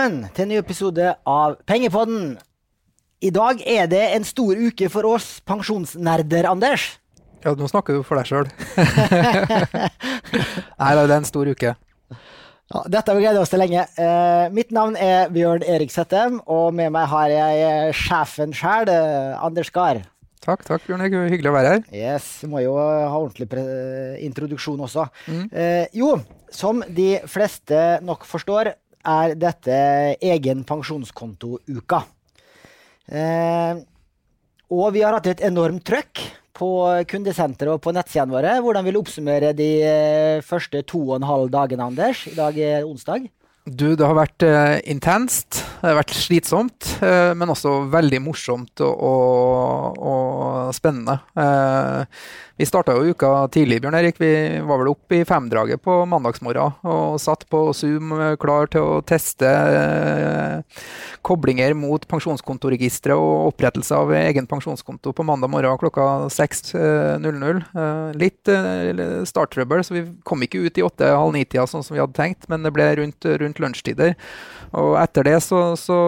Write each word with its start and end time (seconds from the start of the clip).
Velkommen 0.00 0.30
til 0.32 0.46
en 0.46 0.48
ny 0.48 0.56
episode 0.56 1.08
av 1.28 1.58
Pengepodden. 1.68 2.38
I 3.20 3.28
dag 3.36 3.58
er 3.68 3.88
det 3.90 4.00
en 4.14 4.24
stor 4.24 4.56
uke 4.56 4.88
for 4.88 5.04
oss 5.04 5.26
pensjonsnerder, 5.44 6.48
Anders. 6.48 6.86
Ja, 7.44 7.52
nå 7.52 7.68
snakker 7.68 7.98
du 7.98 8.06
for 8.08 8.16
deg 8.16 8.30
sjøl. 8.30 8.48
Nei, 10.80 10.88
det 10.96 11.04
er 11.04 11.12
en 11.18 11.28
stor 11.28 11.52
uke. 11.52 11.74
Ja, 11.76 12.82
dette 12.88 13.12
har 13.12 13.18
vi 13.18 13.26
gledet 13.26 13.44
oss 13.44 13.52
til 13.52 13.60
lenge. 13.60 13.84
Eh, 14.00 14.46
mitt 14.56 14.72
navn 14.72 14.96
er 14.96 15.28
Bjørn 15.36 15.68
Erik 15.68 15.92
Settem, 15.92 16.40
og 16.48 16.72
med 16.80 16.96
meg 16.96 17.12
har 17.12 17.36
jeg 17.36 17.62
eh, 17.68 17.92
sjefen 18.00 18.56
sjøl, 18.56 18.88
eh, 18.88 19.36
Anders 19.36 19.68
Gahr. 19.76 20.00
Takk, 20.40 20.64
takk, 20.64 20.88
Bjørn. 20.88 21.04
Hyggelig 21.28 21.52
å 21.52 21.58
være 21.60 21.76
her. 21.76 21.88
Yes, 21.92 22.38
vi 22.40 22.48
må 22.48 22.64
jo 22.64 22.78
ha 22.80 23.12
ordentlig 23.20 23.52
introduksjon 24.24 24.80
også. 24.88 25.10
Mm. 25.28 25.48
Eh, 25.52 25.88
jo, 26.00 26.14
som 26.48 26.80
de 26.88 27.18
fleste 27.28 27.98
nok 28.00 28.24
forstår, 28.24 28.78
er 29.06 29.36
dette 29.38 29.76
egen 30.20 30.64
pensjonskonto-uka. 30.68 32.02
Eh, 33.10 33.80
og 34.70 34.92
vi 34.94 35.02
har 35.02 35.16
hatt 35.16 35.30
et 35.32 35.42
enormt 35.48 35.82
trøkk 35.86 36.22
på 36.60 36.70
kundesenteret 37.10 37.72
og 37.72 37.82
på 37.82 37.94
nettsidene 37.96 38.36
våre. 38.36 38.54
Hvordan 38.62 38.86
vil 38.86 38.96
du 38.96 39.00
oppsummere 39.00 39.54
de 39.56 39.70
eh, 39.86 40.44
første 40.46 40.84
to 40.86 41.02
og 41.08 41.16
en 41.18 41.28
halv 41.30 41.50
dagene, 41.52 41.88
Anders? 41.90 42.26
I 42.30 42.36
dag 42.36 42.58
er 42.60 42.86
onsdag. 42.86 43.30
Du, 43.68 43.92
det 43.92 44.06
har 44.06 44.16
vært 44.16 44.44
uh, 44.46 44.78
intenst. 44.88 45.60
Det 45.80 45.90
har 45.90 45.98
vært 45.98 46.14
slitsomt, 46.16 46.94
uh, 47.04 47.36
men 47.36 47.52
også 47.52 47.90
veldig 47.92 48.22
morsomt 48.24 48.80
og, 48.84 49.02
og, 49.04 49.98
og 50.00 50.70
spennende. 50.76 51.18
Uh, 51.36 52.08
vi 52.60 52.68
starta 52.68 52.92
jo 52.96 53.12
uka 53.12 53.28
tidlig, 53.52 53.82
Bjørn 53.84 53.96
Erik. 53.96 54.18
Vi 54.20 54.32
var 54.64 54.80
vel 54.80 54.90
oppe 54.92 55.20
i 55.20 55.26
femdraget 55.28 55.80
på 55.84 55.94
mandagsmorgen 56.08 56.74
og 56.84 57.20
satt 57.20 57.46
på 57.48 57.62
Zoom 57.76 58.12
klar 58.40 58.68
til 58.68 58.84
å 58.84 58.98
teste 59.00 59.48
koblinger 61.24 61.72
mot 61.78 62.04
pensjonskontoregisteret 62.10 63.16
og 63.16 63.54
opprettelse 63.54 63.96
av 63.96 64.12
egen 64.18 64.44
pensjonskonto 64.50 65.14
på 65.16 65.24
mandag 65.24 65.48
morgen 65.54 65.80
klokka 65.80 66.28
6.00. 66.36 67.62
Litt 68.20 68.52
starttrøbbel, 69.32 69.80
så 69.80 69.96
vi 69.96 70.04
kom 70.28 70.44
ikke 70.44 70.60
ut 70.60 70.76
i 70.76 70.84
åtte-halv 70.84 71.32
ni-tida 71.38 71.64
sånn 71.64 71.86
som 71.86 71.96
vi 71.96 72.04
hadde 72.04 72.18
tenkt, 72.18 72.44
men 72.52 72.68
det 72.68 72.74
ble 72.76 72.90
rundt, 73.00 73.24
rundt 73.40 73.49
lunsjtider. 73.58 74.14
Og 74.78 74.94
etter 75.00 75.26
det 75.26 75.36
så, 75.42 75.74
så, 75.74 75.98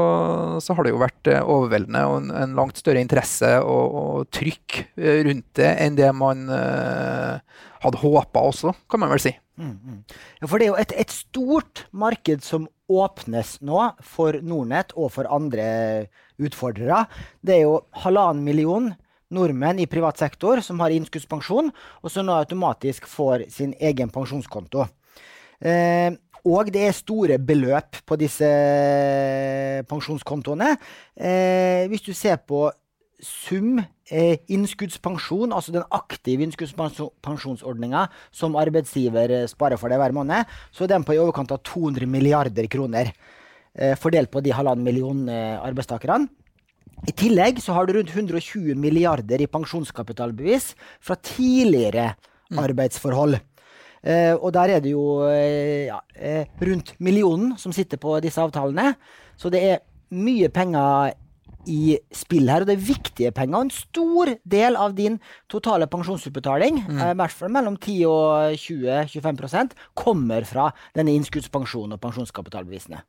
så 0.63 0.77
har 0.79 0.87
det 0.87 0.93
jo 0.93 1.03
vært 1.03 1.31
eh, 1.33 1.43
overveldende 1.43 2.03
og 2.07 2.17
en, 2.21 2.31
en 2.45 2.55
langt 2.55 2.79
større 2.79 3.03
interesse 3.03 3.51
og, 3.59 3.97
og, 3.99 4.29
trykk 4.31 4.79
eh, 5.01 5.23
rundt 5.27 5.49
det 5.59 5.73
enn 5.83 5.99
det 5.99 6.13
man 6.15 6.47
uh, 6.47 7.41
hadde 7.83 8.03
håpa 8.05 8.45
også, 8.53 8.77
kan 8.87 9.03
man 9.03 9.11
vel 9.11 9.25
si. 9.25 9.35
Mm, 9.59 9.75
mm. 9.75 9.99
For 10.47 10.57
det 10.57 10.69
er 10.69 10.71
jo 10.71 10.81
et, 10.81 10.95
et, 11.03 11.13
stort 11.13 11.85
marked 11.91 12.47
som 12.47 12.71
åpnes 12.93 13.57
nå 13.67 13.83
for 14.07 14.39
Nordnett 14.47 14.95
og 14.95 15.11
for 15.17 15.29
andre 15.33 15.67
utfordrere. 16.43 17.05
Det 17.43 17.59
er 17.59 17.65
jo 17.67 17.81
halvannen 18.05 18.47
million 18.47 18.93
nordmenn 19.33 19.81
i 19.81 19.89
privat 19.91 20.21
sektor 20.21 20.61
som 20.65 20.81
har 20.85 20.93
innskuddspensjon, 20.95 21.71
og 21.73 22.13
som 22.13 22.29
nå 22.29 22.37
automatisk 22.37 23.09
får 23.09 23.49
sin 23.53 23.73
egen 23.81 24.13
pensjonskonto. 24.13 24.87
Eh, 25.63 26.13
og 26.43 26.73
det 26.75 26.87
er 26.89 26.95
store 26.97 27.39
beløp 27.39 28.01
på 28.07 28.19
disse 28.19 28.47
eh, 28.47 29.83
pensjonskontoene. 29.87 30.73
Eh, 31.15 31.85
hvis 31.91 32.03
du 32.03 32.13
ser 32.19 32.41
på 32.43 32.67
sum 33.23 33.79
eh, 33.79 34.43
innskuddspensjon, 34.51 35.55
altså 35.55 35.75
den 35.77 35.87
aktive 35.95 36.43
innskuddspensjonsordninga 36.49 38.09
som 38.35 38.59
arbeidsgiver 38.59 39.37
eh, 39.39 39.47
sparer 39.51 39.79
for 39.79 39.93
deg 39.93 40.03
hver 40.03 40.17
måned, 40.17 40.51
så 40.75 40.85
er 40.85 40.97
den 40.97 41.07
på 41.07 41.15
i 41.15 41.23
overkant 41.23 41.55
av 41.55 41.63
200 41.69 42.11
milliarder 42.11 42.67
kroner. 42.71 43.13
Eh, 43.73 43.95
fordelt 43.97 44.33
på 44.33 44.43
de 44.43 44.53
halvannen 44.53 44.85
million 44.85 45.29
eh, 45.31 45.55
arbeidstakerne. 45.63 46.27
I 47.09 47.15
tillegg 47.19 47.63
så 47.63 47.75
har 47.75 47.87
du 47.87 47.97
rundt 47.97 48.11
120 48.13 48.77
milliarder 48.79 49.43
i 49.43 49.51
pensjonskapitalbevis 49.51 50.73
fra 51.03 51.17
tidligere 51.19 52.13
mm. 52.53 52.61
arbeidsforhold. 52.63 53.39
Eh, 54.03 54.35
og 54.35 54.51
der 54.57 54.77
er 54.77 54.83
det 54.83 54.93
jo 54.97 55.23
eh, 55.31 55.87
ja, 55.87 56.01
eh, 56.19 56.47
rundt 56.61 56.97
millionen 56.99 57.55
som 57.59 57.75
sitter 57.75 58.01
på 58.03 58.19
disse 58.23 58.43
avtalene. 58.43 58.97
Så 59.39 59.51
det 59.53 59.63
er 59.63 59.85
mye 60.13 60.51
penger 60.53 61.15
i 61.71 61.95
spill 62.11 62.51
her, 62.51 62.65
og 62.65 62.67
det 62.67 62.75
er 62.75 62.89
viktige 62.89 63.31
penger. 63.35 63.61
Og 63.61 63.69
en 63.69 63.75
stor 63.75 64.33
del 64.43 64.77
av 64.77 64.97
din 64.99 65.21
totale 65.51 65.87
pensjonsutbetaling, 65.87 66.81
mm. 66.89 66.99
i 67.13 67.15
hvert 67.21 67.37
fall 67.39 67.55
mellom 67.55 67.79
10 67.79 68.01
og 68.11 68.59
20-25% 68.59 69.79
kommer 69.95 70.43
fra 70.49 70.73
denne 70.99 71.15
innskuddspensjonen 71.15 71.95
og 71.95 72.03
pensjonskapitalbevisene. 72.03 73.05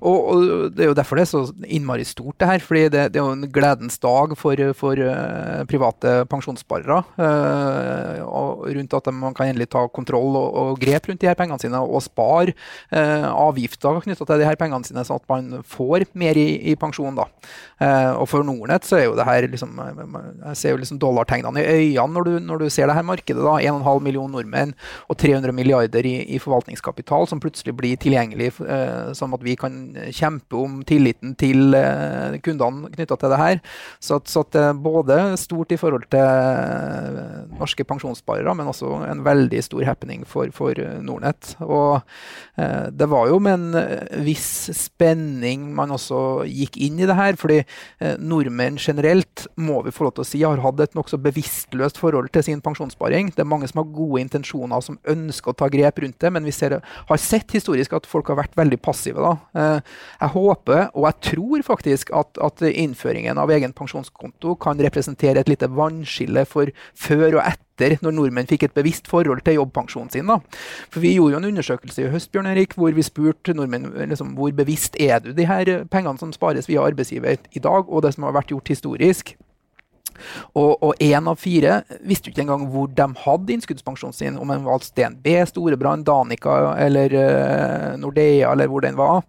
Og, 0.00 0.18
og, 0.30 0.42
Det 0.74 0.84
er 0.84 0.90
jo 0.90 0.96
derfor 0.96 1.18
det 1.18 1.24
er 1.24 1.30
så 1.30 1.42
innmari 1.66 2.04
stort, 2.06 2.36
det 2.40 2.48
her. 2.48 2.62
fordi 2.62 2.82
det, 2.92 3.04
det 3.14 3.20
er 3.20 3.24
jo 3.24 3.34
en 3.34 3.48
gledens 3.52 3.98
dag 3.98 4.34
for, 4.38 4.60
for 4.78 5.00
uh, 5.00 5.64
private 5.70 6.14
pensjonssparere. 6.30 7.00
Uh, 7.18 8.64
rundt 8.74 8.96
at 8.98 9.10
man 9.12 9.34
kan 9.36 9.50
endelig 9.50 9.70
ta 9.74 9.86
kontroll 9.88 10.36
og, 10.38 10.48
og, 10.54 10.80
grep 10.80 11.08
rundt 11.08 11.22
de 11.22 11.28
her 11.30 11.38
pengene 11.38 11.60
sine 11.60 11.80
og 11.80 12.02
spare 12.04 12.54
uh, 12.92 13.28
avgifter 13.30 14.02
knytta 14.04 14.26
til 14.26 14.42
de 14.42 14.48
her 14.48 14.58
pengene 14.60 14.86
sine, 14.86 15.04
sånn 15.06 15.22
at 15.22 15.28
man 15.30 15.64
får 15.68 16.06
mer 16.18 16.38
i, 16.38 16.48
i 16.72 16.76
pensjon. 16.78 17.14
da. 17.14 17.28
og 18.18 18.26
For 18.30 18.46
Nordnett 18.46 18.86
så 18.86 18.98
er 18.98 19.06
jo 19.06 19.16
det 19.18 19.26
her 19.26 19.46
liksom, 19.48 19.78
Jeg 19.78 20.56
ser 20.58 20.74
jo 20.74 20.80
liksom 20.80 20.98
dollartegnene 21.02 21.62
i 21.62 21.94
øynene 21.94 22.14
når 22.14 22.26
du, 22.26 22.32
når 22.44 22.64
du 22.64 22.66
ser 22.70 22.88
det 22.88 22.96
her 22.96 23.06
markedet. 23.06 23.42
da, 23.42 23.56
1,5 23.58 24.02
million 24.04 24.30
nordmenn 24.30 24.74
og 25.08 25.18
300 25.18 25.52
milliarder 25.54 26.06
i, 26.06 26.16
i, 26.34 26.40
forvaltningskapital 26.42 27.28
som 27.30 27.40
plutselig 27.40 27.74
blir 27.76 27.98
tilgjengelig, 28.00 28.52
sånn 29.16 29.34
at 29.34 29.44
vi 29.44 29.56
kan 29.58 29.63
kan 29.64 29.80
kjempe 30.14 30.60
om 30.60 30.78
tilliten 30.86 31.34
til 31.40 31.74
eh, 31.78 32.38
kundene 32.44 32.92
knytta 32.94 33.18
til 33.20 33.34
det 33.34 33.40
her. 33.40 33.60
Så, 33.98 34.20
at, 34.20 34.30
så 34.30 34.44
at 34.44 34.52
det 34.54 34.64
er 34.68 34.82
både 34.84 35.18
stort 35.40 35.72
i 35.74 35.80
forhold 35.80 36.06
til 36.12 36.22
eh, 36.22 37.44
norske 37.58 37.86
pensjonssparere, 37.88 38.54
men 38.56 38.70
også 38.70 38.92
en 39.08 39.24
veldig 39.26 39.62
stor 39.64 39.84
happening 39.88 40.24
for, 40.28 40.52
for 40.54 40.78
Nordnett. 41.04 41.54
Og 41.64 42.02
eh, 42.60 42.90
det 42.92 43.10
var 43.10 43.30
jo 43.32 43.40
med 43.42 43.54
en 43.54 44.22
viss 44.24 44.68
spenning 44.76 45.70
man 45.74 45.94
også 45.94 46.44
gikk 46.48 46.78
inn 46.82 47.00
i 47.00 47.08
det 47.08 47.16
her, 47.18 47.38
fordi 47.40 47.60
eh, 47.62 48.16
nordmenn 48.20 48.78
generelt, 48.80 49.46
må 49.56 49.80
vi 49.84 49.92
få 49.94 50.08
lov 50.08 50.16
til 50.16 50.24
å 50.24 50.28
si, 50.28 50.42
har 50.44 50.62
hatt 50.64 50.82
et 50.82 50.96
nokså 50.96 51.18
bevisstløst 51.22 52.00
forhold 52.00 52.30
til 52.34 52.46
sin 52.46 52.62
pensjonssparing. 52.64 53.32
Det 53.34 53.44
er 53.44 53.50
mange 53.50 53.68
som 53.70 53.82
har 53.82 53.90
gode 53.94 54.22
intensjoner, 54.24 54.84
som 54.84 54.98
ønsker 55.10 55.52
å 55.52 55.58
ta 55.64 55.70
grep 55.72 56.00
rundt 56.04 56.20
det, 56.22 56.32
men 56.34 56.46
vi 56.46 56.54
ser, 56.54 56.78
har 56.80 57.22
sett 57.22 57.54
historisk 57.54 57.96
at 57.96 58.08
folk 58.10 58.30
har 58.32 58.40
vært 58.42 58.58
veldig 58.58 58.80
passive. 58.84 59.22
da. 59.22 59.34
Eh, 59.54 59.80
jeg 60.20 60.32
håper, 60.34 60.88
og 60.94 61.06
jeg 61.08 61.20
tror 61.30 61.62
faktisk, 61.66 62.10
at, 62.16 62.40
at, 62.42 62.62
innføringen 62.64 63.38
av 63.38 63.52
egen 63.54 63.74
pensjonskonto 63.76 64.56
kan 64.62 64.80
representere 64.82 65.44
et 65.44 65.50
lite 65.50 65.68
vannskille 65.70 66.42
for 66.48 66.72
før 66.98 67.38
og 67.38 67.44
etter, 67.44 67.96
når 68.02 68.16
nordmenn 68.16 68.50
fikk 68.50 68.66
et 68.68 68.74
bevisst 68.74 69.08
forhold 69.10 69.42
til 69.46 69.58
jobbpensjonen 69.60 70.10
sin. 70.10 70.30
Da. 70.30 70.40
For 70.90 71.02
Vi 71.04 71.14
gjorde 71.16 71.36
jo 71.36 71.42
en 71.42 71.48
undersøkelse 71.52 72.04
i 72.04 72.10
høst 72.12 72.32
Bjørn 72.34 72.50
Erik, 72.50 72.76
hvor 72.78 72.94
vi 72.94 73.06
spurte 73.06 73.54
nordmenn 73.54 73.90
liksom, 73.94 74.34
hvor 74.38 74.54
bevisst 74.54 74.98
er 75.02 75.22
du 75.22 75.32
de 75.34 75.46
her 75.46 75.86
pengene 75.90 76.18
som 76.18 76.34
spares 76.34 76.70
via 76.70 76.82
arbeidsgiver 76.86 77.38
i 77.52 77.62
dag, 77.62 77.88
og 77.88 78.06
det 78.06 78.14
som 78.14 78.26
har 78.26 78.38
vært 78.38 78.54
gjort 78.54 78.70
historisk. 78.74 79.36
Og 80.58 80.94
én 81.02 81.30
av 81.30 81.38
fire 81.40 81.80
visste 82.06 82.30
ikke 82.30 82.44
engang 82.44 82.66
hvor 82.72 82.90
de 82.90 83.06
hadde 83.24 83.54
innskuddspensjonen 83.54 84.16
sin, 84.16 84.38
om 84.40 84.50
den 84.52 84.64
valgte 84.66 84.94
DNB, 84.98 85.28
Storebrand, 85.50 86.06
Danica 86.06 86.74
eller 86.80 87.14
uh, 87.14 87.88
Nordea, 88.00 88.52
eller 88.52 88.70
hvor 88.70 88.84
den 88.84 88.98
var. 88.98 89.22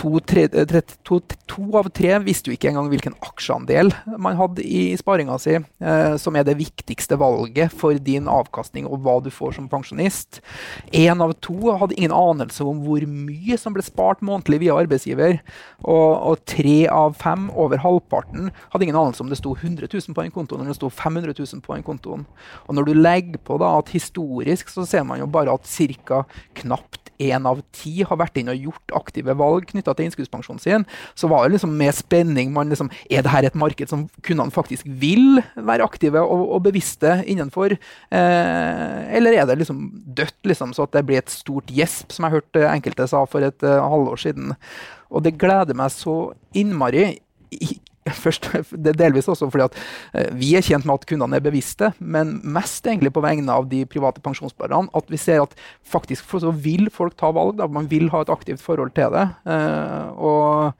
To, 0.00 0.16
tre, 0.24 0.46
eh, 0.48 0.64
tre, 0.64 0.80
to, 1.04 1.18
to, 1.44 1.66
av 1.76 1.90
tre 1.92 2.14
visste 2.24 2.48
jo 2.48 2.56
ikke 2.56 2.70
engang 2.70 2.86
hvilken 2.88 3.16
aksjeandel 3.20 3.90
man 4.16 4.38
hadde 4.38 4.64
i 4.64 4.94
sparinga 4.96 5.36
si, 5.42 5.58
eh, 5.58 6.14
som 6.16 6.38
er 6.38 6.46
det 6.48 6.56
viktigste 6.56 7.18
valget 7.20 7.74
for 7.76 7.98
din 8.00 8.30
avkastning 8.30 8.88
og 8.88 9.02
hva 9.04 9.18
du 9.20 9.28
får 9.30 9.58
som 9.58 9.68
pensjonist. 9.68 10.40
Én 10.96 11.20
av 11.20 11.34
to 11.44 11.74
hadde 11.76 11.98
ingen 11.98 12.14
anelse 12.16 12.64
om 12.64 12.80
hvor 12.86 13.04
mye 13.04 13.58
som 13.60 13.76
ble 13.76 13.84
spart 13.84 14.24
månedlig 14.24 14.62
via 14.64 14.78
arbeidsgiver. 14.80 15.42
Og, 15.84 16.10
og, 16.16 16.40
tre 16.48 16.86
av 16.88 17.18
fem, 17.20 17.50
over 17.52 17.84
halvparten, 17.84 18.48
hadde 18.72 18.88
ingen 18.88 18.98
anelse 18.98 19.22
om 19.24 19.28
det 19.28 19.42
sto 19.42 19.52
100 19.52 19.92
000 19.92 20.16
på 20.16 20.24
en 20.24 20.32
konto 20.32 20.56
når 20.56 20.72
det 20.72 20.78
sto 20.80 20.88
500 20.88 21.36
000 21.36 21.64
på 21.64 21.76
en 21.76 21.84
konto. 21.84 22.16
Og 22.64 22.74
når 22.74 22.88
du 22.88 22.94
legger 22.96 23.44
på 23.44 23.60
da 23.60 23.74
at 23.82 23.92
historisk 23.92 24.72
så 24.72 24.88
ser 24.88 25.04
man 25.04 25.20
jo 25.20 25.28
bare 25.28 25.52
at 25.52 25.68
ca. 25.68 26.24
knapt 26.62 27.01
én 27.20 27.48
av 27.48 27.60
ti 27.76 28.02
har 28.06 28.18
vært 28.20 28.38
inne 28.40 28.54
og 28.54 28.68
gjort 28.68 28.94
aktive 29.02 29.34
valg 29.38 29.66
knytta 29.70 29.94
til 29.96 30.08
innskuddspensjonen 30.08 30.62
sin, 30.62 30.86
så 31.18 31.30
var 31.32 31.46
det 31.46 31.56
liksom 31.56 31.74
med 31.78 31.94
spenning 31.96 32.52
man 32.54 32.72
liksom 32.72 32.90
Er 33.10 33.22
det 33.24 33.32
her 33.32 33.46
et 33.46 33.58
marked 33.58 33.90
som 33.90 34.06
kundene 34.22 34.54
faktisk 34.54 34.86
vil 34.86 35.42
være 35.56 35.84
aktive 35.84 36.20
og, 36.22 36.44
og 36.56 36.64
bevisste 36.66 37.18
innenfor? 37.26 37.76
Eh, 38.12 39.16
eller 39.16 39.36
er 39.36 39.46
det 39.48 39.58
liksom 39.60 39.84
dødt, 40.16 40.38
liksom, 40.48 40.72
så 40.76 40.86
at 40.86 40.96
det 40.96 41.04
blir 41.08 41.22
et 41.22 41.32
stort 41.32 41.70
gjesp, 41.72 42.12
som 42.12 42.26
jeg 42.26 42.38
hørte 42.38 42.66
enkelte 42.68 43.08
sa 43.10 43.24
for 43.28 43.44
et 43.44 43.66
uh, 43.66 43.82
halvår 43.92 44.24
siden? 44.24 44.54
Og 45.12 45.24
det 45.24 45.36
gleder 45.40 45.76
meg 45.76 45.92
så 45.94 46.32
innmari 46.56 47.18
først, 48.24 48.48
delvis 48.72 49.28
også 49.30 49.48
fordi 49.52 49.68
at 49.68 49.78
eh, 50.14 50.30
vi 50.38 50.52
er 50.58 50.64
tjent 50.66 50.86
med 50.88 50.96
at 50.98 51.06
kundene 51.08 51.38
er 51.38 51.44
bevisste, 51.44 51.92
men 51.98 52.38
mest 52.42 52.86
egentlig 52.86 53.12
på 53.14 53.22
vegne 53.24 53.54
av 53.54 53.68
de 53.70 53.84
private 53.86 54.22
pensjonssparerne. 54.24 54.90
At 54.96 55.10
vi 55.12 55.20
ser 55.20 55.44
at 55.44 55.56
faktisk 55.86 56.32
så 56.42 56.52
vil 56.52 56.88
folk 56.92 57.16
ta 57.20 57.30
valg. 57.34 57.58
Da. 57.60 57.68
Man 57.70 57.90
vil 57.90 58.10
ha 58.14 58.22
et 58.24 58.32
aktivt 58.32 58.62
forhold 58.64 58.94
til 58.96 59.12
det. 59.14 59.26
Eh, 59.46 60.12
og 60.18 60.72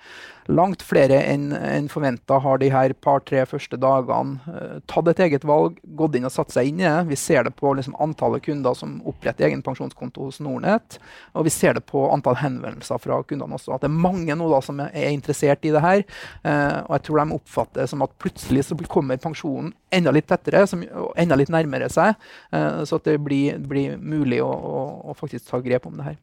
langt 0.51 0.83
flere 0.83 1.21
enn 1.31 1.53
en 1.55 1.89
forventa 1.91 2.39
har 2.43 2.59
de 2.59 2.71
her 2.73 2.95
par-tre 3.05 3.45
første 3.47 3.79
dagene 3.81 4.41
uh, 4.49 4.81
tatt 4.91 5.11
et 5.13 5.23
eget 5.27 5.47
valg, 5.47 5.77
gått 5.99 6.17
inn 6.19 6.27
og 6.27 6.35
satt 6.35 6.53
seg 6.55 6.71
inn 6.71 6.81
i 6.83 6.87
det. 6.87 7.07
Vi 7.13 7.19
ser 7.21 7.47
det 7.47 7.55
på 7.59 7.75
liksom, 7.79 7.95
antallet 8.03 8.45
kunder 8.47 8.77
som 8.79 8.99
oppretter 9.09 9.49
egen 9.49 9.63
pensjonskonto 9.65 10.27
hos 10.27 10.41
Nordnett. 10.43 10.99
Og 11.39 11.47
vi 11.47 11.55
ser 11.55 11.79
det 11.79 11.85
på 11.89 12.05
antall 12.11 12.41
henvendelser 12.43 13.01
fra 13.03 13.21
kundene 13.27 13.59
også. 13.59 13.77
At 13.77 13.85
det 13.85 13.91
er 13.91 14.03
mange 14.09 14.37
nå 14.39 14.51
da, 14.51 14.61
som 14.65 14.83
er 14.83 15.13
interessert 15.13 15.65
i 15.67 15.73
det 15.75 15.83
her. 15.85 16.03
Og 16.43 16.93
jeg 16.97 17.05
tror 17.07 17.12
de 17.21 17.37
oppfatter 17.37 17.89
som 17.91 18.05
at 18.05 18.15
plutselig 18.23 18.65
så 18.69 18.77
kommer 18.89 19.21
pensjonen 19.21 19.73
enda 19.93 20.13
litt 20.15 20.29
tettere, 20.31 20.65
som, 20.71 20.85
enda 21.17 21.37
litt 21.39 21.53
nærmere 21.53 21.91
seg. 21.93 22.17
Uh, 22.55 22.83
så 22.89 22.99
at 23.01 23.09
det 23.11 23.19
blir, 23.23 23.59
blir 23.69 23.99
mulig 24.01 24.41
å, 24.45 24.49
å, 24.49 24.85
å, 25.11 25.17
faktisk 25.19 25.51
ta 25.51 25.61
grep 25.65 25.89
om 25.91 25.99
det 26.01 26.13
her. 26.13 26.21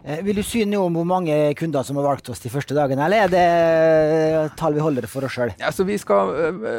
Eh, 0.00 0.22
vil 0.24 0.38
du 0.38 0.42
si 0.46 0.62
noe 0.64 0.88
om 0.88 0.94
hvor 0.96 1.04
mange 1.08 1.34
kunder 1.58 1.84
som 1.84 1.98
har 2.00 2.06
valgt 2.06 2.30
oss 2.32 2.40
de 2.40 2.48
første 2.52 2.72
dagene, 2.76 3.04
eller 3.04 3.26
er 3.26 3.32
det 3.32 3.42
eh, 3.44 4.54
tall 4.56 4.76
vi 4.76 4.80
holder 4.80 5.04
for 5.10 5.26
oss 5.28 5.36
sjøl? 5.36 5.52
Ja, 5.60 5.72
vi 5.84 5.98
skal 6.00 6.32
øh, 6.32 6.70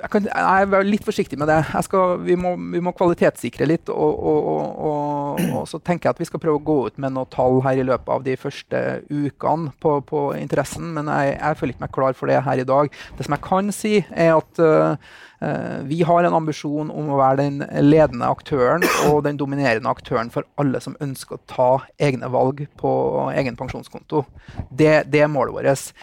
jeg, 0.00 0.10
kan, 0.10 0.26
jeg, 0.26 0.66
er 0.66 0.88
litt 0.88 1.06
forsiktig 1.06 1.38
med 1.38 1.50
det. 1.52 1.60
Skal, 1.86 2.18
vi, 2.26 2.34
må, 2.34 2.56
vi, 2.58 2.82
må, 2.82 2.94
kvalitetssikre 2.98 3.68
litt. 3.70 3.92
Og, 3.92 4.18
og, 4.18 4.50
og, 4.50 5.42
og, 5.46 5.64
så 5.70 5.78
tenker 5.78 6.08
jeg 6.08 6.16
at 6.16 6.22
vi 6.24 6.30
skal 6.30 6.42
prøve 6.42 6.58
å 6.58 6.66
gå 6.66 6.78
ut 6.90 7.02
med 7.02 7.14
noen 7.14 7.30
tall 7.30 7.60
her 7.66 7.78
i 7.78 7.86
løpet 7.86 8.10
av 8.16 8.26
de 8.26 8.38
første 8.40 8.84
ukene 9.12 9.70
på, 9.82 9.98
på 10.08 10.24
interessen. 10.38 10.90
Men 10.96 11.10
jeg, 11.12 11.36
jeg 11.38 11.60
føler 11.60 11.76
ikke 11.76 11.86
meg 11.86 11.98
klar 11.98 12.18
for 12.18 12.32
det 12.32 12.42
her 12.48 12.64
i 12.64 12.66
dag. 12.66 13.02
Det 13.18 13.28
som 13.28 13.38
jeg 13.38 13.46
kan 13.46 13.74
si, 13.76 14.00
er 14.10 14.34
at 14.40 14.64
Eh, 14.64 14.96
vi 15.88 16.02
har 16.06 16.24
en 16.24 16.36
ambisjon 16.38 16.90
om 16.94 17.10
å 17.10 17.18
være 17.18 17.42
den 17.42 17.62
ledende 17.84 18.28
aktøren 18.30 18.84
og 19.08 19.22
den 19.26 19.38
dominerende 19.40 19.90
aktøren 19.90 20.30
for 20.30 20.46
alle 20.60 20.80
som 20.84 20.96
ønsker 21.02 21.38
å 21.38 21.44
ta 21.50 21.70
egne 22.02 22.30
valg 22.32 22.64
på 22.80 22.92
egen 23.34 23.58
pensjonskonto. 23.58 24.24
Det, 24.70 24.92
det 25.10 25.24
er 25.24 25.32
målet 25.32 25.56
vårt. 25.56 25.96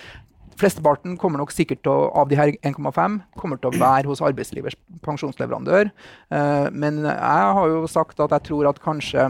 Flesteparten 0.59 1.15
kommer 1.19 1.39
nok 1.39 1.53
sikkert 1.55 1.87
å, 1.87 1.95
av 2.19 2.27
de 2.31 2.35
her 2.39 2.51
1,5 2.67 3.19
kommer 3.39 3.59
til 3.61 3.71
å 3.71 3.79
være 3.79 4.09
hos 4.09 4.21
arbeidslivets 4.25 4.75
pensjonsleverandør. 5.05 5.91
Eh, 6.35 6.67
men 6.75 6.99
jeg 7.05 7.53
har 7.59 7.71
jo 7.71 7.85
sagt 7.87 8.19
at 8.19 8.35
jeg 8.35 8.47
tror 8.49 8.67
at 8.67 8.81
kanskje 8.83 9.29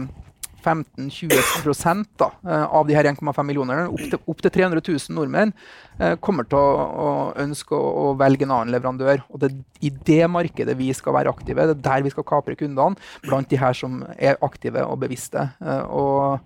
15-20 0.64 2.04
da, 2.20 2.30
eh, 2.46 2.64
av 2.64 2.86
de 2.88 2.96
her 2.96 3.08
1,5 3.10 3.46
millionene, 3.46 3.88
opp 3.88 4.28
opp 4.34 4.42
til 4.44 4.52
300 4.54 4.82
000 4.86 5.16
nordmenn, 5.16 5.52
eh, 5.98 6.16
kommer 6.22 6.48
til 6.48 6.58
å, 6.58 6.86
å 7.04 7.08
ønske 7.40 7.76
å, 7.76 7.88
å, 8.02 8.04
velge 8.20 8.46
en 8.46 8.54
annen 8.56 8.74
leverandør. 8.74 9.24
Og 9.30 9.42
det 9.42 9.50
er 9.50 9.86
i 9.86 9.92
det 10.10 10.22
markedet 10.30 10.76
vi 10.78 10.90
skal 10.96 11.16
være 11.16 11.32
aktive. 11.32 11.68
Det 11.70 11.78
er 11.78 11.86
der 11.88 12.06
vi 12.06 12.14
skal 12.14 12.28
kapre 12.28 12.58
kundene, 12.58 12.98
blant 13.26 13.50
de 13.50 13.60
her 13.60 13.76
som 13.76 14.02
er 14.16 14.40
aktive 14.44 14.84
og 14.86 15.00
bevisste. 15.04 15.50
Eh, 15.60 15.84
og 15.90 16.40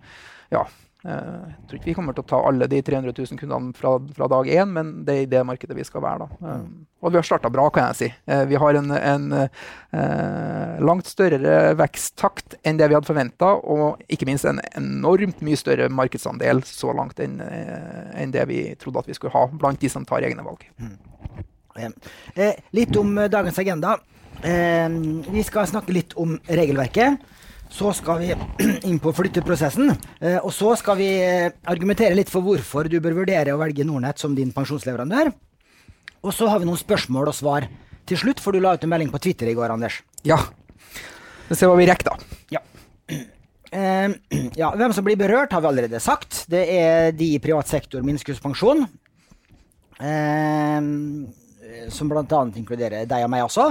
ja, 0.54 0.64
jeg 1.04 1.66
tror 1.68 1.78
ikke 1.78 1.90
vi 1.90 1.94
kommer 1.98 2.14
til 2.16 2.24
å 2.24 2.28
ta 2.30 2.38
alle 2.48 2.66
de 2.70 2.78
300 2.80 3.12
000 3.12 3.40
kundene 3.40 3.74
fra, 3.76 3.90
fra 4.16 4.28
dag 4.32 4.48
én, 4.48 4.70
men 4.72 4.92
det 5.04 5.14
er 5.14 5.26
i 5.26 5.28
det 5.28 5.42
markedet 5.44 5.76
vi 5.76 5.84
skal 5.84 6.00
være. 6.04 6.24
da. 6.24 6.38
Eh, 6.40 6.62
mm. 6.62 6.86
Og 7.04 7.12
vi 7.12 7.18
har 7.18 7.26
starta 7.28 7.50
bra, 7.52 7.66
kan 7.72 7.90
jeg 7.90 7.98
si. 7.98 8.08
Eh, 8.24 8.44
vi 8.48 8.56
har 8.60 8.78
en, 8.78 8.94
en 8.96 9.26
eh, 9.36 10.78
langt 10.80 11.10
større 11.10 11.74
veksttakt 11.76 12.56
enn 12.64 12.80
det 12.80 12.88
vi 12.88 12.96
hadde 12.96 13.10
forventa, 13.10 13.52
og 13.60 14.00
ikke 14.08 14.30
minst 14.30 14.48
en 14.48 14.62
enormt 14.72 15.44
mye 15.44 15.60
større 15.60 15.90
markedsandel 15.92 16.64
så 16.68 16.94
langt 16.96 17.20
enn 17.20 17.36
enn 17.44 18.32
det 18.32 18.44
vi 18.48 18.62
trodde 18.80 19.02
at 19.02 19.08
vi 19.10 19.16
skulle 19.16 19.34
ha 19.34 19.44
blant 19.52 19.80
de 19.82 19.90
som 19.92 20.06
tar 20.08 20.24
egne 20.24 20.44
valg. 20.46 20.64
Mm. 20.80 20.96
Eh, 22.34 22.54
litt 22.72 22.96
om 22.96 23.16
dagens 23.28 23.58
agenda. 23.60 23.98
Eh, 24.40 24.88
vi 25.28 25.44
skal 25.44 25.68
snakke 25.68 25.92
litt 25.92 26.16
om 26.16 26.38
regelverket. 26.48 27.20
Så 27.74 27.90
skal 27.98 28.20
vi 28.22 28.28
inn 28.88 29.00
på 29.02 29.12
flytteprosessen. 29.14 29.90
Eh, 30.20 30.38
og 30.38 30.52
så 30.54 30.76
skal 30.78 30.98
vi 31.00 31.08
eh, 31.18 31.50
argumentere 31.70 32.14
litt 32.14 32.30
for 32.30 32.44
hvorfor 32.46 32.86
du 32.90 33.00
bør 33.02 33.16
vurdere 33.24 33.54
å 33.54 33.58
velge 33.58 33.86
Nordnett 33.86 34.22
som 34.22 34.36
din 34.36 34.52
pensjonsleverandør. 34.54 35.32
Og 36.24 36.32
så 36.32 36.46
har 36.48 36.62
vi 36.62 36.68
noen 36.68 36.78
spørsmål 36.78 37.32
og 37.32 37.36
svar 37.36 37.66
til 38.06 38.20
slutt, 38.20 38.40
for 38.40 38.54
du 38.54 38.62
la 38.62 38.76
ut 38.76 38.86
en 38.86 38.92
melding 38.92 39.10
på 39.10 39.20
Twitter 39.26 39.50
i 39.50 39.56
går, 39.58 39.74
Anders. 39.74 39.98
Ja. 40.22 40.38
Vi 41.48 41.58
ser 41.58 41.72
hva 41.72 41.80
vi 41.80 41.88
rekker, 41.90 42.14
da. 42.14 42.40
Ja. 42.58 42.64
Eh, 43.74 44.06
ja. 44.60 44.68
Hvem 44.78 44.92
som 44.94 45.02
blir 45.02 45.18
berørt, 45.18 45.50
har 45.50 45.58
vi 45.64 45.66
allerede 45.66 45.98
sagt. 45.98 46.44
Det 46.46 46.60
er 46.70 47.08
de 47.10 47.32
i 47.34 47.40
privat 47.42 47.66
sektor 47.66 48.04
med 48.04 48.14
innskuddspensjon. 48.14 48.84
Som 51.90 52.12
bl.a. 52.12 52.42
inkluderer 52.54 53.08
deg 53.10 53.26
og 53.26 53.32
meg 53.34 53.42
også. 53.48 53.64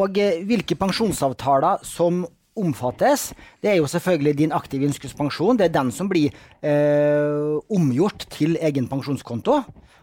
Og 0.00 0.16
hvilke 0.48 0.78
pensjonsavtaler 0.80 1.84
som 1.84 2.22
omfattes, 2.58 3.30
det 3.62 3.72
er 3.72 3.78
jo 3.78 3.88
selvfølgelig 3.90 4.36
din 4.38 4.54
aktive 4.56 4.86
innskuddspensjon. 4.88 5.58
Det 5.58 5.68
er 5.68 5.74
den 5.74 5.92
som 5.94 6.08
blir 6.10 6.34
eh, 6.62 7.58
omgjort 7.70 8.26
til 8.32 8.58
egen 8.60 8.88
pensjonskonto, 8.90 9.60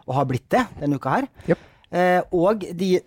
og 0.08 0.16
har 0.16 0.28
blitt 0.28 0.48
det 0.54 0.64
denne 0.80 0.98
uka 0.98 1.18
her. 1.18 1.28
Yep. 1.48 1.66
Eh, 1.88 2.20
og 2.36 2.64
de 2.78 2.98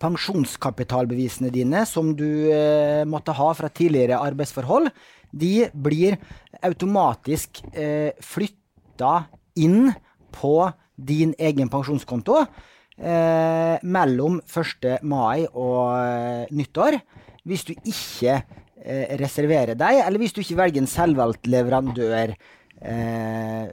pensjonskapitalbevisene 0.00 1.50
dine 1.52 1.84
som 1.88 2.14
du 2.16 2.48
eh, 2.50 3.04
måtte 3.08 3.34
ha 3.36 3.50
fra 3.56 3.68
tidligere 3.68 4.20
arbeidsforhold, 4.24 4.90
de 5.30 5.68
blir 5.74 6.18
automatisk 6.66 7.62
eh, 7.72 8.16
flytta 8.24 9.14
inn 9.60 9.92
på 10.34 10.54
din 11.00 11.32
egen 11.38 11.70
pensjonskonto 11.72 12.40
eh, 12.40 13.76
mellom 13.82 14.40
1. 14.44 15.00
mai 15.06 15.46
og 15.48 15.96
eh, 15.96 16.50
nyttår 16.54 16.98
hvis 17.48 17.66
du 17.68 17.74
ikke 17.78 18.36
eh, 18.36 19.16
reserverer 19.20 19.78
deg, 19.78 20.02
eller 20.04 20.22
hvis 20.22 20.34
du 20.36 20.42
ikke 20.42 20.58
velger 20.62 20.82
en 20.82 20.90
selvvalgt 20.90 21.48
leverandør 21.50 22.34
eh, 22.34 23.66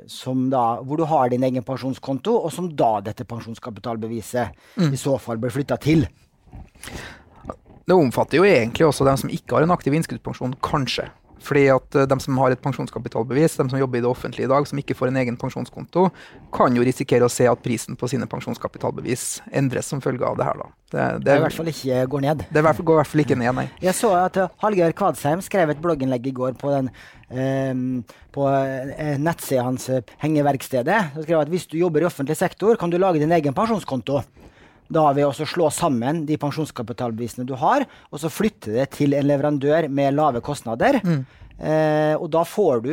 da, 0.54 0.66
hvor 0.84 1.00
du 1.00 1.06
har 1.10 1.30
din 1.32 1.46
egen 1.48 1.66
pensjonskonto, 1.68 2.36
og 2.48 2.52
som 2.54 2.70
da 2.70 2.98
dette 3.06 3.28
pensjonskapitalbeviset 3.28 4.58
mm. 4.78 4.92
i 4.92 5.00
så 5.00 5.18
fall 5.22 5.40
blir 5.42 5.54
flytta 5.54 5.80
til. 5.84 6.08
Det 7.88 7.96
omfatter 7.96 8.42
jo 8.42 8.48
egentlig 8.48 8.88
også 8.88 9.08
dem 9.08 9.20
som 9.20 9.32
ikke 9.32 9.56
har 9.56 9.64
en 9.64 9.76
aktiv 9.76 9.96
innskuddspensjon, 9.96 10.58
kanskje. 10.64 11.08
Fordi 11.44 11.68
at 11.74 11.98
uh, 11.98 12.06
De 12.10 12.18
som 12.24 12.38
har 12.42 12.54
et 12.54 12.62
pensjonskapitalbevis, 12.62 13.58
de 13.60 13.68
som 13.70 13.80
jobber 13.80 14.00
i 14.00 14.04
det 14.06 14.10
offentlige 14.10 14.48
i 14.48 14.52
dag, 14.52 14.68
som 14.68 14.80
ikke 14.82 14.96
får 14.98 15.12
en 15.12 15.20
egen 15.24 15.38
pensjonskonto, 15.40 16.08
kan 16.56 16.76
jo 16.76 16.86
risikere 16.86 17.28
å 17.28 17.32
se 17.32 17.48
at 17.50 17.64
prisen 17.64 17.98
på 18.00 18.10
sine 18.12 18.28
pensjonskapitalbevis 18.30 19.44
endres 19.52 19.90
som 19.92 20.02
følge 20.04 20.26
av 20.28 20.40
det 20.40 20.48
her. 20.48 20.62
da. 20.62 20.70
Det, 20.88 21.04
det, 21.04 21.26
det 21.26 21.36
i 21.36 21.44
hvert 21.44 21.58
fall 21.58 21.72
ikke 21.74 22.02
går 22.14 22.24
ned. 22.24 22.46
Det 22.54 22.64
går 22.64 22.96
i 22.96 23.00
hvert 23.02 23.12
fall 23.12 23.26
ikke 23.26 23.40
ned, 23.40 23.52
nei. 23.58 23.68
Jeg 23.84 23.98
så 23.98 24.14
at 24.22 24.40
uh, 24.40 24.50
Hallgeir 24.64 24.96
Kvadsheim 24.98 25.44
skrev 25.46 25.74
et 25.74 25.84
blogginnlegg 25.84 26.32
i 26.32 26.36
går 26.36 26.58
på, 26.62 26.72
den, 26.74 26.90
um, 27.34 28.02
på 28.36 28.50
nettsida 29.20 29.68
hans 29.68 29.90
Hengeverkstedet. 30.24 31.00
Han 31.16 31.28
skrev 31.28 31.44
at 31.44 31.52
hvis 31.52 31.68
du 31.70 31.78
jobber 31.82 32.06
i 32.06 32.10
offentlig 32.10 32.40
sektor, 32.40 32.80
kan 32.80 32.94
du 32.94 33.00
lage 33.02 33.22
din 33.24 33.36
egen 33.36 33.56
pensjonskonto. 33.58 34.24
Da 34.94 35.10
vil 35.16 35.28
å 35.30 35.48
slå 35.48 35.70
sammen 35.74 36.26
de 36.28 36.38
pensjonskapitalbevisene 36.40 37.48
du 37.48 37.56
har, 37.60 37.86
og 38.12 38.22
så 38.22 38.32
flytte 38.32 38.76
det 38.76 38.90
til 38.96 39.16
en 39.18 39.28
leverandør 39.28 39.90
med 39.92 40.16
lave 40.16 40.44
kostnader. 40.46 41.02
Mm. 41.04 41.26
Eh, 41.58 42.14
og 42.18 42.30
da 42.34 42.44
får 42.48 42.84
du 42.86 42.92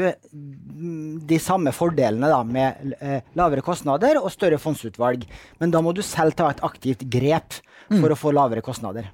de 1.29 1.39
samme 1.43 1.73
fordelene 1.75 2.31
da, 2.33 2.41
med 2.45 2.97
eh, 3.01 3.21
lavere 3.39 3.65
kostnader 3.65 4.21
og 4.23 4.33
større 4.33 4.61
fondsutvalg. 4.61 5.27
Men 5.61 5.75
da 5.75 5.83
må 5.85 5.95
du 5.95 6.03
selv 6.05 6.37
ta 6.39 6.51
et 6.53 6.65
aktivt 6.67 7.05
grep 7.13 7.61
mm. 7.89 7.99
for 7.99 8.09
mm. 8.09 8.15
å 8.15 8.19
få 8.19 8.33
lavere 8.35 8.65
kostnader. 8.65 9.11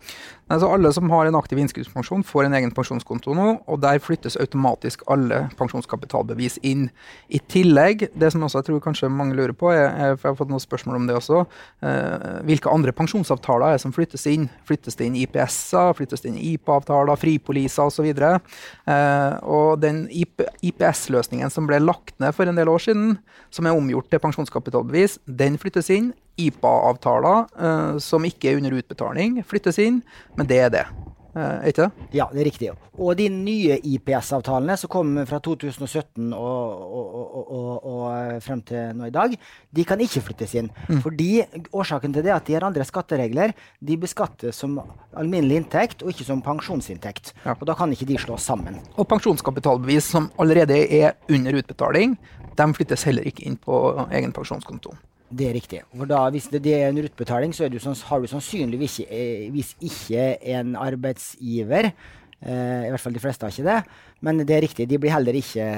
Altså 0.51 0.67
alle 0.75 0.91
som 0.91 1.11
har 1.13 1.29
en 1.29 1.39
aktiv 1.39 1.61
innskuddspensjon, 1.63 2.25
får 2.27 2.49
en 2.49 2.57
egen 2.59 2.73
pensjonskonto 2.75 3.35
nå, 3.39 3.47
og 3.71 3.83
der 3.85 4.01
flyttes 4.03 4.35
automatisk 4.41 5.05
alle 5.11 5.45
pensjonskapitalbevis 5.59 6.59
inn. 6.67 6.89
I 7.31 7.39
tillegg, 7.53 8.09
det 8.19 8.33
som 8.35 8.43
også 8.43 8.59
jeg 8.59 8.71
tror 8.71 8.83
kanskje 8.83 9.13
mange 9.15 9.37
lurer 9.39 9.55
på, 9.55 9.71
er, 9.71 10.17
for 10.17 10.27
jeg 10.27 10.33
har 10.33 10.41
fått 10.41 10.51
noen 10.51 10.65
spørsmål 10.65 10.99
om 10.99 11.07
det 11.07 11.19
også, 11.21 11.45
eh, 11.87 12.41
hvilke 12.49 12.73
andre 12.73 12.95
pensjonsavtaler 12.97 13.69
er 13.69 13.79
det 13.79 13.85
som 13.85 13.95
flyttes 13.95 14.27
inn? 14.31 14.49
Flyttes 14.67 14.99
det 14.99 15.07
inn 15.07 15.21
IPS-er, 15.23 15.95
flyttes 15.99 16.25
det 16.25 16.33
inn 16.33 16.43
IPA-avtaler, 16.57 17.21
fripoliser 17.21 17.87
osv.? 17.87 18.11
Eh, 18.11 19.40
og 19.43 19.81
den 19.83 20.05
IPS-løsningen 20.11 21.53
som 21.53 21.69
ble 21.69 21.81
lagt 21.83 22.17
ned 22.23 22.35
for 22.37 22.49
en 22.49 22.59
del 22.59 22.71
år 22.71 22.83
siden, 22.87 23.15
som 23.55 23.67
er 23.67 23.77
omgjort 23.77 24.11
til 24.13 24.23
pensjonskapitalbevis, 24.23 25.19
den 25.27 25.59
flyttes 25.61 25.91
inn. 25.95 26.13
IPA-avtaler 26.41 27.49
uh, 27.61 27.99
som 28.01 28.25
ikke 28.25 28.49
er 28.49 28.61
under 28.61 28.79
utbetaling, 28.79 29.41
flyttes 29.45 29.81
inn, 29.83 30.01
men 30.39 30.49
det 30.49 30.63
er 30.65 30.71
det. 30.73 30.85
Uh, 31.31 31.63
ikke? 31.69 31.87
Ja, 32.11 32.27
det 32.33 32.41
er 32.43 32.49
riktig. 32.49 32.71
Og 32.99 33.15
de 33.19 33.29
nye 33.31 33.77
IPS-avtalene 33.87 34.75
som 34.81 34.91
kom 34.91 35.13
fra 35.31 35.39
2017 35.45 36.33
og, 36.35 36.81
og, 37.01 37.37
og, 37.41 37.69
og, 37.87 38.41
frem 38.43 38.63
til 38.67 38.97
nå 38.99 39.07
i 39.09 39.15
dag, 39.15 39.37
de 39.71 39.85
kan 39.87 40.03
ikke 40.03 40.25
flyttes 40.27 40.57
inn. 40.59 40.71
Mm. 40.89 41.03
Fordi 41.05 41.29
Årsaken 41.71 42.17
til 42.17 42.27
det 42.27 42.33
er 42.33 42.39
at 42.41 42.49
de 42.49 42.57
har 42.57 42.67
andre 42.67 42.87
skatteregler. 42.87 43.55
De 43.79 43.99
beskattes 44.01 44.59
som 44.59 44.79
alminnelig 45.17 45.61
inntekt 45.63 46.03
og 46.03 46.11
ikke 46.13 46.27
som 46.27 46.43
pensjonsinntekt. 46.45 47.33
Ja. 47.45 47.55
Og 47.55 47.67
Da 47.71 47.79
kan 47.79 47.93
ikke 47.95 48.09
de 48.11 48.19
slås 48.19 48.49
sammen. 48.51 48.81
Og 48.99 49.07
pensjonskapitalbevis 49.09 50.11
som 50.11 50.33
allerede 50.41 50.83
er 50.83 51.15
under 51.31 51.61
utbetaling, 51.63 52.19
de 52.59 52.73
flyttes 52.75 53.07
heller 53.07 53.27
ikke 53.31 53.47
inn 53.47 53.57
på 53.61 53.79
egen 54.11 54.35
pensjonskonto. 54.35 54.97
Det 55.31 55.47
er 55.47 55.55
riktig. 55.55 55.83
For 55.95 56.11
da, 56.11 56.25
hvis 56.35 56.49
det, 56.51 56.63
det 56.65 56.75
er 56.75 56.89
en 56.91 56.99
utbetaling, 57.05 57.53
så 57.55 57.69
du, 57.71 57.79
har 57.79 58.23
du 58.23 58.27
sannsynligvis 58.27 58.99
ikke, 59.05 59.51
hvis 59.55 59.77
ikke 59.79 60.25
en 60.57 60.75
arbeidsgiver. 60.77 61.93
Eh, 62.41 62.87
I 62.87 62.91
hvert 62.91 63.03
fall 63.05 63.15
de 63.15 63.23
fleste 63.23 63.47
har 63.47 63.55
ikke 63.55 63.69
det. 63.69 64.01
Men 64.27 64.43
det 64.43 64.57
er 64.57 64.65
riktig, 64.67 64.89
de 64.91 64.99
blir 64.99 65.15
heller 65.15 65.39
ikke 65.39 65.69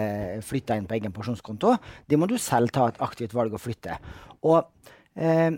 flytta 0.47 0.79
inn 0.79 0.89
på 0.89 0.97
egen 0.97 1.13
pensjonskonto. 1.15 1.77
Det 2.09 2.19
må 2.19 2.31
du 2.31 2.39
selv 2.41 2.73
ta 2.73 2.89
et 2.89 3.03
aktivt 3.05 3.37
valg 3.37 3.53
å 3.53 3.61
flytte. 3.61 3.99
Og 4.49 4.65
eh, 5.21 5.53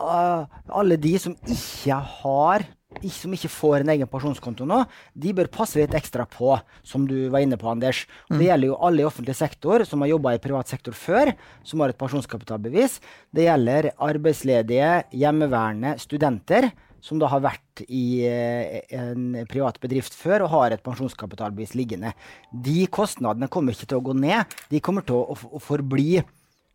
alle 0.00 1.00
de 1.00 1.16
som 1.20 1.34
ikke 1.42 1.98
har 2.22 2.68
som 3.14 3.32
ikke 3.34 3.50
får 3.52 3.82
en 3.82 3.92
egen 3.94 4.10
pensjonskonto 4.10 4.66
nå, 4.68 4.82
de 5.14 5.32
bør 5.36 5.50
passe 5.52 5.78
litt 5.78 5.94
ekstra 5.96 6.26
på, 6.28 6.56
som 6.86 7.06
du 7.08 7.30
var 7.32 7.44
inne 7.44 7.58
på, 7.60 7.68
Anders. 7.70 8.02
Og 8.28 8.36
det 8.36 8.42
mm. 8.42 8.46
gjelder 8.48 8.70
jo 8.72 8.78
alle 8.88 9.04
i 9.04 9.08
offentlig 9.08 9.36
sektor 9.38 9.86
som 9.88 10.02
har 10.04 10.12
jobba 10.12 10.34
i 10.34 10.42
privat 10.42 10.70
sektor 10.70 10.96
før, 10.96 11.32
som 11.66 11.82
har 11.82 11.92
et 11.92 12.00
pensjonskapitalbevis. 12.00 12.98
Det 13.34 13.46
gjelder 13.46 13.92
arbeidsledige, 14.10 14.92
hjemmeværende, 15.22 15.96
studenter 16.02 16.72
som 17.00 17.20
da 17.20 17.30
har 17.32 17.40
vært 17.40 17.82
i 17.88 18.26
eh, 18.28 18.82
en 18.92 19.38
privat 19.48 19.78
bedrift 19.80 20.16
før 20.16 20.44
og 20.44 20.52
har 20.54 20.74
et 20.74 20.82
pensjonskapitalbevis 20.84 21.72
liggende. 21.78 22.12
De 22.52 22.84
kostnadene 22.92 23.48
kommer 23.52 23.76
ikke 23.76 23.88
til 23.88 24.00
å 24.02 24.04
gå 24.10 24.16
ned. 24.18 24.58
De 24.72 24.82
kommer 24.84 25.06
til 25.06 25.16
å, 25.16 25.38
å 25.56 25.62
forbli 25.64 26.20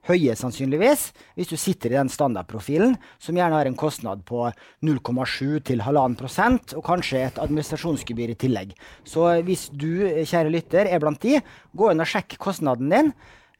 høye, 0.09 0.35
sannsynligvis, 0.37 1.07
hvis 1.37 1.51
du 1.51 1.55
sitter 1.59 1.93
i 1.93 1.97
den 1.97 2.11
standardprofilen, 2.11 2.95
som 3.21 3.37
gjerne 3.37 3.59
har 3.59 3.69
en 3.69 3.77
kostnad 3.79 4.25
på 4.27 4.47
0,7 4.85 5.61
til 5.65 5.81
1,5 5.81 6.75
og 6.77 6.83
kanskje 6.85 7.23
et 7.27 7.39
administrasjonsgebyr 7.41 8.35
i 8.35 8.39
tillegg. 8.45 8.75
Så 9.07 9.27
hvis 9.47 9.67
du, 9.73 10.05
kjære 10.21 10.53
lytter, 10.53 10.89
er 10.89 11.01
blant 11.03 11.21
de, 11.25 11.39
gå 11.75 11.91
inn 11.91 12.03
og 12.03 12.11
sjekk 12.11 12.37
kostnaden 12.41 12.93
din. 12.93 13.15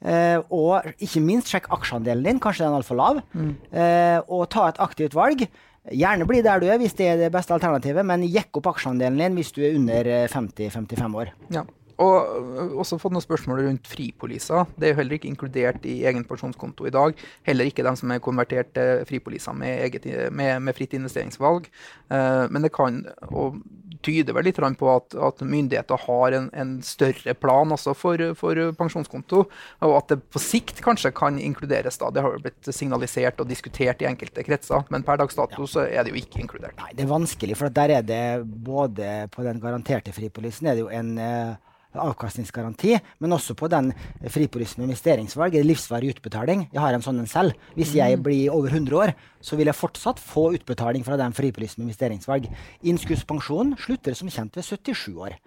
Uh, 0.05 0.43
og 0.53 0.89
ikke 1.01 1.21
minst 1.23 1.49
sjekk 1.49 1.69
aksjeandelen 1.73 2.25
din, 2.27 2.41
kanskje 2.43 2.65
den 2.65 2.75
er 2.75 2.81
altfor 2.81 2.99
lav. 2.99 3.21
Mm. 3.33 3.55
Uh, 3.71 4.19
og 4.37 4.49
ta 4.53 4.67
et 4.69 4.81
aktivt 4.83 5.15
valg. 5.17 5.47
Gjerne 5.93 6.25
bli 6.25 6.41
der 6.45 6.61
du 6.61 6.67
er 6.69 6.79
hvis 6.81 6.95
det 6.97 7.07
er 7.11 7.19
det 7.19 7.31
beste 7.33 7.53
alternativet, 7.53 8.05
men 8.05 8.25
jekk 8.25 8.57
opp 8.59 8.71
aksjeandelen 8.73 9.21
din 9.21 9.35
hvis 9.37 9.53
du 9.53 9.61
er 9.63 9.77
under 9.77 10.09
50-55 10.33 10.97
eh, 10.97 11.17
år. 11.21 11.33
Ja. 11.53 11.65
Og 12.01 12.15
øh, 12.39 12.75
også 12.81 12.99
fått 12.99 13.15
noen 13.15 13.23
spørsmål 13.23 13.63
rundt 13.67 13.87
fripoliser. 13.87 14.67
Det 14.75 14.89
er 14.89 14.93
jo 14.93 14.99
heller 14.99 15.17
ikke 15.17 15.29
inkludert 15.31 15.85
i 15.87 16.01
egen 16.09 16.25
pensjonskonto 16.27 16.87
i 16.89 16.93
dag. 16.93 17.15
Heller 17.47 17.69
ikke 17.69 17.85
dem 17.85 17.97
som 17.99 18.11
er 18.11 18.23
konvertert 18.23 18.73
til 18.75 19.05
fripoliser 19.07 19.55
med, 19.55 19.99
med, 20.31 20.59
med, 20.59 20.75
fritt 20.75 20.95
investeringsvalg. 20.97 21.69
Uh, 22.11 22.45
men 22.51 22.65
det 22.65 22.73
kan 22.75 23.03
og 23.31 23.61
tyder 24.05 24.35
vel 24.35 24.47
litt 24.47 24.59
på 24.79 24.89
at, 24.91 25.15
at 25.17 25.41
myndigheter 25.41 26.01
har 26.05 26.35
en, 26.37 26.49
en, 26.53 26.73
større 26.85 27.33
plan 27.37 27.71
også 27.73 27.95
for, 27.97 28.21
for, 28.37 28.59
pensjonskonto. 28.77 29.45
Og 29.85 29.95
at 29.97 30.11
det 30.11 30.19
på 30.33 30.41
sikt 30.41 30.81
kanskje 30.85 31.13
kan 31.15 31.39
inkluderes. 31.41 31.97
da. 32.01 32.11
Det 32.13 32.23
har 32.25 32.35
jo 32.35 32.43
blitt 32.43 32.71
signalisert 32.75 33.41
og 33.41 33.49
diskutert 33.49 34.03
i 34.03 34.09
enkelte 34.09 34.45
kretser. 34.45 34.85
Men 34.93 35.05
per 35.07 35.21
dags 35.21 35.37
dato 35.37 35.63
ja. 35.63 35.71
så 35.71 35.85
er 35.87 36.05
det 36.05 36.13
jo 36.13 36.21
ikke 36.21 36.43
inkludert. 36.43 36.77
Nei, 36.81 36.91
Det 36.93 37.05
er 37.05 37.13
vanskelig, 37.13 37.57
for 37.59 37.73
der 37.73 37.97
er 37.99 38.05
det 38.05 38.25
både 38.45 39.29
på 39.33 39.45
den 39.47 39.61
garanterte 39.63 40.13
fripolisen 40.15 40.69
er 40.69 40.77
det 40.77 40.85
jo 40.85 40.91
en 40.93 41.15
uh, 41.17 41.74
avkastningsgaranti, 42.01 42.95
men 43.23 43.35
også 43.35 43.55
på 43.57 43.69
den 43.71 43.91
fripolisen 44.31 44.81
med 44.81 44.89
investeringsvalg, 44.89 45.57
livsvarig 45.65 46.15
utbetaling. 46.15 46.67
Jeg 46.73 46.83
har 46.83 46.95
en 46.95 47.05
sånn 47.05 47.23
en 47.23 47.29
selv. 47.31 47.55
Hvis 47.77 47.95
jeg 47.97 48.19
mm. 48.19 48.25
blir 48.25 48.53
over 48.53 48.73
100 48.73 48.99
år, 49.01 49.15
så 49.41 49.59
vil 49.59 49.69
jeg 49.71 49.79
fortsatt 49.79 50.21
få 50.21 50.49
utbetaling 50.57 51.05
fra 51.07 51.17
den 51.21 51.35
fripolisen 51.37 51.83
med 51.83 51.91
investeringsvalg. 51.91 52.47
Innskuddspensjonen 52.85 53.75
slutter 53.81 54.17
som 54.17 54.31
kjent 54.31 54.57
ved 54.57 54.67
77 54.67 55.11
år. 55.15 55.37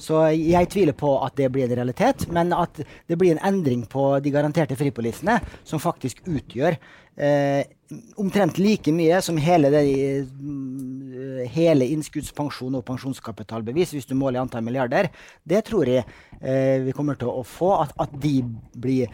Så 0.00 0.22
jeg 0.34 0.70
tviler 0.72 0.96
på 0.96 1.12
at 1.24 1.36
det 1.38 1.50
blir 1.52 1.68
en 1.68 1.76
realitet, 1.76 2.26
men 2.32 2.52
at 2.56 2.80
det 2.80 3.18
blir 3.18 3.34
en 3.34 3.44
endring 3.52 3.84
på 3.90 4.16
de 4.24 4.32
garanterte 4.34 4.78
fripolisene, 4.78 5.38
som 5.68 5.82
faktisk 5.82 6.24
utgjør 6.26 6.78
eh, 7.16 7.64
omtrent 8.16 8.58
like 8.58 8.92
mye 8.94 9.20
som 9.22 9.38
hele, 9.40 9.70
det, 9.72 9.82
mm, 10.32 11.44
hele 11.52 11.88
innskuddspensjon 11.92 12.78
og 12.78 12.86
pensjonskapitalbevis, 12.88 13.94
hvis 13.96 14.08
du 14.08 14.16
måler 14.18 14.40
i 14.40 14.42
antall 14.42 14.64
milliarder. 14.66 15.10
Det 15.44 15.62
tror 15.68 15.90
jeg 15.90 16.04
eh, 16.40 16.82
vi 16.86 16.96
kommer 16.96 17.20
til 17.20 17.32
å 17.32 17.44
få, 17.46 17.74
at, 17.82 17.94
at, 18.00 18.14
de 18.22 18.40
blir 18.74 19.12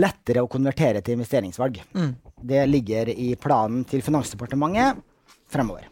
lettere 0.00 0.44
å 0.44 0.50
konvertere 0.50 1.02
til 1.02 1.18
investeringsvalg. 1.18 1.80
Mm. 1.96 2.12
Det 2.50 2.66
ligger 2.68 3.10
i 3.10 3.32
planen 3.40 3.84
til 3.88 4.04
Finansdepartementet 4.06 5.00
fremover. 5.50 5.88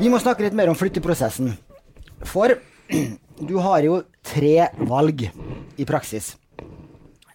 Vi 0.00 0.08
må 0.08 0.18
snakke 0.18 0.46
litt 0.46 0.56
mer 0.56 0.70
om 0.72 0.78
flytteprosessen. 0.78 1.52
For 2.28 2.56
du 3.50 3.56
har 3.64 3.86
jo 3.86 4.02
tre 4.26 4.68
valg 4.88 5.24
i 5.80 5.86
praksis. 5.88 6.34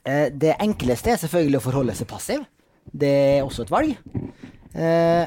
Eh, 0.06 0.30
det 0.30 0.58
enkleste 0.62 1.14
er 1.14 1.22
selvfølgelig 1.22 1.62
å 1.62 1.66
forholde 1.66 1.96
seg 1.98 2.10
passiv. 2.10 2.44
Det 2.86 3.16
er 3.40 3.46
også 3.46 3.66
et 3.66 3.74
valg. 3.74 3.96
Eh, 4.76 5.26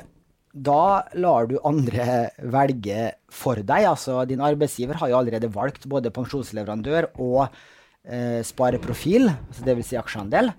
da 0.58 0.84
lar 1.18 1.48
du 1.50 1.58
andre 1.66 2.28
velge 2.38 3.12
for 3.30 3.58
deg. 3.58 3.88
Altså 3.90 4.22
din 4.28 4.42
arbeidsgiver 4.44 5.00
har 5.00 5.10
jo 5.10 5.18
allerede 5.18 5.50
valgt 5.54 5.88
både 5.90 6.14
pensjonsleverandør 6.14 7.10
og 7.18 7.48
eh, 7.48 8.40
spareprofil, 8.46 9.28
altså 9.30 9.66
dvs. 9.66 9.90
Si 9.90 10.00
aksjeandel. 10.00 10.52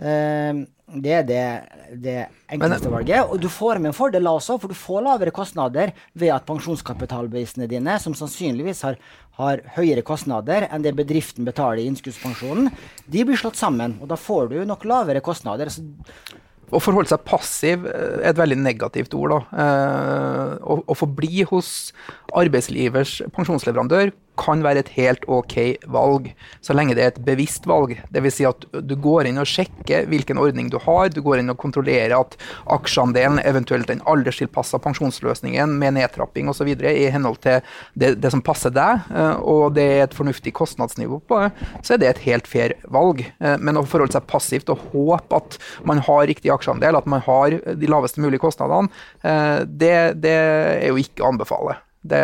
Eh, 0.00 0.66
det 0.90 1.12
er 1.14 1.26
det, 1.26 1.42
det 2.02 2.16
enkleste 2.50 2.88
Men, 2.88 2.96
valget. 2.96 3.30
Og 3.30 3.38
du 3.42 3.46
får 3.52 3.78
med 3.78 3.92
en 3.92 3.96
fordel 3.96 4.26
også, 4.26 4.56
for 4.58 4.72
du 4.72 4.78
får 4.78 5.04
lavere 5.06 5.34
kostnader 5.34 5.92
ved 6.18 6.34
at 6.34 6.46
pensjonskapitalbevisene 6.48 7.68
dine, 7.70 7.94
som 8.02 8.16
sannsynligvis 8.18 8.82
har, 8.88 8.98
har, 9.38 9.62
høyere 9.76 10.02
kostnader 10.06 10.66
enn 10.66 10.82
det 10.82 10.96
bedriften 10.98 11.46
betaler 11.46 11.82
i 11.82 11.88
innskuddspensjonen, 11.90 12.72
de 13.06 13.26
blir 13.26 13.38
slått 13.38 13.60
sammen. 13.60 14.00
Og 14.02 14.10
da 14.10 14.18
får 14.18 14.50
du 14.50 14.56
nok 14.66 14.86
lavere 14.88 15.22
kostnader. 15.22 15.70
Å 16.70 16.82
forholde 16.82 17.10
seg 17.12 17.22
passiv 17.26 17.86
er 17.86 18.26
et 18.32 18.38
veldig 18.38 18.58
negativt 18.58 19.14
ord. 19.18 19.36
da. 19.36 19.62
Eh, 19.62 20.56
å, 20.58 20.80
å 20.90 20.98
forbli 20.98 21.46
hos 21.52 21.92
arbeidslivers 22.34 23.20
pensjonsleverandør 23.36 24.10
kan 24.40 24.64
være 24.64 24.84
et 24.84 24.92
helt 24.96 25.26
ok 25.30 25.56
valg, 25.92 26.30
så 26.64 26.74
lenge 26.76 26.96
det 26.96 27.04
er 27.04 27.12
et 27.12 27.22
bevisst 27.26 27.66
valg. 27.68 27.96
Dvs. 28.14 28.36
Si 28.40 28.46
at 28.48 28.64
du 28.86 28.94
går 29.00 29.28
inn 29.28 29.40
og 29.42 29.48
sjekker 29.48 30.06
hvilken 30.10 30.40
ordning 30.40 30.70
du 30.72 30.78
har, 30.82 31.10
du 31.12 31.20
går 31.24 31.42
inn 31.42 31.52
og 31.52 31.58
kontrollerer 31.60 32.14
at 32.16 32.36
aksjeandelen, 32.72 33.40
eventuelt 33.44 33.90
den 33.90 34.02
alderstilpassa 34.08 34.80
pensjonsløsningen 34.82 35.74
med 35.80 35.98
nedtrapping 35.98 36.48
osv. 36.52 36.70
i 36.72 37.10
henhold 37.12 37.40
til 37.44 37.60
det, 37.94 38.14
det, 38.22 38.30
som 38.32 38.44
passer 38.44 38.72
deg, 38.74 39.04
eh, 39.10 39.42
og 39.42 39.74
det 39.76 39.86
er 39.96 40.04
et 40.06 40.16
fornuftig 40.16 40.54
kostnadsnivå 40.56 41.20
på 41.28 41.42
det, 41.42 41.50
så 41.82 41.94
er 41.94 42.02
det 42.02 42.10
et 42.12 42.24
helt 42.28 42.50
fair 42.50 42.76
valg. 42.88 43.24
Eh, 43.26 43.58
men 43.60 43.80
å 43.80 43.84
forholde 43.86 44.16
seg 44.16 44.28
passivt 44.30 44.72
og 44.72 44.86
håpe 44.94 45.42
at 45.42 45.60
man 45.88 46.02
har 46.06 46.26
riktig 46.30 46.52
aksjeandel, 46.54 46.98
at 46.98 47.10
man 47.10 47.24
har 47.26 47.58
de 47.60 47.90
laveste 47.90 48.22
mulige 48.22 48.42
kostnadene, 48.46 48.90
eh, 49.22 49.60
det, 49.66 49.94
det 50.24 50.36
er 50.40 50.90
jo 50.90 51.00
ikke 51.00 51.24
å 51.24 51.32
anbefale. 51.34 51.80
Det, 52.00 52.20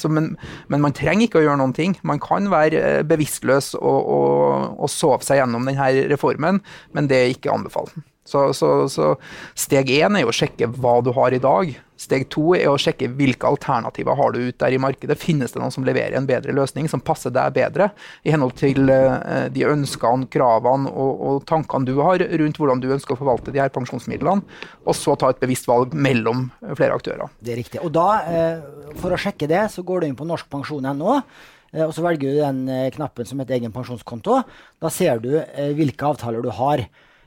så, 0.00 0.08
men, 0.08 0.30
men, 0.72 0.80
man 0.80 0.94
trenger 0.96 1.26
ikke 1.26 1.42
å 1.42 1.44
gjøre 1.44 1.60
noen 1.60 1.74
ting. 1.76 1.96
Man 2.06 2.20
kan 2.22 2.48
være 2.52 2.80
eh, 2.80 3.00
bevisstløs 3.08 3.74
og, 3.76 3.98
og, 3.98 4.78
og 4.80 4.92
sove 4.92 5.20
seg 5.26 5.42
gjennom 5.42 5.68
denne 5.68 5.90
reformen, 6.08 6.62
men 6.96 7.10
det 7.10 7.18
er 7.18 7.34
ikke 7.34 7.52
anbefalt. 7.52 7.92
Så, 8.28 8.50
så, 8.56 8.70
så 8.92 9.14
steg 9.56 9.92
én 9.92 10.16
er 10.16 10.24
jo 10.24 10.32
å 10.32 10.36
sjekke 10.36 10.68
hva 10.76 10.98
du 11.04 11.12
har 11.16 11.36
i 11.36 11.42
dag. 11.42 11.76
Steg 11.98 12.28
to 12.30 12.52
er 12.54 12.68
å 12.70 12.78
sjekke 12.78 13.08
hvilke 13.18 13.48
alternativer 13.48 14.14
har 14.18 14.34
du 14.34 14.38
ute 14.44 14.60
der 14.62 14.76
i 14.76 14.80
markedet. 14.80 15.18
Finnes 15.18 15.50
det 15.54 15.58
noen 15.58 15.74
som 15.74 15.86
leverer 15.86 16.14
en 16.18 16.28
bedre 16.28 16.54
løsning, 16.54 16.86
som 16.90 17.02
passer 17.02 17.34
deg 17.34 17.56
bedre, 17.56 17.90
i 18.22 18.30
henhold 18.30 18.54
til 18.60 18.86
uh, 18.86 19.48
de 19.50 19.66
ønskene, 19.66 20.28
kravene 20.30 20.92
og, 20.92 21.24
og, 21.26 21.42
tankene 21.48 21.88
du 21.88 21.96
har 21.98 22.22
rundt 22.22 22.60
hvordan 22.60 22.82
du 22.82 22.92
ønsker 22.94 23.16
å 23.16 23.18
forvalte 23.18 23.54
de 23.54 23.62
her 23.62 23.72
pensjonsmidlene, 23.74 24.46
og 24.86 24.94
så 24.96 25.16
ta 25.18 25.32
et 25.32 25.42
bevisst 25.42 25.66
valg 25.66 25.94
mellom 25.94 26.48
flere 26.78 26.94
aktører. 26.94 27.34
Det 27.42 27.54
er 27.54 27.62
riktig. 27.64 27.82
Og 27.82 27.90
da, 27.94 28.08
uh, 28.22 28.92
for 29.02 29.14
å 29.14 29.20
sjekke 29.20 29.50
det, 29.50 29.64
så 29.74 29.82
går 29.86 30.04
du 30.04 30.10
inn 30.10 30.18
på 30.18 30.28
norskpensjon.no. 30.28 31.20
Og 31.68 31.90
så 31.92 32.00
velger 32.00 32.32
du 32.32 32.38
den 32.40 32.92
knappen 32.94 33.26
som 33.28 33.42
heter 33.42 33.58
egen 33.58 33.74
pensjonskonto. 33.74 34.38
Da 34.80 34.88
ser 34.88 35.18
du 35.20 35.34
hvilke 35.76 36.06
avtaler 36.08 36.40
du 36.40 36.48
har. 36.56 36.80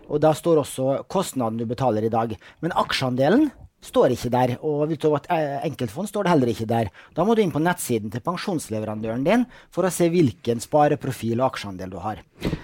Og 0.10 0.18
da 0.24 0.32
står 0.34 0.64
også 0.64 0.96
kostnaden 1.12 1.60
du 1.62 1.68
betaler 1.70 2.08
i 2.08 2.10
dag. 2.10 2.34
Men 2.66 2.74
aksjeandelen 2.74 3.52
står 3.86 4.16
ikke 4.16 4.32
der. 4.34 4.56
Og 4.66 4.86
hvis 4.90 5.02
du 5.02 5.10
har 5.12 5.28
enkeltfond, 5.66 6.10
står 6.12 6.28
det 6.28 6.36
heller 6.36 6.54
ikke 6.54 6.70
der. 6.70 6.92
Da 7.18 7.26
må 7.28 7.36
du 7.36 7.44
inn 7.44 7.54
på 7.54 7.62
nettsiden 7.64 8.14
til 8.14 8.24
pensjonsleverandøren 8.26 9.26
din 9.28 9.48
for 9.74 9.88
å 9.88 9.94
se 9.94 10.10
hvilken 10.12 10.62
spareprofil 10.64 11.40
og 11.40 11.52
aksjeandel 11.52 11.94
du 11.94 12.02
har. 12.04 12.22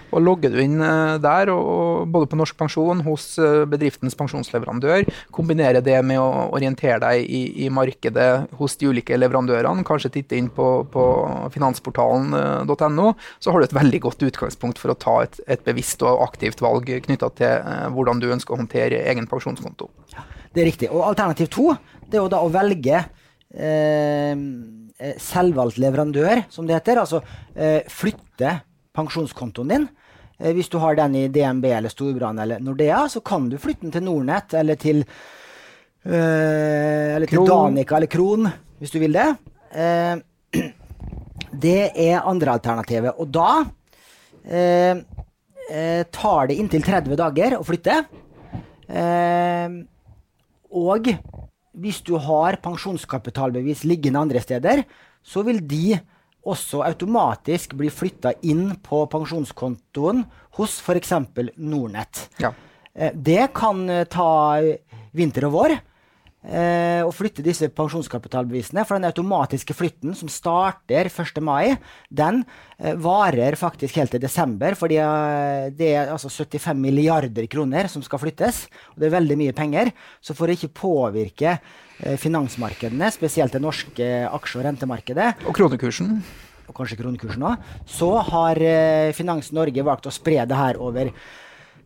Og 0.08 0.22
Logger 0.24 0.52
du 0.52 0.60
inn 0.62 0.80
eh, 0.82 1.16
der, 1.22 1.50
både 2.08 2.28
på 2.30 2.38
Norsk 2.38 2.56
Pensjon, 2.58 3.02
hos 3.06 3.30
eh, 3.42 3.64
bedriftens 3.68 4.16
pensjonsleverandør, 4.18 5.04
kombinere 5.34 5.82
det 5.84 5.98
med 6.06 6.20
å 6.22 6.48
orientere 6.56 7.00
deg 7.04 7.26
i, 7.28 7.42
i 7.66 7.68
markedet 7.72 8.48
hos 8.58 8.78
de 8.80 8.88
ulike 8.88 9.18
leverandørene, 9.18 9.84
kanskje 9.88 10.12
titte 10.16 10.38
inn 10.38 10.48
på, 10.54 10.68
på 10.92 11.04
finansportalen.no, 11.54 13.12
så 13.38 13.52
har 13.52 13.60
du 13.60 13.68
et 13.68 13.78
veldig 13.78 14.02
godt 14.08 14.26
utgangspunkt 14.30 14.80
for 14.80 14.94
å 14.94 14.98
ta 14.98 15.18
et, 15.26 15.38
et 15.46 15.64
bevisst 15.66 16.02
og 16.06 16.24
aktivt 16.24 16.64
valg 16.64 16.88
knytta 17.04 17.32
til 17.38 17.54
eh, 17.60 17.86
hvordan 17.92 18.24
du 18.24 18.30
ønsker 18.32 18.56
å 18.56 18.62
håndtere 18.62 19.04
egen 19.12 19.28
pensjonskonto. 19.30 19.92
Ja. 20.16 20.24
Det 20.54 20.62
er 20.62 20.68
riktig. 20.70 20.90
Og 20.92 21.04
alternativ 21.10 21.50
to 21.52 21.70
det 22.08 22.16
er 22.16 22.24
jo 22.24 22.32
da 22.32 22.40
å 22.40 22.52
velge 22.52 22.98
eh, 22.98 24.32
eh, 24.32 25.16
selvvalgt 25.20 25.80
leverandør, 25.82 26.46
som 26.52 26.68
det 26.68 26.78
heter. 26.78 27.02
Altså 27.02 27.20
eh, 27.54 27.82
flytte 27.92 28.58
pensjonskontoen 28.96 29.74
din 29.74 29.88
Eh, 30.38 30.54
hvis 30.54 30.70
du 30.70 30.78
har 30.82 30.96
den 30.98 31.16
i 31.18 31.26
DNB 31.34 31.66
eller 31.72 31.92
Storbrann 31.92 32.38
eller 32.38 32.62
Nordea, 32.62 33.02
så 33.10 33.20
kan 33.20 33.48
du 33.50 33.58
flytte 33.58 33.86
den 33.86 33.94
til 33.94 34.06
Nordnett 34.06 34.54
eller 34.54 34.78
til, 34.78 35.02
eh, 36.06 37.16
eller 37.16 37.26
til 37.26 37.42
Kron. 37.42 37.48
Danica 37.48 37.96
eller 37.98 38.10
Kron, 38.12 38.50
hvis 38.78 38.94
du 38.94 39.00
vil 39.02 39.18
det. 39.18 39.28
Eh, 39.74 40.16
det 41.66 41.80
er 41.90 42.22
andre 42.22 42.54
alternativet. 42.58 43.18
Og 43.18 43.30
da 43.34 43.50
tar 46.08 46.46
det 46.48 46.54
inntil 46.56 46.80
30 46.80 47.18
dager 47.20 47.58
å 47.58 47.64
flytte. 47.66 47.98
Eh, 48.88 49.66
og 50.70 51.08
hvis 51.78 52.00
du 52.06 52.16
har 52.18 52.58
pensjonskapitalbevis 52.64 53.84
liggende 53.86 54.20
andre 54.20 54.40
steder, 54.42 54.84
så 55.22 55.44
vil 55.46 55.60
de 55.68 55.98
også 56.48 56.80
automatisk 56.86 57.74
bli 57.78 57.90
flytta 57.92 58.32
inn 58.46 58.72
på 58.84 59.02
pensjonskontoen 59.12 60.24
hos 60.58 60.78
f.eks. 60.80 61.12
Nordnett. 61.58 62.28
Ja. 62.42 62.52
Eh, 62.94 63.12
Det 63.12 63.52
kan 63.54 63.88
eh, 63.90 64.06
ta 64.10 64.60
vinter 65.12 65.48
og 65.48 65.52
vår 65.58 65.76
eh, 66.48 67.02
å 67.04 67.12
flytte 67.14 67.44
disse 67.44 67.68
pensjonskapitalbevisene. 67.76 68.84
For 68.88 68.96
den 68.98 69.08
automatiske 69.08 69.76
flytten 69.76 70.16
som 70.16 70.30
starter 70.32 71.10
1. 71.10 71.40
mai, 71.44 71.76
den 72.08 72.42
eh, 72.78 72.96
varer 72.98 73.58
faktisk 73.60 74.00
helt 74.00 74.14
til 74.14 74.22
desember. 74.24 74.76
Fordi 74.78 74.98
eh, 75.02 75.68
det 75.76 75.92
er 75.94 76.12
altså 76.14 76.32
75 76.32 76.80
milliarder 76.80 77.46
kroner 77.50 77.90
som 77.92 78.04
skal 78.04 78.22
flyttes. 78.24 78.64
Og 78.94 79.02
det 79.02 79.10
er 79.10 79.16
veldig 79.18 79.38
mye 79.44 79.56
penger. 79.56 79.92
Så 80.24 80.36
for 80.38 80.48
å 80.48 80.56
ikke 80.56 80.72
påvirke 80.80 81.56
eh, 81.56 82.16
finansmarkedene, 82.20 83.10
spesielt 83.14 83.54
det 83.56 83.64
norske 83.64 84.12
aksje- 84.28 84.60
og 84.60 84.68
rentemarkedet, 84.68 85.34
Og 85.46 85.56
kronekursen. 85.56 86.22
og 86.68 86.74
kanskje 86.76 86.98
kronekursen 87.00 87.44
òg, 87.48 87.68
så 87.88 88.10
har 88.28 88.60
eh, 88.60 89.12
Finans 89.16 89.52
Norge 89.56 89.84
valgt 89.84 90.08
å 90.08 90.12
spre 90.12 90.42
det 90.48 90.56
her 90.58 90.80
over 90.80 91.12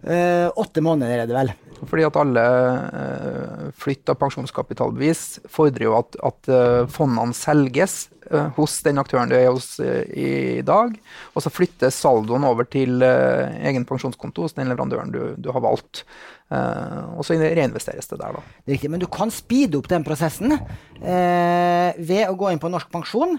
eh, 0.07 0.49
åtte 0.59 0.85
måneder, 0.85 1.23
er 1.23 1.31
det 1.31 1.37
vel. 1.37 1.53
Fordi 1.83 2.05
at 2.07 2.17
alle 2.21 2.43
eh, 2.47 3.69
flytt 3.83 4.13
av 4.13 4.19
pensjonskapitalbevis 4.21 5.43
fordrer 5.51 5.89
jo 5.89 5.97
at, 5.99 6.19
at 6.23 6.51
eh, 6.53 6.83
fondene 6.93 7.35
selges 7.35 8.05
eh, 8.31 8.53
hos 8.59 8.77
den 8.87 9.03
aktøren 9.03 9.33
du 9.33 9.35
er 9.39 9.49
hos 9.51 9.75
eh, 9.83 10.05
i 10.15 10.63
dag. 10.67 10.95
Og 11.35 11.43
så 11.43 11.51
flyttes 11.51 11.99
saldoen 12.05 12.47
over 12.47 12.69
til 12.71 13.03
egen 13.03 13.89
pensjonskonto 13.89 14.47
hos 14.47 14.55
den 14.59 14.71
leverandøren 14.71 15.11
du, 15.15 15.21
du 15.43 15.51
har 15.55 15.65
valgt. 15.65 16.05
Eh, 16.53 17.03
og 17.17 17.25
så 17.25 17.39
reinvesteres 17.41 18.11
det 18.11 18.21
der, 18.21 18.37
da. 18.37 18.47
Det 18.63 18.71
er 18.71 18.77
riktig, 18.77 18.93
Men 18.93 19.03
du 19.03 19.09
kan 19.11 19.33
speede 19.33 19.79
opp 19.81 19.89
den 19.91 20.05
prosessen 20.07 20.55
eh, 20.55 21.91
ved 21.97 22.27
å 22.29 22.37
gå 22.39 22.53
inn 22.53 22.63
på 22.63 22.71
Norsk 22.73 22.93
Pensjon. 22.93 23.39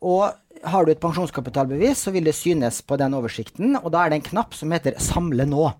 Og 0.00 0.30
har 0.64 0.84
du 0.84 0.92
et 0.92 1.00
pensjonskapitalbevis, 1.00 2.04
så 2.04 2.12
vil 2.12 2.26
det 2.26 2.36
synes 2.36 2.80
på 2.84 2.96
den 3.00 3.14
oversikten. 3.16 3.76
Og 3.80 3.90
da 3.92 4.04
er 4.04 4.12
det 4.12 4.20
en 4.20 4.28
knapp 4.30 4.54
som 4.54 4.70
heter 4.72 4.98
'Samle 4.98 5.44
nå'. 5.44 5.72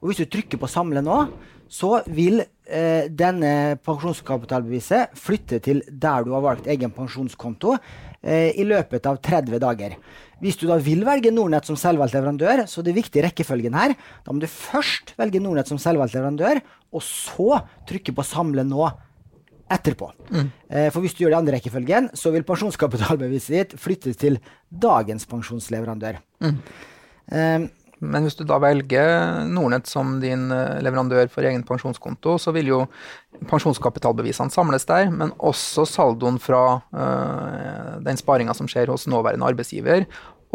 Og 0.00 0.08
hvis 0.08 0.20
du 0.20 0.26
trykker 0.26 0.58
på 0.58 0.68
'Samle 0.68 1.00
nå', 1.00 1.28
så 1.70 2.02
vil 2.10 2.42
eh, 2.66 3.06
denne 3.06 3.78
pensjonskapitalbeviset 3.78 5.14
flytte 5.14 5.60
til 5.62 5.82
der 5.86 6.24
du 6.24 6.32
har 6.34 6.42
valgt 6.42 6.66
egen 6.66 6.90
pensjonskonto 6.90 7.76
eh, 8.22 8.50
i 8.58 8.64
løpet 8.66 9.06
av 9.06 9.20
30 9.22 9.58
dager. 9.62 9.94
Hvis 10.40 10.56
du 10.56 10.66
da 10.66 10.80
vil 10.80 11.04
velge 11.06 11.30
Nordnett 11.30 11.68
som 11.68 11.76
selvvalgt 11.76 12.16
leverandør, 12.16 12.64
så 12.66 12.80
er 12.80 12.88
det 12.88 12.96
viktig 12.96 13.22
rekkefølgen 13.22 13.76
her. 13.76 13.94
Da 14.24 14.32
må 14.32 14.40
du 14.40 14.48
først 14.50 15.14
velge 15.20 15.38
Nordnett 15.38 15.68
som 15.68 15.78
selvvalgt 15.78 16.16
leverandør, 16.16 16.60
og 16.90 17.02
så 17.02 17.62
trykke 17.86 18.16
på 18.16 18.26
'Samle 18.26 18.66
nå' 18.66 18.90
etterpå. 19.70 20.10
Eh, 20.68 20.88
for 20.90 21.00
hvis 21.04 21.14
du 21.14 21.24
gjør 21.24 21.30
det 21.32 21.38
i 21.38 21.40
andre 21.40 21.56
rekkefølgen, 21.58 22.10
så 22.18 22.32
vil 22.34 22.42
pensjonskapitalbeviset 22.48 23.54
ditt 23.56 23.76
flyttes 23.80 24.16
til 24.20 24.38
dagens 24.70 25.26
pensjonsleverandør. 25.30 26.18
Eh, 26.42 27.68
Men 28.00 28.24
hvis 28.24 28.32
du 28.38 28.46
da 28.48 28.56
velger 28.56 29.44
Nordnett 29.44 29.86
som 29.86 30.14
din 30.22 30.46
eh, 30.50 30.78
leverandør 30.80 31.28
for 31.28 31.44
egen 31.44 31.60
pensjonskonto, 31.68 32.38
så 32.40 32.48
vil 32.56 32.70
jo 32.70 32.78
pensjonskapitalbevisene 33.50 34.48
samles 34.50 34.86
der, 34.88 35.10
men 35.12 35.34
også 35.36 35.84
saldoen 35.84 36.38
fra 36.40 36.62
eh, 36.96 37.98
den 38.06 38.16
sparinga 38.16 38.54
som 38.56 38.68
skjer 38.72 38.88
hos 38.88 39.04
nåværende 39.04 39.44
arbeidsgiver, 39.52 40.06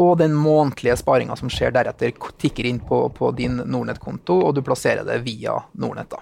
og 0.02 0.18
den 0.18 0.34
månedlige 0.34 0.98
sparinga 0.98 1.36
som 1.38 1.48
skjer 1.48 1.70
deretter, 1.72 2.12
tikker 2.42 2.66
inn 2.66 2.80
på, 2.82 3.04
på 3.14 3.30
din 3.38 3.62
Nordnett-konto, 3.62 4.40
og 4.48 4.56
du 4.58 4.64
plasserer 4.66 5.06
det 5.06 5.22
via 5.24 5.54
Nordnett. 5.78 6.10
da. 6.10 6.18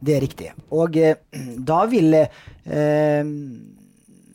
Det 0.00 0.14
er 0.16 0.24
riktig. 0.24 0.52
Og 0.74 0.96
eh, 1.00 1.18
da 1.58 1.82
vil 1.90 2.14
eh, 2.14 3.30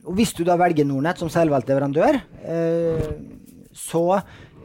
Og 0.03 0.17
hvis 0.17 0.33
du 0.35 0.43
da 0.47 0.57
velger 0.59 0.87
Nordnett 0.87 1.21
som 1.21 1.31
selvvalgt 1.31 1.69
leverandør, 1.71 2.19
eh, 2.43 3.07
så 3.73 4.05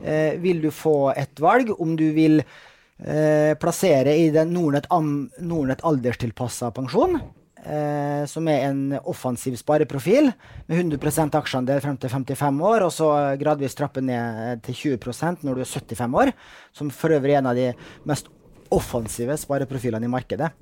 eh, 0.02 0.34
vil 0.42 0.62
du 0.64 0.70
få 0.74 1.12
et 1.16 1.40
valg 1.40 1.70
om 1.78 1.94
du 1.96 2.08
vil 2.16 2.40
eh, 2.42 3.54
plassere 3.60 4.16
i 4.18 4.28
den 4.34 4.52
Nordnett, 4.56 4.90
Nordnett 5.40 5.84
alderstilpassa 5.86 6.72
pensjon. 6.76 7.20
Eh, 7.58 8.22
som 8.30 8.46
er 8.48 8.68
en 8.68 8.94
offensiv 9.10 9.56
spareprofil 9.58 10.30
med 10.70 10.78
100% 10.78 11.34
aksjeandel 11.40 11.80
frem 11.82 11.96
til 11.98 12.12
55 12.12 12.60
år, 12.64 12.84
og 12.86 12.92
så 12.94 13.08
gradvis 13.40 13.74
trappe 13.76 14.00
ned 14.04 14.62
til 14.64 14.96
20% 14.96 15.42
når 15.42 15.58
du 15.58 15.64
er 15.64 15.72
75 15.72 16.14
år. 16.22 16.32
Som 16.72 16.92
for 16.94 17.16
øvrig 17.16 17.34
er 17.34 17.42
en 17.42 17.50
av 17.50 17.58
de 17.58 17.72
mest 18.08 18.30
offensive 18.70 19.36
spareprofilene 19.40 20.06
i 20.06 20.12
markedet. 20.12 20.52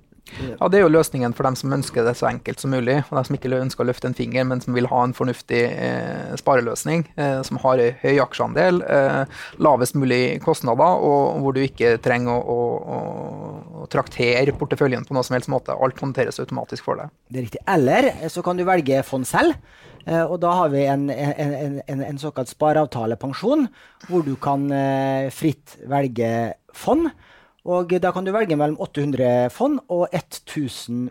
Ja, 0.60 0.68
Det 0.68 0.78
er 0.78 0.82
jo 0.84 0.90
løsningen 0.92 1.34
for 1.36 1.46
dem 1.46 1.56
som 1.58 1.72
ønsker 1.72 2.04
det 2.04 2.16
så 2.18 2.26
enkelt 2.28 2.60
som 2.60 2.72
mulig, 2.74 2.96
og 3.06 3.14
dem 3.16 3.26
som 3.28 3.36
ikke 3.38 3.52
ønsker 3.56 3.84
å 3.84 3.88
løfte 3.88 4.08
en 4.10 4.16
finger, 4.18 4.44
men 4.48 4.60
som 4.60 4.74
vil 4.76 4.88
ha 4.90 5.02
en 5.06 5.14
fornuftig 5.16 5.62
eh, 5.70 6.34
spareløsning, 6.40 7.06
eh, 7.16 7.38
som 7.46 7.60
har 7.62 7.82
en 7.82 8.00
høy 8.02 8.18
aksjeandel, 8.24 8.82
eh, 8.82 9.22
lavest 9.62 9.96
mulig 9.96 10.40
kostnader, 10.44 11.02
og 11.06 11.40
hvor 11.44 11.56
du 11.56 11.62
ikke 11.62 11.94
trenger 12.04 12.36
å, 12.36 12.58
å, 12.96 13.00
å, 13.82 13.88
traktere 13.92 14.54
porteføljen 14.58 15.06
på 15.06 15.14
noe 15.16 15.24
som 15.26 15.38
helst 15.38 15.50
måte. 15.52 15.76
Alt 15.76 16.02
håndteres 16.02 16.40
automatisk 16.42 16.88
for 16.88 17.00
deg. 17.00 17.12
Det 17.30 17.40
er 17.40 17.46
riktig. 17.48 17.62
Eller 17.76 18.10
eh, 18.16 18.28
så 18.32 18.42
kan 18.46 18.58
du 18.58 18.66
velge 18.66 19.02
fond 19.06 19.26
selv. 19.28 19.54
eh, 20.04 20.24
Og 20.24 20.40
da 20.42 20.52
har 20.62 20.74
vi 20.74 20.84
en, 20.90 21.06
en, 21.10 21.54
en, 21.54 21.78
en, 21.86 22.02
en 22.10 22.18
såkalt 22.20 22.50
spareavtalepensjon, 22.52 23.68
hvor 24.10 24.26
du 24.26 24.34
kan 24.42 24.66
eh, 24.74 25.30
fritt 25.34 25.78
velge 25.86 26.34
fond. 26.76 27.08
Og 27.66 27.96
da 28.00 28.12
kan 28.14 28.26
du 28.26 28.32
velge 28.34 28.58
mellom 28.58 28.78
800 28.82 29.50
fond 29.54 29.80
og 29.90 30.06
1000 30.14 31.08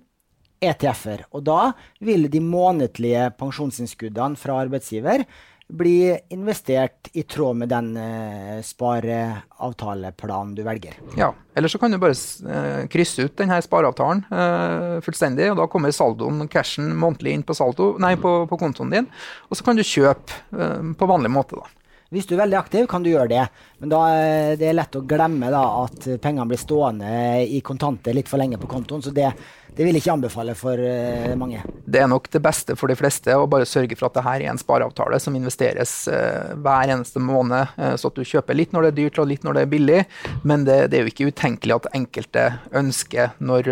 ETF-er. 0.63 1.25
Og 1.35 1.43
da 1.45 1.73
vil 2.03 2.29
de 2.31 2.41
månedlige 2.41 3.27
pensjonsinnskuddene 3.39 4.39
fra 4.39 4.61
arbeidsgiver 4.63 5.25
bli 5.65 6.13
investert 6.29 7.09
i 7.17 7.23
tråd 7.25 7.57
med 7.57 7.71
den 7.73 7.95
eh, 7.97 8.59
spareavtaleplanen 8.61 10.53
du 10.55 10.61
velger. 10.63 10.93
Ja, 11.17 11.31
Eller 11.57 11.71
så 11.71 11.79
kan 11.81 11.91
du 11.91 11.97
bare 11.97 12.13
eh, 12.13 12.83
krysse 12.91 13.25
ut 13.25 13.33
denne 13.39 13.57
spareavtalen 13.65 14.21
eh, 14.29 14.99
fullstendig, 15.05 15.49
og 15.51 15.57
da 15.57 15.65
kommer 15.71 15.95
saldoen, 15.95 16.45
cashen, 16.53 16.91
månedlig 16.93 17.33
inn 17.33 17.45
på, 17.47 17.57
saldo, 17.57 17.95
nei, 18.01 18.13
på, 18.21 18.43
på 18.51 18.59
kontoen 18.61 18.93
din, 18.93 19.09
og 19.49 19.57
så 19.57 19.65
kan 19.65 19.79
du 19.79 19.81
kjøpe 19.81 20.37
eh, 20.53 20.93
på 20.99 21.09
vanlig 21.09 21.33
måte. 21.33 21.57
da. 21.57 21.84
Hvis 22.13 22.27
du 22.29 22.35
er 22.35 22.43
veldig 22.43 22.57
aktiv, 22.59 22.85
kan 22.89 23.03
du 23.03 23.09
gjøre 23.09 23.31
det. 23.31 23.43
Men 23.81 23.91
da 23.91 24.01
er 24.13 24.59
det 24.61 24.75
lett 24.75 24.97
å 24.99 25.03
glemme 25.09 25.49
da, 25.53 25.63
at 25.83 26.05
pengene 26.21 26.45
blir 26.51 26.61
stående 26.61 27.09
i 27.41 27.61
kontanter 27.65 28.13
litt 28.13 28.29
for 28.29 28.41
lenge 28.41 28.59
på 28.61 28.69
kontoen. 28.69 29.01
Så 29.01 29.13
det, 29.15 29.31
det 29.75 29.83
vil 29.83 29.97
jeg 29.97 30.05
ikke 30.05 30.13
anbefale 30.13 30.53
for 30.55 30.79
uh, 30.79 31.33
mange. 31.39 31.59
Det 31.83 31.99
er 31.99 32.07
nok 32.07 32.29
det 32.31 32.39
beste 32.43 32.77
for 32.79 32.91
de 32.91 32.95
fleste 32.95 33.33
å 33.35 33.47
bare 33.51 33.67
sørge 33.67 33.97
for 33.99 34.07
at 34.07 34.15
det 34.15 34.23
her 34.23 34.43
er 34.45 34.51
en 34.53 34.59
spareavtale 34.59 35.19
som 35.19 35.35
investeres 35.35 35.93
uh, 36.07 36.55
hver 36.63 36.93
eneste 36.93 37.19
måned, 37.19 37.73
uh, 37.75 37.95
så 37.99 38.11
at 38.11 38.15
du 38.15 38.23
kjøper 38.23 38.55
litt 38.55 38.75
når 38.75 38.87
det 38.87 38.91
er 38.93 38.97
dyrt 39.01 39.19
og 39.19 39.29
litt 39.31 39.43
når 39.43 39.57
det 39.57 39.65
er 39.65 39.73
billig. 39.73 39.99
Men 40.47 40.63
det, 40.67 40.77
det 40.91 40.99
er 40.99 41.03
jo 41.03 41.11
ikke 41.11 41.29
utenkelig 41.33 41.75
at 41.75 41.89
enkelte 41.97 42.45
ønsker, 42.75 43.35
når 43.43 43.67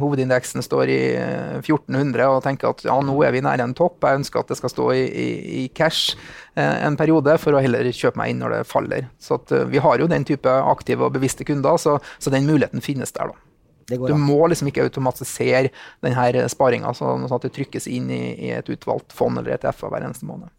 hovedindeksen 0.00 0.64
står 0.64 0.90
i 0.90 0.98
eh, 1.18 1.56
1400 1.58 2.26
og 2.30 2.42
tenker 2.44 2.70
at 2.70 2.84
ja, 2.86 2.96
nå 3.04 3.14
er 3.24 3.34
vi 3.34 3.42
nær 3.44 3.62
en 3.62 3.74
topp, 3.76 4.02
jeg 4.02 4.22
ønsker 4.22 4.42
at 4.42 4.50
det 4.52 4.58
skal 4.58 4.72
stå 4.72 4.88
i, 4.94 5.02
i, 5.06 5.28
i 5.62 5.64
cash 5.76 6.16
en 6.56 6.96
periode, 6.96 7.34
for 7.42 7.52
å 7.52 7.60
heller 7.60 7.84
kjøpe 7.92 8.16
meg 8.20 8.32
inn 8.32 8.40
når 8.40 8.54
det 8.54 8.68
faller. 8.70 9.10
Så 9.22 9.36
at, 9.36 9.52
vi 9.68 9.82
har 9.82 10.00
jo 10.00 10.08
den 10.10 10.24
type 10.26 10.48
aktive 10.48 11.06
og 11.06 11.18
bevisste 11.18 11.44
kunder, 11.46 11.76
så, 11.80 11.98
så 12.18 12.32
den 12.32 12.48
muligheten 12.48 12.84
finnes 12.84 13.12
der. 13.16 13.34
da. 13.34 13.45
Det 13.86 13.98
går 14.00 14.12
Du 14.12 14.18
må 14.18 14.40
liksom 14.50 14.70
ikke 14.70 14.86
automatisere 14.86 15.70
denne 16.04 16.48
sparinga 16.50 16.92
sånn 16.96 17.26
at 17.30 17.46
det 17.46 17.54
trykkes 17.54 17.86
inn 17.90 18.10
i, 18.10 18.22
i 18.48 18.52
et 18.56 18.68
utvalgt 18.72 19.14
fond 19.14 19.38
eller 19.38 19.56
ETF 19.56 19.86
hver 19.86 20.08
eneste 20.08 20.28
måned. 20.28 20.50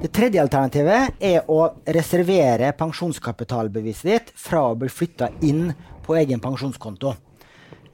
Det 0.00 0.10
tredje 0.12 0.42
alternativet 0.42 1.22
er 1.24 1.46
å 1.50 1.62
reservere 1.94 2.72
pensjonskapitalbeviset 2.76 4.10
ditt 4.10 4.32
fra 4.38 4.66
å 4.70 4.76
bli 4.78 4.90
flytta 4.92 5.30
inn 5.46 5.70
på 6.04 6.18
egen 6.18 6.42
pensjonskonto. 6.42 7.14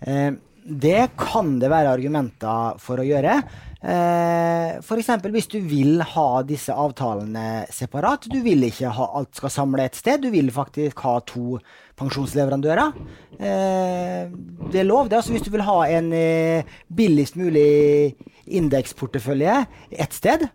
Eh, 0.01 0.33
det 0.67 1.13
kan 1.19 1.57
det 1.63 1.71
være 1.71 1.93
argumenter 1.95 2.77
for 2.83 3.01
å 3.01 3.07
gjøre. 3.07 3.39
Eh, 3.87 4.79
F.eks. 4.81 5.11
hvis 5.23 5.49
du 5.53 5.61
vil 5.63 6.01
ha 6.03 6.27
disse 6.47 6.75
avtalene 6.75 7.67
separat. 7.71 8.27
Du 8.33 8.41
vil 8.43 8.67
ikke 8.67 8.91
ha 8.97 9.09
alt 9.21 9.39
skal 9.39 9.53
samle 9.53 9.87
et 9.87 9.99
sted. 9.99 10.25
Du 10.25 10.33
vil 10.35 10.51
faktisk 10.55 11.05
ha 11.07 11.21
to 11.29 11.61
pensjonsleverandører. 12.01 12.99
Eh, 13.39 14.35
det 14.73 14.83
er 14.83 14.89
lov. 14.89 15.09
det. 15.09 15.21
Altså, 15.21 15.37
hvis 15.37 15.47
du 15.47 15.53
vil 15.55 15.67
ha 15.69 15.79
en 15.87 16.13
eh, 16.17 16.77
billigst 16.89 17.39
mulig 17.39 18.17
indeksportefølje 18.47 19.65
ett 19.91 20.15
sted, 20.17 20.49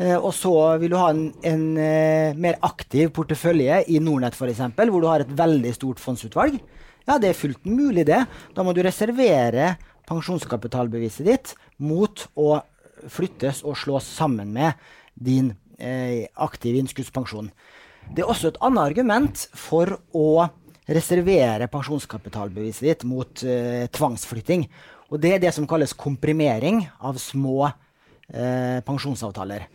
Eh, 0.00 0.16
og 0.16 0.32
så 0.32 0.54
vil 0.80 0.94
du 0.94 0.96
ha 0.96 1.10
en, 1.12 1.26
en 1.44 1.64
mer 2.40 2.56
aktiv 2.64 3.10
portefølje 3.12 3.82
i 3.92 3.98
Nordnett 4.00 4.32
f.eks., 4.32 4.62
hvor 4.78 5.02
du 5.02 5.08
har 5.10 5.24
et 5.24 5.34
veldig 5.36 5.72
stort 5.76 6.00
fondsutvalg. 6.00 6.56
Ja, 7.08 7.18
det 7.18 7.32
er 7.32 7.38
fullt 7.38 7.64
mulig, 7.66 8.06
det. 8.08 8.24
Da 8.54 8.64
må 8.66 8.74
du 8.76 8.82
reservere 8.84 9.74
pensjonskapitalbeviset 10.10 11.26
ditt 11.26 11.54
mot 11.78 12.26
å 12.38 12.60
flyttes 13.10 13.62
og 13.64 13.78
slås 13.80 14.08
sammen 14.18 14.52
med 14.52 14.78
din 15.14 15.54
eh, 15.78 16.28
aktive 16.36 16.80
innskuddspensjon. 16.82 17.50
Det 18.10 18.24
er 18.24 18.30
også 18.30 18.50
et 18.50 18.60
annet 18.64 18.90
argument 18.90 19.44
for 19.56 19.94
å 20.16 20.48
reservere 20.90 21.68
pensjonskapitalbeviset 21.70 22.86
ditt 22.88 23.06
mot 23.08 23.44
eh, 23.46 23.86
tvangsflytting. 23.94 24.66
Og 25.10 25.22
det 25.22 25.34
er 25.36 25.42
det 25.42 25.54
som 25.54 25.66
kalles 25.70 25.94
komprimering 25.98 26.82
av 27.06 27.18
små 27.22 27.70
eh, 27.70 28.80
pensjonsavtaler. 28.86 29.66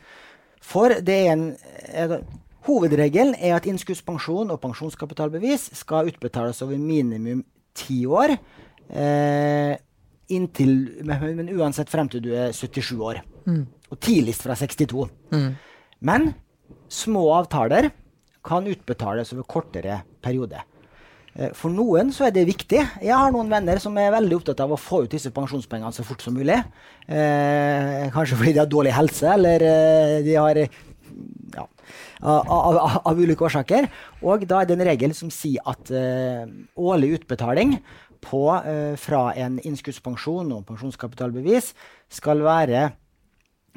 For 0.66 0.98
det 1.06 1.18
er 1.22 1.32
en 1.36 1.48
eh, 1.92 2.18
Hovedregelen 2.66 3.36
er 3.38 3.56
at 3.58 3.68
innskuddspensjon 3.70 4.50
og 4.54 4.62
pensjonskapitalbevis 4.64 5.70
skal 5.78 6.10
utbetales 6.10 6.62
over 6.66 6.80
minimum 6.82 7.44
ti 7.78 8.06
år. 8.10 8.34
Eh, 8.90 9.76
inntil, 10.34 11.04
men, 11.06 11.52
uansett 11.54 11.92
frem 11.92 12.10
til 12.10 12.24
du 12.26 12.32
er 12.34 12.56
77 12.56 12.96
år. 12.98 13.22
Mm. 13.46 13.66
Og 13.92 14.00
tidligst 14.02 14.46
fra 14.48 14.58
62. 14.58 15.06
Mm. 15.36 15.52
Men 16.10 16.32
små 16.90 17.28
avtaler 17.36 17.92
kan 18.46 18.66
utbetales 18.70 19.34
over 19.34 19.46
kortere 19.50 20.00
periode. 20.22 20.62
Eh, 21.36 21.52
for 21.58 21.74
noen 21.74 22.12
så 22.16 22.28
er 22.28 22.36
det 22.36 22.48
viktig. 22.48 22.82
Jeg 23.04 23.14
har 23.14 23.34
noen 23.34 23.52
venner 23.52 23.82
som 23.84 23.98
er 24.00 24.14
veldig 24.16 24.40
opptatt 24.40 24.66
av 24.66 24.74
å 24.74 24.80
få 24.80 25.04
ut 25.06 25.14
disse 25.14 25.34
pensjonspengene 25.36 25.94
så 25.96 26.06
fort 26.08 26.24
som 26.24 26.36
mulig. 26.38 26.58
Eh, 27.06 28.06
kanskje 28.16 28.40
fordi 28.40 28.56
de 28.56 28.64
har 28.64 28.72
dårlig 28.72 28.96
helse, 28.96 29.28
eller 29.36 29.66
eh, 29.70 30.20
de 30.26 30.38
har 30.40 30.62
ja, 31.56 31.66
av, 32.22 32.50
av, 32.50 33.00
av, 33.02 33.20
ulike 33.20 33.48
årsaker. 33.48 33.88
Og 34.26 34.46
da 34.50 34.62
er 34.62 34.70
det 34.70 34.78
en 34.78 34.88
regel 34.90 35.16
som 35.18 35.32
sier 35.34 35.64
at 35.68 35.92
uh, 35.94 36.44
årlig 36.76 37.16
utbetaling 37.20 37.78
på, 38.26 38.44
uh, 38.52 38.94
fra 39.00 39.30
en 39.40 39.58
innskuddspensjon 39.64 40.54
og 40.56 40.68
pensjonskapitalbevis 40.70 41.74
skal 42.20 42.44
være 42.46 42.90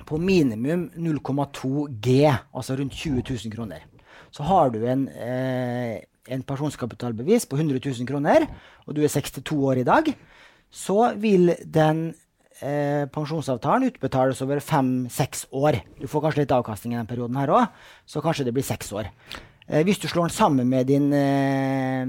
på 0.07 0.19
minimum 0.23 0.88
0,2 0.95 1.88
G, 2.01 2.21
altså 2.55 2.77
rundt 2.79 2.95
20 2.95 3.23
000 3.27 3.55
kroner. 3.55 3.87
Så 4.31 4.45
har 4.47 4.71
du 4.71 4.85
en, 4.87 5.09
eh, 5.09 6.01
en 6.29 6.43
pensjonskapitalbevis 6.43 7.47
på 7.47 7.57
100 7.57 7.81
000 7.85 8.07
kroner, 8.07 8.47
og 8.87 8.95
du 8.95 9.03
er 9.03 9.09
62 9.09 9.57
år 9.57 9.81
i 9.81 9.85
dag, 9.85 10.14
så 10.71 11.14
vil 11.17 11.55
den 11.64 12.14
eh, 12.62 13.05
pensjonsavtalen 13.12 13.90
utbetales 13.92 14.42
over 14.44 14.61
fem-seks 14.64 15.47
år. 15.53 15.81
Du 16.01 16.09
får 16.11 16.25
kanskje 16.25 16.44
litt 16.44 16.57
avkastning 16.57 16.94
i 16.94 17.01
den 17.01 17.11
perioden 17.11 17.38
her 17.40 17.53
òg, 17.55 17.68
så 18.09 18.23
kanskje 18.25 18.49
det 18.49 18.57
blir 18.57 18.66
seks 18.66 18.92
år. 18.97 19.11
Eh, 19.68 19.85
hvis 19.85 20.01
du 20.01 20.09
slår 20.09 20.29
den 20.29 20.37
sammen 20.37 20.68
med 20.68 20.87
din, 20.87 21.12
eh, 21.12 22.07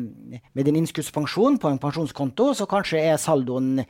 med 0.53 0.65
din 0.65 0.75
innskuddspensjon 0.75 1.59
på 1.59 1.69
en 1.69 1.79
pensjonskonto, 1.79 2.53
så 2.53 2.65
kanskje 2.65 3.03
er 3.03 3.17
saldoen 3.17 3.85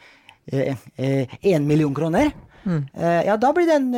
én 0.52 0.78
eh, 0.98 1.28
eh, 1.42 1.60
million 1.60 1.94
kroner. 1.94 2.32
Mm. 2.66 2.90
Ja, 3.26 3.38
da 3.38 3.54
blir 3.54 3.66
den 3.66 3.94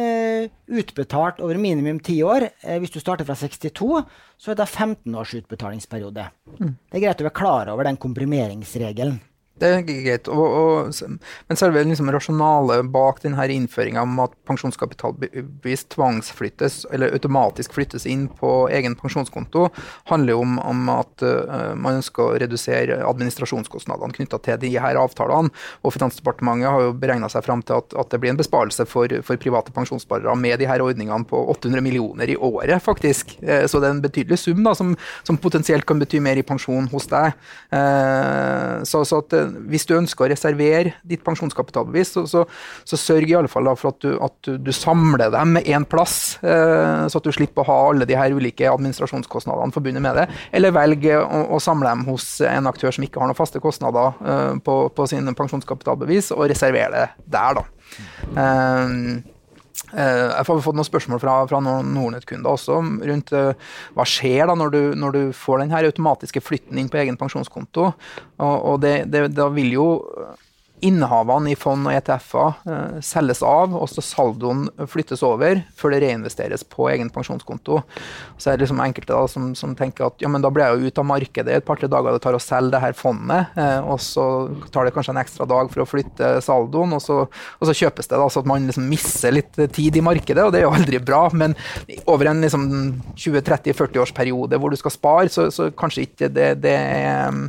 utbetalt 0.69 1.39
over 1.41 1.57
minimum 1.57 1.99
ti 1.99 2.21
år. 2.21 2.47
Hvis 2.61 2.91
du 2.93 2.99
starter 2.99 3.25
fra 3.25 3.33
62, 3.33 4.05
så 4.37 4.51
er 4.51 4.55
det 4.55 4.67
15 4.69 5.15
års 5.15 5.33
utbetalingsperiode. 5.33 6.27
Mm. 6.59 6.75
Det 6.91 6.99
er 6.99 7.03
greit 7.07 7.21
å 7.21 7.25
være 7.25 7.39
klar 7.39 7.71
over 7.73 7.89
den 7.89 7.97
komprimeringsregelen. 7.97 9.17
Det 9.61 9.69
er 9.69 9.83
greit. 9.85 10.29
Og, 10.31 10.41
og, 10.41 11.17
men 11.49 11.59
selve 11.59 11.83
liksom 11.85 12.09
rasjonalet 12.13 12.87
bak 12.93 13.21
denne 13.21 13.45
innføringa 13.53 14.01
om 14.01 14.17
at 14.23 14.33
pensjonskapitalbevis 14.49 15.85
tvangsflyttes, 15.93 16.85
eller 16.93 17.13
automatisk 17.13 17.75
flyttes 17.77 18.07
inn 18.09 18.25
på 18.39 18.51
egen 18.73 18.95
pensjonskonto, 18.97 19.67
handler 20.09 20.33
jo 20.33 20.41
om, 20.45 20.57
om 20.65 20.89
at 20.95 21.25
uh, 21.25 21.73
man 21.77 21.99
ønsker 21.99 22.23
å 22.23 22.39
redusere 22.41 23.01
administrasjonskostnadene 23.05 24.17
knytta 24.17 24.41
til 24.47 24.57
de 24.63 24.73
her 24.81 24.97
avtalene. 24.99 25.53
Og 25.85 25.93
Finansdepartementet 25.93 26.71
har 26.71 26.87
jo 26.87 26.97
beregna 26.97 27.29
seg 27.29 27.45
fram 27.45 27.61
til 27.65 27.77
at, 27.83 27.93
at, 27.93 28.09
det 28.11 28.21
blir 28.23 28.33
en 28.33 28.41
besparelse 28.41 28.87
for, 28.89 29.13
for, 29.27 29.39
private 29.41 29.73
pensjonssparere 29.75 30.33
med 30.37 30.57
de 30.61 30.69
her 30.69 30.81
ordningene 30.83 31.27
på 31.29 31.37
800 31.53 31.85
millioner 31.85 32.33
i 32.33 32.37
året, 32.37 32.81
faktisk. 32.81 33.37
Uh, 33.45 33.67
så 33.69 33.77
det 33.77 33.91
er 33.91 33.97
en 33.99 34.03
betydelig 34.07 34.41
sum 34.41 34.65
da, 34.65 34.73
som, 34.77 34.95
som, 35.21 35.37
potensielt 35.41 35.85
kan 35.85 36.01
bety 36.01 36.19
mer 36.23 36.41
i 36.41 36.45
pensjon 36.45 36.89
hos 36.91 37.09
deg. 37.13 37.37
Uh, 37.69 38.81
så, 38.87 39.05
så 39.05 39.21
at 39.21 39.37
hvis 39.71 39.87
du 39.89 39.95
ønsker 39.97 40.25
å 40.25 40.29
reservere 40.31 40.95
ditt 41.07 41.23
pensjonskapitalbevis, 41.25 42.13
så, 42.15 42.25
så, 42.29 42.43
så 42.87 42.99
sørg 42.99 43.31
i 43.31 43.37
alle 43.37 43.51
fall 43.51 43.69
for 43.79 43.93
at 43.93 44.03
du, 44.03 44.15
at 44.23 44.51
du 44.65 44.71
samler 44.75 45.31
dem 45.33 45.55
med 45.57 45.67
én 45.69 45.85
plass, 45.87 46.37
eh, 46.43 47.07
så 47.11 47.21
at 47.21 47.27
du 47.27 47.33
slipper 47.35 47.63
å 47.65 47.69
ha 47.69 47.79
alle 47.89 48.07
de 48.09 48.17
her 48.17 48.35
ulike 48.35 48.69
administrasjonskostnadene 48.71 49.75
forbundet 49.75 50.05
med 50.05 50.21
det. 50.21 50.27
Eller 50.55 50.75
velg 50.75 51.07
å, 51.17 51.43
å, 51.57 51.61
samle 51.63 51.91
dem 51.91 52.05
hos 52.09 52.27
en 52.47 52.69
aktør 52.71 52.95
som 52.95 53.05
ikke 53.05 53.21
har 53.21 53.31
noen 53.31 53.37
faste 53.37 53.61
kostnader 53.63 54.17
eh, 54.21 54.55
på, 54.63 54.77
på 54.95 55.09
sin 55.11 55.29
pensjonskapitalbevis, 55.37 56.33
og 56.35 56.49
reservere 56.51 57.05
det 57.05 57.07
der, 57.31 57.61
da. 57.61 57.67
Eh, 58.41 58.97
jeg 59.91 60.35
har 60.37 60.45
fått 60.47 60.77
noen 60.77 60.87
spørsmål 60.87 61.19
fra, 61.23 61.33
fra 61.49 61.59
Nordnett-kunder 61.61 62.53
også 62.53 62.77
rundt 62.79 63.33
uh, 63.35 63.51
hva 63.97 64.05
skjer 64.07 64.47
da 64.47 64.55
når 64.57 64.75
du, 64.75 64.81
når 64.99 65.17
du 65.17 65.21
får 65.35 65.63
den 65.63 65.73
her 65.75 65.87
automatiske 65.89 66.43
flytten 66.43 66.79
inn 66.79 66.91
på 66.91 67.01
egen 67.01 67.19
pensjonskonto. 67.19 67.91
Og, 68.41 68.55
og 68.55 68.79
det, 68.85 68.95
det, 69.11 69.27
da 69.35 69.49
vil 69.51 69.75
jo 69.75 69.87
innehavene 70.85 71.51
i 71.51 71.57
fond 71.59 71.87
og 71.87 71.93
ETF-er 71.93 72.71
eh, 72.73 72.99
selges 73.05 73.41
av, 73.45 73.75
og 73.77 73.87
så 73.89 74.03
saldoen 74.03 74.65
flyttes 74.89 75.21
over 75.25 75.61
før 75.77 75.93
det 75.93 76.01
reinvesteres 76.05 76.63
på 76.67 76.87
egen 76.91 77.11
pensjonskonto. 77.13 77.81
Så 78.41 78.51
er 78.51 78.57
det 78.57 78.65
liksom 78.65 78.81
enkelte 78.83 79.13
da, 79.13 79.27
som, 79.29 79.51
som, 79.57 79.75
tenker 79.77 80.09
at 80.09 80.23
ja, 80.23 80.29
men 80.31 80.43
da 80.43 80.51
blir 80.53 80.65
jeg 80.65 80.79
jo 80.79 80.91
ute 80.91 81.03
av 81.03 81.09
markedet 81.11 81.57
et 81.57 81.67
par-tre 81.67 81.89
dager 81.91 82.15
det 82.15 82.23
tar 82.23 82.37
å 82.37 82.41
selge 82.41 82.75
det 82.75 82.83
her 82.83 82.97
fondet, 82.97 83.53
eh, 83.61 83.79
og 83.85 84.01
så 84.03 84.25
tar 84.73 84.87
det 84.87 84.95
kanskje 84.95 85.15
en 85.15 85.21
ekstra 85.21 85.47
dag 85.49 85.69
for 85.73 85.85
å 85.85 85.89
flytte 85.89 86.33
saldoen, 86.45 86.97
og 86.97 87.03
så, 87.03 87.19
og 87.27 87.69
så 87.69 87.77
kjøpes 87.83 88.09
det. 88.09 88.17
da, 88.17 88.29
Så 88.29 88.43
at 88.43 88.49
man 88.49 88.67
liksom 88.69 88.89
misser 88.89 89.35
litt 89.35 89.61
tid 89.75 89.97
i 89.97 90.05
markedet, 90.05 90.43
og 90.45 90.53
det 90.53 90.61
er 90.61 90.67
jo 90.67 90.73
aldri 90.75 91.01
bra. 91.03 91.23
Men 91.37 91.55
over 92.09 92.31
en 92.31 92.41
liksom 92.43 92.67
20-30-40 93.15 94.01
års 94.01 94.15
periode 94.15 94.57
hvor 94.57 94.73
du 94.73 94.79
skal 94.79 94.93
spare, 94.93 95.29
så, 95.31 95.49
så 95.53 95.69
kanskje 95.77 96.07
ikke 96.07 96.31
det, 96.33 96.53
det 96.65 96.75
er 96.75 97.41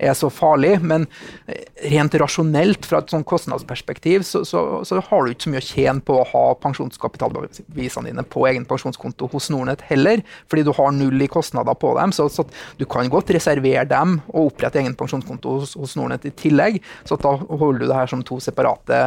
er 0.00 0.16
så 0.18 0.30
farlig. 0.32 0.72
Men 0.82 1.06
eh, 1.46 1.62
rent 1.92 2.14
rasjonelt, 2.20 2.86
fra 2.88 3.02
et 3.02 3.12
sånn 3.12 3.26
kostnadsperspektiv, 3.28 4.24
så, 4.26 4.42
så, 4.48 4.62
så, 4.86 5.00
har 5.10 5.24
du 5.24 5.32
ikke 5.34 5.46
så 5.46 5.52
mye 5.54 5.62
å 5.62 5.68
tjene 5.68 6.04
på 6.06 6.18
å 6.20 6.26
ha 6.32 6.44
pensjonskapitalbevisene 6.64 8.10
dine 8.10 8.26
på 8.26 8.46
egen 8.50 8.66
pensjonskonto 8.68 9.30
hos 9.32 9.50
Nordnett 9.52 9.84
heller, 9.90 10.24
fordi 10.50 10.66
du 10.66 10.72
har 10.76 10.92
null 10.96 11.22
i 11.22 11.30
kostnader 11.30 11.78
på 11.78 11.94
dem. 11.98 12.14
Så, 12.16 12.28
så 12.32 12.46
du 12.80 12.86
kan 12.90 13.10
godt 13.12 13.32
reservere 13.36 13.86
dem 13.90 14.18
og 14.32 14.52
opprette 14.52 14.82
egen 14.82 14.96
pensjonskonto 14.98 15.60
hos, 15.60 15.76
hos 15.78 15.96
Nordnett 15.98 16.28
i 16.28 16.34
tillegg. 16.44 16.80
Så 17.08 17.18
da 17.20 17.36
holder 17.36 17.84
du 17.84 17.88
det 17.88 18.00
her 18.02 18.10
som 18.10 18.24
to 18.26 18.40
separate 18.42 19.00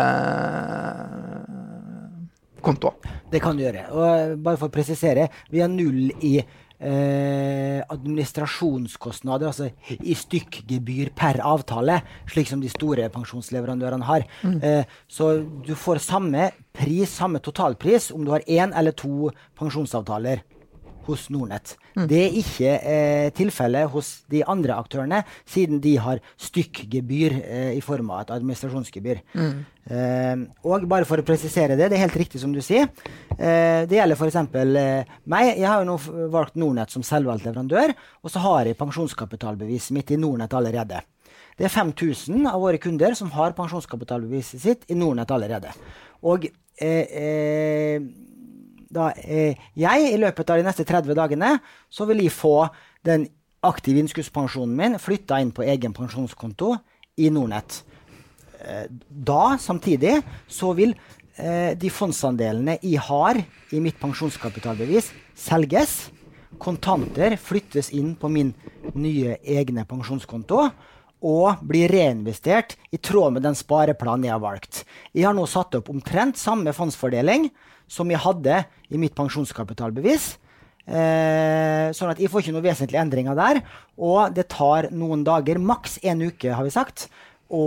kontoer. 2.63 2.95
Det 3.31 3.41
kan 3.43 3.57
du 3.57 3.65
gjøre. 3.65 3.85
Og 3.91 4.37
bare 4.43 4.59
for 4.59 4.69
å 4.69 4.73
presisere, 4.73 5.27
vi 5.51 5.61
har 5.63 5.71
null 5.71 6.11
i 6.23 6.37
eh, 6.83 7.79
administrasjonskostnader, 7.93 9.49
altså 9.49 9.69
i 9.99 10.15
stykkgebyr 10.17 11.13
per 11.17 11.41
avtale, 11.43 12.01
slik 12.29 12.51
som 12.51 12.61
de 12.63 12.71
store 12.71 13.09
pensjonsleverandørene 13.13 14.07
har. 14.07 14.27
Mm. 14.43 14.59
Eh, 14.61 14.95
så 15.07 15.33
du 15.65 15.73
får 15.79 16.03
samme 16.03 16.51
pris, 16.73 17.09
samme 17.09 17.41
totalpris, 17.43 18.11
om 18.13 18.25
du 18.25 18.33
har 18.33 18.45
én 18.49 18.73
eller 18.75 18.95
to 18.97 19.31
pensjonsavtaler 19.59 20.43
hos 21.07 21.27
Nordnett. 21.33 21.75
Mm. 21.95 22.07
Det 22.09 22.19
er 22.21 22.37
ikke 22.39 22.71
eh, 22.79 23.27
tilfellet 23.35 23.91
hos 23.93 24.11
de 24.31 24.43
andre 24.49 24.77
aktørene, 24.79 25.21
siden 25.49 25.81
de 25.83 25.95
har 26.01 26.21
stykkgebyr 26.41 27.37
eh, 27.41 27.71
i 27.77 27.83
form 27.85 28.11
av 28.13 28.23
et 28.23 28.33
administrasjonsgebyr. 28.37 29.21
Mm. 29.33 29.53
Eh, 29.83 30.43
og 30.69 30.87
bare 30.89 31.07
for 31.07 31.19
å 31.19 31.27
presisere 31.27 31.77
det, 31.79 31.89
det 31.91 31.99
er 31.99 32.05
helt 32.05 32.19
riktig 32.23 32.41
som 32.41 32.53
du 32.55 32.61
sier. 32.63 32.89
Eh, 33.37 33.83
det 33.89 33.99
gjelder 33.99 34.19
f.eks. 34.19 34.39
Eh, 34.41 35.15
meg. 35.29 35.53
Jeg 35.53 35.69
har 35.69 35.83
jo 35.83 35.89
nå 35.91 35.97
valgt 36.33 36.59
Nordnett 36.59 36.93
som 36.93 37.05
selvvalgt 37.05 37.47
leverandør, 37.47 37.95
og 38.23 38.33
så 38.33 38.43
har 38.45 38.69
jeg 38.69 38.79
pensjonskapitalbeviset 38.79 39.95
mitt 39.97 40.13
i 40.13 40.19
Nordnett 40.19 40.55
allerede. 40.57 41.03
Det 41.57 41.67
er 41.67 41.73
5000 41.73 42.47
av 42.49 42.61
våre 42.63 42.79
kunder 42.81 43.13
som 43.17 43.29
har 43.35 43.53
pensjonskapitalbeviset 43.57 44.61
sitt 44.63 44.85
i 44.89 44.97
Nordnett 44.97 45.31
allerede. 45.31 45.73
Og 46.25 46.47
eh, 46.81 47.03
eh 47.23 48.13
da 48.93 49.11
eh, 49.17 49.59
jeg 49.79 50.11
i 50.11 50.19
løpet 50.21 50.51
av 50.53 50.59
de 50.59 50.67
neste 50.67 50.85
30 50.87 51.17
dagene 51.17 51.55
så 51.91 52.07
vil 52.09 52.23
jeg 52.23 52.35
få 52.35 52.67
den 53.05 53.27
aktive 53.63 54.01
innskuddspensjonen 54.03 54.75
min 54.77 54.99
flytta 54.99 55.39
inn 55.41 55.53
på 55.55 55.65
egen 55.65 55.95
pensjonskonto 55.95 56.73
i 57.23 57.29
Nordnett. 57.33 57.81
Eh, 58.63 58.87
da, 59.09 59.57
samtidig, 59.59 60.17
så 60.47 60.73
vil 60.77 60.95
eh, 61.37 61.73
de 61.79 61.91
fondsandelene 61.91 62.77
jeg 62.81 63.01
har 63.07 63.39
i 63.73 63.81
mitt 63.83 63.99
pensjonskapitalbevis, 64.01 65.11
selges. 65.35 65.97
Kontanter 66.61 67.35
flyttes 67.41 67.89
inn 67.97 68.13
på 68.19 68.29
min 68.31 68.53
nye 68.93 69.39
egne 69.41 69.87
pensjonskonto. 69.89 70.67
og 71.23 71.61
bli 71.63 71.85
reinvestert 71.87 72.73
i 72.91 72.97
tråd 72.99 73.37
med 73.37 73.45
den 73.45 73.55
spareplanen 73.55 74.25
jeg 74.27 74.33
har 74.33 74.41
valgt. 74.43 74.81
Jeg 75.15 75.23
har 75.23 75.31
nå 75.31 75.45
satt 75.47 75.77
opp 75.77 75.87
omtrent 75.87 76.35
samme 76.35 76.73
fondsfordeling 76.75 77.45
som 77.87 78.09
jeg 78.11 78.21
hadde 78.23 78.63
i 78.89 79.01
mitt 79.01 79.15
pensjonskapitalbevis. 79.17 80.33
Eh, 80.83 81.89
sånn 81.95 82.11
at 82.11 82.19
jeg 82.19 82.31
får 82.31 82.43
ikke 82.43 82.55
noen 82.55 82.65
vesentlige 82.65 83.03
endringer 83.03 83.37
der. 83.39 83.61
Og 83.97 84.33
det 84.35 84.49
tar 84.51 84.89
noen 84.91 85.23
dager, 85.27 85.61
maks 85.61 85.99
en 86.03 86.25
uke, 86.27 86.51
har 86.51 86.65
vi 86.65 86.73
sagt, 86.73 87.07
å 87.53 87.63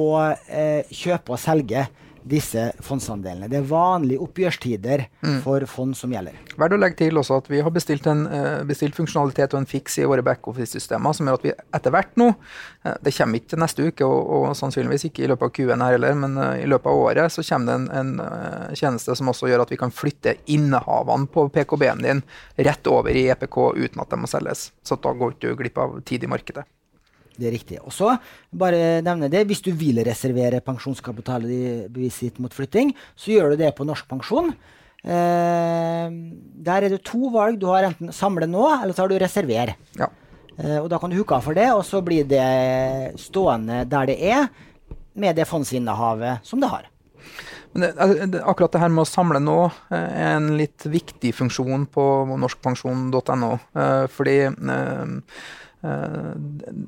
eh, 0.50 0.82
kjøpe 0.90 1.36
og 1.36 1.40
selge 1.40 1.86
disse 2.26 2.62
fondsandelene. 2.82 3.48
Det 3.50 3.60
er 3.60 3.68
vanlige 3.68 4.22
oppgjørstider 4.24 5.04
mm. 5.22 5.38
for 5.44 5.64
fond 5.70 5.94
som 5.96 6.12
gjelder. 6.14 6.36
Verdt 6.58 6.76
å 6.76 6.80
legge 6.80 6.98
til 7.04 7.20
også 7.20 7.40
at 7.40 7.50
Vi 7.50 7.60
har 7.62 7.72
bestilt, 7.74 8.06
en, 8.10 8.24
eh, 8.26 8.64
bestilt 8.66 8.96
funksjonalitet 8.98 9.54
og 9.54 9.62
en 9.62 9.68
fiks 9.70 10.00
i 10.02 10.06
våre 10.08 10.24
backoffice-systemer 10.26 11.16
som 11.16 11.28
gjør 11.28 11.38
at 11.38 11.46
vi 11.46 11.54
etter 11.78 11.94
hvert 11.94 12.14
nå 12.18 12.28
eh, 12.32 12.96
Det 13.06 13.14
kommer 13.16 13.40
ikke 13.42 13.60
neste 13.62 13.86
uke, 13.86 14.06
og, 14.08 14.32
og 14.36 14.46
sannsynligvis 14.58 15.08
ikke 15.10 15.26
i 15.26 15.30
løpet 15.30 15.48
av 15.48 15.54
Q-en 15.58 15.86
her 15.86 15.96
heller, 15.96 16.18
men 16.18 16.38
eh, 16.42 16.64
i 16.64 16.70
løpet 16.70 16.90
av 16.90 17.02
året 17.06 17.32
så 17.34 17.46
kommer 17.46 17.72
det 17.72 18.00
en, 18.00 18.14
en 18.20 18.76
tjeneste 18.76 19.16
som 19.18 19.32
også 19.32 19.50
gjør 19.50 19.66
at 19.66 19.74
vi 19.74 19.80
kan 19.80 19.94
flytte 19.94 20.38
innehavene 20.52 21.30
på 21.30 21.48
PKB-en 21.54 22.06
din 22.06 22.24
rett 22.56 22.90
over 22.90 23.14
i 23.14 23.28
EPK 23.32 23.60
uten 23.76 24.02
at 24.02 24.10
de 24.10 24.20
må 24.20 24.30
selges. 24.30 24.70
Så 24.86 24.98
da 24.98 25.14
går 25.14 25.38
du 25.40 25.52
glipp 25.58 25.78
av 25.78 26.00
tid 26.06 26.26
i 26.26 26.30
markedet. 26.30 26.66
Det 27.36 27.48
er 27.48 27.54
riktig. 27.54 27.78
Og 27.84 27.92
så 27.92 28.14
bare 28.50 29.02
nevne 29.04 29.28
det, 29.32 29.46
Hvis 29.46 29.62
du 29.64 29.72
vil 29.76 30.00
reservere 30.04 30.62
pensjonskapitalet 30.64 31.50
i 31.52 31.64
beviset 31.92 32.30
ditt 32.30 32.40
mot 32.40 32.52
flytting, 32.52 32.94
så 33.16 33.34
gjør 33.34 33.52
du 33.52 33.62
det 33.64 33.74
på 33.76 33.84
Norsk 33.84 34.08
Pensjon. 34.08 34.54
Eh, 35.04 36.06
der 36.66 36.82
er 36.82 36.88
det 36.88 37.04
to 37.04 37.30
valg. 37.34 37.60
Du 37.60 37.68
har 37.70 37.90
enten 37.90 38.12
samle 38.12 38.48
nå, 38.48 38.64
eller 38.80 38.96
så 38.96 39.04
har 39.04 39.12
du 39.12 39.18
reserver. 39.20 39.76
Ja. 39.98 40.08
Eh, 40.58 40.78
og 40.80 40.88
Da 40.90 40.98
kan 40.98 41.10
du 41.10 41.16
hooke 41.16 41.36
av 41.36 41.44
for 41.44 41.54
det, 41.54 41.68
og 41.72 41.84
så 41.84 42.02
blir 42.02 42.24
det 42.24 43.20
stående 43.20 43.84
der 43.88 44.06
det 44.06 44.18
er, 44.22 44.48
med 45.16 45.36
det 45.36 45.46
fondsinnehavet 45.48 46.44
som 46.44 46.60
det 46.60 46.68
har. 46.68 46.88
Men 47.76 48.30
det, 48.32 48.40
akkurat 48.40 48.72
det 48.72 48.80
her 48.80 48.92
med 48.92 49.04
å 49.04 49.08
samle 49.08 49.40
nå 49.40 49.58
eh, 49.92 49.96
er 49.96 50.36
en 50.38 50.56
litt 50.56 50.86
viktig 50.88 51.34
funksjon 51.36 51.86
på 51.92 52.04
norskpensjon.no. 52.32 53.52
Eh, 53.76 54.06
fordi 54.12 54.38
Eh, 54.46 55.06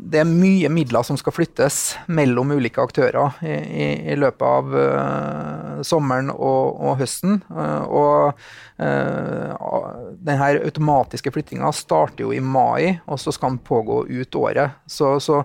det 0.09 0.21
er 0.23 0.29
mye 0.29 0.71
midler 0.73 1.05
som 1.07 1.19
skal 1.21 1.35
flyttes 1.37 1.97
mellom 2.11 2.55
ulike 2.57 2.81
aktører 2.83 3.37
i, 3.45 3.53
i, 3.53 3.89
i 4.13 4.17
løpet 4.19 4.45
av 4.45 4.73
uh, 4.75 5.83
sommeren 5.87 6.31
og, 6.33 6.79
og 6.81 6.97
høsten. 7.03 7.43
Uh, 7.53 7.85
og 7.85 8.41
uh, 8.81 10.09
denne 10.25 10.49
automatiske 10.65 11.33
flyttinga 11.35 11.71
starter 11.77 12.25
jo 12.25 12.33
i 12.35 12.41
mai, 12.41 12.99
og 13.07 13.21
så 13.21 13.35
skal 13.35 13.55
den 13.55 13.61
pågå 13.69 14.01
ut 14.09 14.39
året. 14.41 14.79
Så, 14.89 15.15
så, 15.23 15.43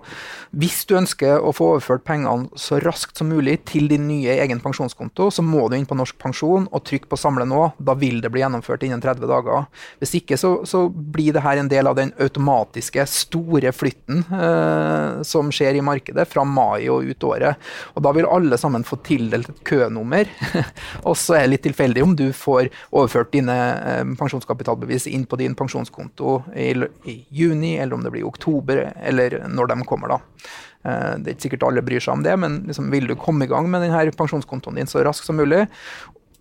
hvis 0.56 0.82
du 0.88 0.96
ønsker 0.98 1.44
å 1.44 1.52
få 1.54 1.74
overført 1.74 2.06
pengene 2.08 2.48
så 2.60 2.80
raskt 2.82 3.20
som 3.20 3.30
mulig 3.30 3.60
til 3.68 3.90
din 3.92 4.08
nye 4.08 4.38
egen 4.40 4.62
pensjonskonto, 4.64 5.28
så 5.34 5.44
må 5.44 5.68
du 5.68 5.76
inn 5.78 5.88
på 5.88 5.98
Norsk 5.98 6.18
Pensjon 6.20 6.70
og 6.70 6.84
trykke 6.88 7.10
på 7.10 7.20
'samle 7.20 7.46
nå'. 7.48 7.74
Da 7.78 7.94
vil 7.98 8.20
det 8.24 8.32
bli 8.32 8.42
gjennomført 8.42 8.86
innen 8.86 9.04
30 9.04 9.28
dager. 9.30 9.68
Hvis 10.00 10.16
ikke 10.18 10.40
så, 10.40 10.56
så 10.64 10.86
blir 10.88 11.36
det 11.36 11.44
her 11.44 11.60
en 11.60 11.70
del 11.70 11.86
av 11.90 12.00
den 12.00 12.14
automatiske 12.18 13.04
store 13.10 13.43
store 13.44 13.72
flytten 13.72 14.24
eh, 14.32 15.22
som 15.22 15.50
skjer 15.52 15.78
i 15.78 15.84
markedet 15.84 16.26
fra 16.28 16.44
mai 16.44 16.88
og 16.88 17.04
ut 17.04 17.24
året. 17.24 17.60
Og 17.94 18.02
Da 18.02 18.12
vil 18.16 18.28
alle 18.28 18.58
sammen 18.58 18.84
få 18.84 18.98
tildelt 19.04 19.48
et 19.48 19.62
kønummer. 19.64 20.28
og 21.08 21.16
så 21.16 21.38
er 21.38 21.44
det 21.44 21.54
litt 21.54 21.66
tilfeldig 21.68 22.04
om 22.04 22.16
du 22.16 22.28
får 22.32 22.70
overført 22.90 23.32
dine 23.34 23.54
eh, 23.54 24.04
pensjonskapitalbevis 24.18 25.08
inn 25.12 25.26
på 25.26 25.38
din 25.40 25.54
pensjonskonto 25.54 26.42
i, 26.56 26.72
i, 27.04 27.18
juni, 27.30 27.76
eller 27.78 27.98
om 27.98 28.04
det 28.04 28.14
blir 28.14 28.24
i 28.24 28.28
oktober, 28.28 28.86
eller 29.02 29.42
når 29.48 29.72
de 29.72 29.80
kommer. 29.88 30.16
da. 30.16 30.20
Eh, 30.84 31.14
det 31.20 31.30
er 31.30 31.36
ikke 31.36 31.48
sikkert 31.48 31.68
alle 31.70 31.86
bryr 31.86 32.02
seg 32.02 32.18
om 32.18 32.26
det, 32.26 32.34
men 32.40 32.64
liksom, 32.68 32.90
vil 32.92 33.08
du 33.10 33.16
komme 33.18 33.46
i 33.46 33.50
gang 33.50 33.70
med 33.70 33.86
denne 33.86 34.04
pensjonskontoen 34.18 34.80
din 34.80 34.90
så 34.90 35.04
raskt 35.04 35.28
som 35.28 35.40
mulig, 35.40 35.66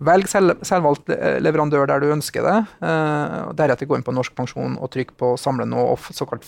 Velg 0.03 0.27
selv, 0.27 0.57
selvvalgt 0.65 1.11
leverandør 1.43 1.85
der 1.87 2.01
du 2.01 2.09
ønsker 2.11 2.43
det. 2.43 2.55
Uh, 2.83 3.53
deretter 3.55 3.87
gå 3.87 3.95
inn 3.95 4.05
på 4.05 4.11
Norsk 4.15 4.33
Pensjon 4.35 4.75
og 4.81 4.89
trykk 4.91 5.13
på 5.19 5.33
'samle 5.39 5.67
nå' 5.69 5.85
og 5.93 6.07
såkalt 6.11 6.43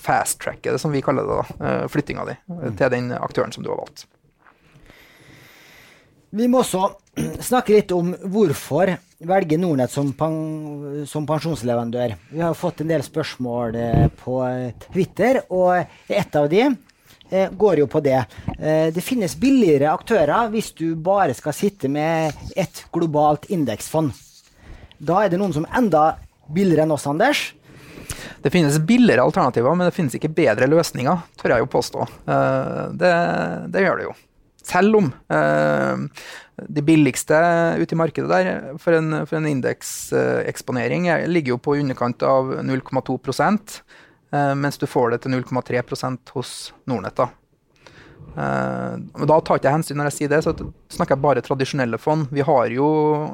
fast-tracke 0.00 0.72
det, 0.72 0.78
som 0.78 0.92
vi 0.94 1.02
kaller 1.04 1.26
det, 1.26 1.36
da, 1.36 1.66
eh, 1.66 1.88
flyttinga 1.88 2.24
di 2.28 2.36
mm. 2.46 2.76
til 2.78 2.94
den 2.94 3.12
aktøren 3.18 3.52
som 3.54 3.64
du 3.64 3.70
har 3.72 3.80
valgt. 3.80 4.06
Vi 6.30 6.48
må 6.48 6.62
også 6.62 6.90
snakke 7.50 7.76
litt 7.76 7.94
om 7.96 8.12
hvorfor 8.30 8.94
velge 9.28 9.58
Nordnett 9.58 9.90
som, 9.90 10.12
pen 10.14 11.06
som 11.08 11.26
pensjonsleverandør. 11.26 12.14
Vi 12.30 12.44
har 12.44 12.54
fått 12.54 12.84
en 12.84 12.92
del 12.92 13.02
spørsmål 13.06 13.78
eh, 13.80 14.06
på 14.20 14.38
Twitter, 14.90 15.42
og 15.48 15.82
ett 16.06 16.38
av 16.38 16.48
de 16.52 16.62
eh, 16.68 17.50
går 17.50 17.82
jo 17.82 17.88
på 17.90 18.04
det. 18.04 18.20
Det 18.94 19.02
finnes 19.04 19.36
billigere 19.38 19.92
aktører 19.92 20.48
hvis 20.52 20.72
du 20.78 20.92
bare 20.94 21.34
skal 21.36 21.56
sitte 21.56 21.90
med 21.90 22.34
et 22.56 22.84
globalt 22.94 23.48
indeksfond. 23.52 24.14
Da 24.98 25.22
er 25.22 25.30
det 25.30 25.38
noen 25.38 25.54
som 25.54 25.66
er 25.68 25.78
enda 25.78 26.04
billigere 26.50 26.86
enn 26.86 26.94
oss, 26.94 27.06
Anders, 27.06 27.52
det 28.42 28.52
finnes 28.54 28.78
billigere 28.78 29.24
alternativer, 29.24 29.74
men 29.74 29.88
det 29.88 29.96
finnes 29.96 30.14
ikke 30.14 30.32
bedre 30.34 30.68
løsninger, 30.70 31.22
tør 31.40 31.54
jeg 31.56 31.64
jo 31.64 31.70
påstå. 31.72 32.08
Eh, 32.30 32.82
det, 33.00 33.12
det 33.74 33.84
gjør 33.84 34.00
det 34.00 34.08
jo. 34.08 34.16
Selv 34.68 34.98
om 34.98 35.08
eh, 35.32 36.24
de 36.68 36.84
billigste 36.84 37.38
ute 37.80 37.94
i 37.94 37.98
markedet 37.98 38.28
der 38.28 38.78
for 38.82 38.98
en, 38.98 39.22
en 39.24 39.48
indekseksponering 39.54 41.08
ligger 41.30 41.54
jo 41.54 41.62
på 41.62 41.78
underkant 41.80 42.24
av 42.26 42.58
0,2 42.66 43.16
eh, 43.48 44.54
mens 44.58 44.78
du 44.78 44.86
får 44.86 45.14
det 45.14 45.22
til 45.24 45.38
0,3% 45.38 46.34
hos 46.36 46.56
Nordnett. 46.90 47.24
Uh, 48.38 48.94
da 49.26 49.40
tar 49.42 49.58
ikke 49.58 49.66
jeg 49.66 49.74
hensyn 49.74 49.98
når 49.98 50.12
jeg 50.12 50.14
sier 50.14 50.30
det, 50.30 50.38
så 50.44 50.52
snakker 50.94 51.16
jeg 51.16 51.22
bare 51.24 51.42
tradisjonelle 51.42 51.98
fond. 51.98 52.28
Vi 52.30 52.44
har 52.46 52.70
jo 52.70 52.88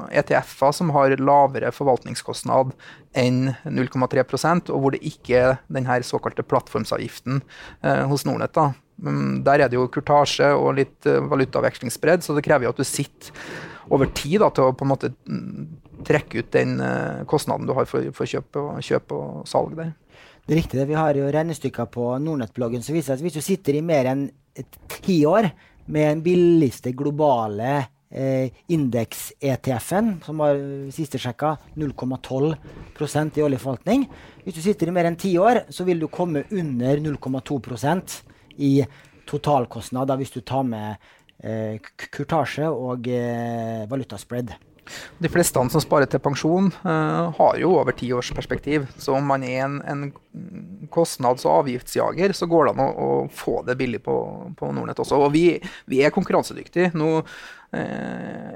ETF-er 0.09 0.73
som 0.79 0.93
har 0.95 1.13
lavere 1.21 1.73
forvaltningskostnad 1.77 2.73
enn 3.21 3.51
0,3% 3.69 4.71
og 4.73 4.81
hvor 4.81 4.95
det 4.95 5.03
ikke 5.05 5.43
er 5.43 5.59
denne 5.69 5.99
såkalte 6.09 6.47
plattformsavgiften 6.49 7.43
uh, 7.85 8.05
hos 8.09 8.25
Nordnett. 8.25 8.55
da. 8.57 8.71
Um, 9.05 9.43
der 9.45 9.67
er 9.67 9.69
det 9.69 9.77
jo 9.77 9.91
kurtasje 9.93 10.49
og 10.57 10.79
litt 10.79 11.11
uh, 11.11 11.21
valutavekslingsbredd, 11.29 12.25
så 12.25 12.37
det 12.37 12.45
krever 12.47 12.69
jo 12.69 12.73
at 12.73 12.81
du 12.81 12.89
sitter 12.89 13.35
over 13.93 14.09
tid 14.17 14.39
da, 14.41 14.49
til 14.55 14.71
å 14.71 14.73
på 14.73 14.87
en 14.87 14.93
måte 14.95 15.11
mm, 15.13 15.67
trekke 16.09 16.41
ut 16.41 16.49
den 16.55 16.79
kostnaden 17.29 17.69
du 17.69 17.75
har 17.77 17.85
for, 17.89 18.09
for 18.17 18.29
kjøp, 18.29 18.57
og, 18.57 18.81
kjøp 18.85 19.13
og 19.13 19.45
salg 19.49 19.77
der. 19.77 19.93
Det 20.45 20.53
er 20.55 20.59
riktig. 20.61 20.79
det. 20.79 20.89
Vi 20.89 20.97
har 20.97 21.17
jo 21.17 21.29
regnestykker 21.33 21.91
på 21.93 22.09
Nordnett-bloggen 22.21 22.83
som 22.85 22.97
viser 22.97 23.15
at 23.15 23.23
hvis 23.25 23.37
du 23.37 23.45
sitter 23.45 23.77
i 23.77 23.85
mer 23.85 24.09
enn 24.09 24.25
ti 25.03 25.23
år 25.27 25.51
med 25.87 26.09
den 26.09 26.23
billigste 26.25 26.93
globale 26.97 27.73
eh, 28.11 28.53
indeks-ETF-en, 28.73 30.13
som 30.25 30.41
var 30.41 30.61
siste 30.95 31.21
sjekka 31.21 31.57
0,12% 31.77 33.39
i 33.39 33.45
oljeforvaltning. 33.45 34.07
Hvis 34.45 34.59
du 34.59 34.63
sitter 34.65 34.89
i 34.91 34.95
mer 34.95 35.11
enn 35.11 35.19
ti 35.21 35.35
år, 35.41 35.65
så 35.69 35.87
vil 35.89 36.01
du 36.03 36.09
komme 36.13 36.47
under 36.51 37.03
0,2% 37.03 38.21
i 38.65 38.77
totalkostnad 39.29 40.13
hvis 40.21 40.35
du 40.35 40.41
tar 40.45 40.65
med 40.69 40.97
eh, 41.43 41.81
kurtasje 42.13 42.69
og 42.71 43.09
eh, 43.09 43.85
valutaspread. 43.91 44.55
De 45.23 45.31
fleste 45.33 45.65
som 45.73 45.83
sparer 45.83 46.11
til 46.11 46.23
pensjon, 46.23 46.71
uh, 46.85 47.33
har 47.39 47.59
jo 47.61 47.75
over 47.79 47.97
ti 47.97 48.11
års 48.15 48.33
perspektiv. 48.37 48.87
Så 49.01 49.17
om 49.17 49.27
man 49.27 49.45
er 49.47 49.65
en, 49.67 49.81
en 49.89 50.05
kostnads- 50.93 51.47
og 51.47 51.65
avgiftsjager, 51.65 52.35
så 52.37 52.49
går 52.51 52.69
det 52.69 52.75
an 52.75 52.85
å, 52.85 52.89
å 52.93 53.11
få 53.33 53.61
det 53.67 53.79
billig 53.81 54.03
på, 54.05 54.17
på 54.59 54.73
Nordnett 54.75 55.03
også. 55.03 55.21
Og 55.27 55.35
vi, 55.35 55.47
vi 55.91 56.03
er 56.05 56.15
konkurransedyktige. 56.15 56.93
Nå 56.99 57.21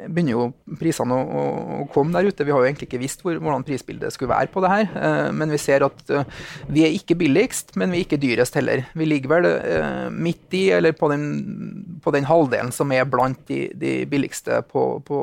begynner 0.09 0.35
jo 0.35 0.77
prisene 0.81 1.17
å, 1.17 1.43
å, 1.79 1.81
komme 1.93 2.15
der 2.15 2.29
ute. 2.29 2.47
Vi 2.47 2.53
har 2.55 2.63
jo 2.63 2.69
egentlig 2.69 2.89
ikke 2.89 3.01
visst 3.03 3.23
hvor, 3.25 3.37
hvordan 3.43 3.65
prisbildet 3.67 4.15
skulle 4.15 4.33
være 4.33 4.51
på 4.53 4.63
det 4.65 4.71
her. 4.73 4.87
Eh, 4.89 5.29
men 5.37 5.53
vi 5.53 5.61
ser 5.61 5.85
at 5.87 6.15
eh, 6.15 6.41
vi 6.73 6.85
er 6.87 6.97
ikke 6.97 7.19
billigst, 7.21 7.75
men 7.81 7.93
vi 7.93 8.01
er 8.01 8.07
ikke 8.07 8.21
dyrest 8.23 8.59
heller. 8.59 8.85
Vi 8.99 9.09
ligger 9.09 9.35
vel 9.35 9.51
eh, 9.51 10.09
midt 10.15 10.57
i, 10.59 10.65
eller 10.79 10.97
på 10.97 11.11
den, 11.13 11.29
på 12.05 12.15
den, 12.15 12.29
halvdelen 12.29 12.73
som 12.75 12.93
er 12.95 13.09
blant 13.09 13.45
de, 13.51 13.67
de 13.79 13.95
billigste 14.11 14.63
på, 14.73 14.89
på, 15.07 15.21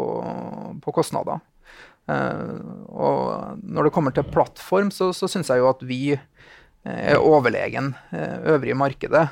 på 0.83 0.95
kostnader. 0.95 1.41
Eh, 2.11 2.55
og 2.93 3.61
når 3.65 3.89
det 3.89 3.95
kommer 3.95 4.15
til 4.15 4.29
plattform, 4.31 4.93
så, 4.93 5.11
så 5.15 5.29
syns 5.31 5.51
jeg 5.51 5.63
jo 5.63 5.69
at 5.71 5.85
vi 5.85 6.01
eh, 6.15 7.03
er 7.15 7.21
overlegen 7.21 7.93
øvrige 8.45 8.77
markedet. 8.77 9.27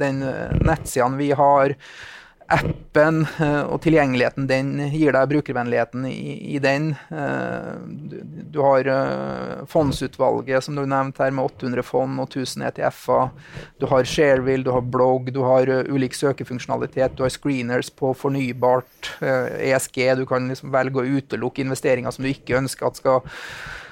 Den 0.00 0.24
nettsiden 0.66 1.16
vi 1.20 1.32
har 1.36 1.76
appen 2.50 3.22
eh, 3.40 3.62
og 3.70 3.80
tilgjengeligheten 3.84 4.46
den 4.50 4.72
gir 4.90 5.14
deg, 5.14 5.28
brukervennligheten 5.30 6.06
i, 6.10 6.34
i 6.56 6.58
den. 6.62 6.90
Eh, 7.14 7.76
du, 8.50 8.60
har 8.64 8.90
eh, 8.90 9.62
fondsutvalget 9.70 10.66
som 10.66 10.78
du 10.78 10.82
nevnte 10.82 11.24
her, 11.24 11.34
med 11.36 11.46
800 11.46 11.86
fond 11.86 12.22
og 12.22 12.28
1000 12.34 12.66
ETF-er. 12.70 13.30
Du 13.80 13.86
har 13.92 14.08
Shareville, 14.08 14.66
du 14.66 14.72
har 14.74 14.86
blogg, 14.86 15.32
du 15.34 15.42
har 15.46 15.70
ulik 15.90 16.18
søkefunksjonalitet, 16.18 17.16
du 17.16 17.24
har 17.26 17.34
screeners 17.34 17.92
på 17.94 18.12
fornybart, 18.18 19.14
ESG. 19.20 20.02
E 20.06 20.18
du 20.18 20.26
kan 20.28 20.48
liksom 20.50 20.72
velge 20.74 21.02
å 21.02 21.18
utelukke 21.18 21.62
investeringer 21.64 22.14
som 22.14 22.26
du 22.26 22.32
ikke 22.32 22.58
ønsker 22.58 22.90
at 22.90 22.98
skal 22.98 23.22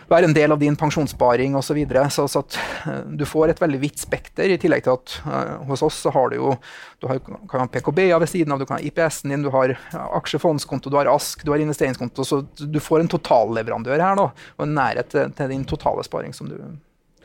være 0.09 0.29
en 0.29 0.35
del 0.37 0.55
av 0.55 0.61
din 0.61 0.77
pensjonssparing 0.79 1.57
osv. 1.57 1.69
Så, 1.69 1.77
videre. 1.77 2.07
så 2.11 2.25
så 2.29 2.41
uh, 2.41 3.05
du 3.05 3.27
får 3.29 3.53
et 3.53 3.61
veldig 3.61 3.81
vidt 3.83 4.01
spekter, 4.01 4.49
i 4.49 4.59
tillegg 4.61 4.87
til 4.87 4.97
at 4.97 5.17
uh, 5.27 5.67
hos 5.69 5.85
oss 5.85 6.01
så 6.07 6.13
har 6.15 6.33
du 6.33 6.39
jo 6.39 6.55
du 6.99 7.07
har, 7.11 7.21
kan 7.21 7.63
ha 7.63 7.69
PKB-er 7.71 8.19
ved 8.19 8.31
siden 8.33 8.53
av, 8.53 8.59
du 8.59 8.67
kan 8.67 8.79
ha 8.79 8.83
IPS-en 8.83 9.35
din, 9.35 9.45
du 9.47 9.53
har 9.55 9.77
aksjefondskonto, 10.19 10.91
du 10.91 10.99
har 10.99 11.11
ASK, 11.13 11.45
du 11.47 11.53
har 11.53 11.63
investeringskonto. 11.63 12.25
Så 12.27 12.43
du 12.59 12.81
får 12.83 13.05
en 13.05 13.13
totalleverandør 13.13 14.01
her, 14.03 14.19
da, 14.19 14.31
og 14.57 14.67
en 14.67 14.75
nærhet 14.75 15.13
til, 15.13 15.31
til 15.39 15.53
din 15.53 15.67
totale 15.69 16.03
sparing 16.07 16.35
som 16.35 16.51
du 16.51 16.59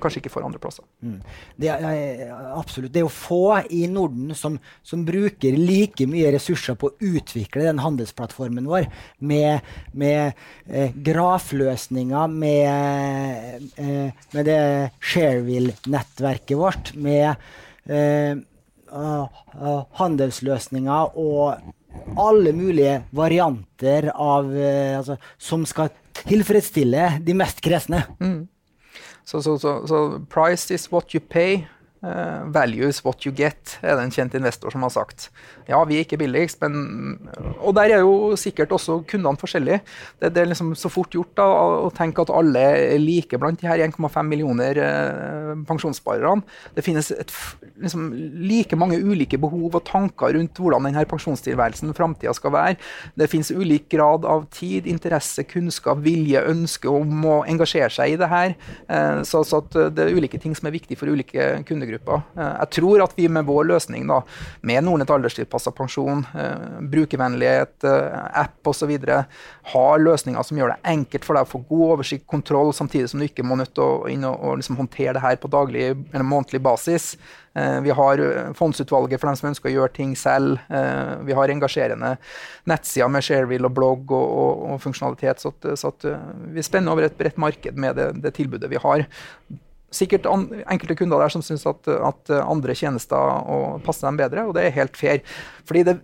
kanskje 0.04 0.22
ikke 0.22 0.34
får 0.34 0.46
andre 0.48 0.62
plasser. 0.62 0.86
Mm. 1.04 1.18
Det 1.60 1.72
er, 1.74 2.24
absolutt. 2.54 2.94
Det 2.94 3.06
å 3.06 3.12
få 3.12 3.42
i 3.74 3.84
Norden 3.92 4.36
som, 4.38 4.60
som, 4.86 5.04
bruker 5.08 5.58
like 5.58 6.08
mye 6.10 6.32
ressurser 6.36 6.78
på 6.80 6.92
å 6.92 7.12
utvikle 7.14 7.66
den 7.68 7.82
handelsplattformen 7.84 8.70
vår, 8.70 8.88
med, 9.20 9.74
med 9.92 10.40
eh, 10.68 10.96
grafløsninger, 11.10 12.32
med, 12.32 13.70
eh, 13.82 14.26
med 14.36 14.50
det 14.50 14.62
Shareville-nettverket 15.00 16.60
vårt, 16.60 16.94
med 16.96 17.34
eh, 17.92 18.40
uh, 18.94 19.84
handelsløsninger 20.00 21.18
og 21.20 22.18
alle 22.20 22.54
mulige 22.56 23.02
varianter 23.16 24.10
av, 24.14 24.50
uh, 24.50 24.98
altså, 25.00 25.18
som 25.38 25.66
skal 25.70 25.92
tilfredsstille 26.24 27.18
de 27.26 27.38
mest 27.38 27.62
kresne. 27.66 28.04
Mm. 28.20 28.42
Så, 29.26 29.42
so, 29.42 29.58
so, 29.58 29.86
so, 29.86 30.20
price 30.30 30.70
is 30.72 30.92
what 30.92 31.14
you 31.14 31.20
pay. 31.22 31.68
Uh, 32.04 32.44
value 32.52 32.90
is 32.92 32.98
what 33.06 33.24
you 33.24 33.32
get, 33.32 33.78
er 33.80 33.96
det 33.96 34.04
en 34.04 34.12
kjent 34.12 34.34
investor 34.36 34.74
som 34.74 34.84
har 34.84 34.92
sagt. 34.92 35.30
Ja, 35.70 35.78
vi 35.88 35.96
er 35.96 36.04
ikke 36.04 36.18
billigst, 36.20 36.60
men 36.60 37.30
Og 37.64 37.72
der 37.78 37.94
er 37.96 38.02
jo 38.04 38.36
sikkert 38.36 38.74
også 38.76 38.98
kundene 39.08 39.40
forskjellige. 39.40 39.80
Det, 40.20 40.34
det 40.36 40.42
er 40.42 40.50
liksom 40.50 40.74
så 40.76 40.92
fort 40.92 41.16
gjort 41.16 41.32
da, 41.40 41.46
å 41.86 41.88
tenke 41.96 42.26
at 42.26 42.34
alle 42.34 42.60
er 42.60 43.00
like 43.00 43.40
blant 43.40 43.62
de 43.62 43.70
her 43.70 43.80
1,5 43.86 44.20
millioner 44.28 44.80
uh, 44.84 45.54
pensjonssparerne. 45.64 46.44
Det 46.76 46.84
finnes 46.84 47.08
et, 47.16 47.32
liksom, 47.80 48.10
like 48.52 48.76
mange 48.76 49.00
ulike 49.00 49.40
behov 49.40 49.80
og 49.80 49.86
tanker 49.88 50.36
rundt 50.36 50.60
hvordan 50.60 50.90
denne 50.90 51.06
pensjonstilværelsen 51.08 51.96
framtida 51.96 52.36
skal 52.36 52.52
være. 52.58 52.76
Det 53.16 53.30
finnes 53.32 53.54
ulik 53.56 53.88
grad 53.96 54.28
av 54.28 54.50
tid, 54.52 54.92
interesse, 54.92 55.48
kunnskap, 55.48 56.04
vilje, 56.04 56.44
ønske 56.52 56.92
om 56.92 57.24
å 57.32 57.40
engasjere 57.48 57.94
seg 57.96 58.18
i 58.18 58.20
det 58.20 58.32
her. 58.36 58.60
Uh, 58.92 59.24
så, 59.24 59.46
så 59.48 59.64
det 59.72 60.10
er 60.10 60.20
ulike 60.20 60.44
ting 60.44 60.52
som 60.52 60.68
er 60.68 60.76
viktige 60.76 61.00
for 61.00 61.08
ulike 61.08 61.64
kundegrupper. 61.64 61.93
Eh, 62.02 62.54
jeg 62.64 62.70
tror 62.78 63.04
at 63.06 63.14
vi 63.18 63.28
med 63.32 63.46
vår 63.48 63.68
løsning, 63.70 64.08
da, 64.10 64.22
med 64.62 64.86
Nordnett 64.86 65.12
alderstilpassa 65.14 65.74
pensjon, 65.76 66.26
eh, 66.40 66.80
brukervennlighet, 66.94 67.84
eh, 67.84 68.18
app 68.44 68.68
osv. 68.68 68.94
Har 69.74 70.00
løsninger 70.00 70.44
som 70.44 70.58
gjør 70.58 70.74
det 70.74 70.92
enkelt 70.94 71.26
for 71.26 71.38
deg 71.38 71.46
å 71.46 71.52
få 71.52 71.64
god 71.70 71.86
oversikt, 71.98 72.28
kontroll, 72.28 72.74
samtidig 72.74 73.10
som 73.10 73.20
du 73.20 73.28
ikke 73.28 73.46
må 73.46 73.58
nødt 73.60 73.74
til 73.74 73.84
å 73.84 74.10
inn 74.10 74.26
og, 74.26 74.40
og 74.40 74.58
liksom 74.60 74.78
håndtere 74.78 75.14
det 75.14 75.22
her 75.22 75.36
på 75.36 75.52
daglig 75.52 75.92
eller 76.14 76.26
månedlig 76.26 76.62
basis. 76.64 77.16
Vi 77.54 77.94
har 77.94 78.18
fondsutvalget 78.58 79.22
for 79.22 79.30
dem 79.30 79.36
som 79.38 79.52
ønsker 79.52 79.70
å 79.70 79.74
gjøre 79.76 79.94
ting 79.94 80.16
selv. 80.18 80.58
Vi 81.22 81.36
har 81.38 81.52
engasjerende 81.54 82.16
nettsider 82.66 83.12
med 83.14 83.22
Shareville 83.22 83.70
og 83.70 83.76
blogg 83.78 84.10
og, 84.10 84.26
og, 84.26 84.64
og 84.74 84.82
funksjonalitet. 84.82 85.44
Så, 85.44 85.54
at, 85.54 85.68
så 85.78 85.92
at 85.94 86.08
vi 86.50 86.66
spenner 86.66 86.96
over 86.96 87.06
et 87.06 87.20
bredt 87.20 87.38
marked 87.38 87.78
med 87.78 88.00
det, 88.02 88.10
det 88.26 88.34
tilbudet 88.40 88.72
vi 88.74 88.82
har 88.82 89.06
sikkert 89.94 90.28
an, 90.30 90.48
enkelte 90.66 90.98
kunder 91.00 91.22
der 91.24 91.34
som 91.34 91.44
syns 91.46 91.66
at, 91.70 91.88
at, 91.88 92.34
andre 92.44 92.76
tjenester 92.78 93.80
passer 93.86 94.10
dem 94.10 94.20
bedre, 94.22 94.48
og 94.48 94.58
det 94.58 94.68
er 94.68 94.78
helt 94.80 94.98
fair. 95.00 95.22
Fordi 95.70 95.86
det, 95.88 96.00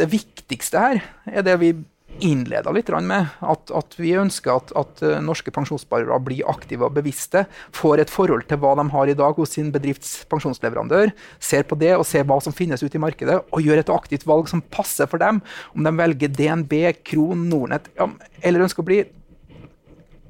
det 0.00 0.10
viktigste 0.12 0.84
her 0.84 1.02
er 1.30 1.46
det 1.46 1.56
vi 1.62 1.74
innleda 2.20 2.72
litt 2.74 2.90
med. 3.06 3.28
At, 3.40 3.70
at, 3.74 3.94
vi 3.98 4.12
ønsker 4.18 4.52
at, 4.52 4.72
at, 4.76 5.02
norske 5.24 5.52
pensjonssparere 5.54 6.18
blir 6.24 6.48
aktive 6.50 6.88
og 6.88 6.96
bevisste. 6.98 7.44
Får 7.76 8.02
et 8.02 8.12
forhold 8.12 8.46
til 8.50 8.60
hva 8.60 8.74
de 8.78 8.86
har 8.92 9.10
i 9.10 9.16
dag 9.16 9.38
hos 9.38 9.54
sin 9.56 9.70
bedrifts 9.74 10.24
pensjonsleverandør. 10.30 11.14
Ser 11.42 11.66
på 11.68 11.78
det 11.80 11.94
og 11.96 12.06
ser 12.08 12.26
hva 12.28 12.40
som 12.44 12.56
finnes 12.56 12.82
ute 12.82 12.98
i 12.98 13.02
markedet, 13.02 13.40
og 13.50 13.64
gjør 13.64 13.82
et 13.82 13.94
aktivt 13.94 14.26
valg 14.28 14.50
som 14.50 14.64
passer 14.74 15.10
for 15.10 15.22
dem. 15.22 15.40
Om 15.76 15.86
de 15.86 15.94
velger 16.02 16.34
DNB, 16.36 16.76
Kron, 17.06 17.48
Nordnett 17.50 17.90
ja, 17.96 18.10
eller 18.42 18.66
ønsker 18.66 18.84
å 18.84 18.90
bli 18.90 19.02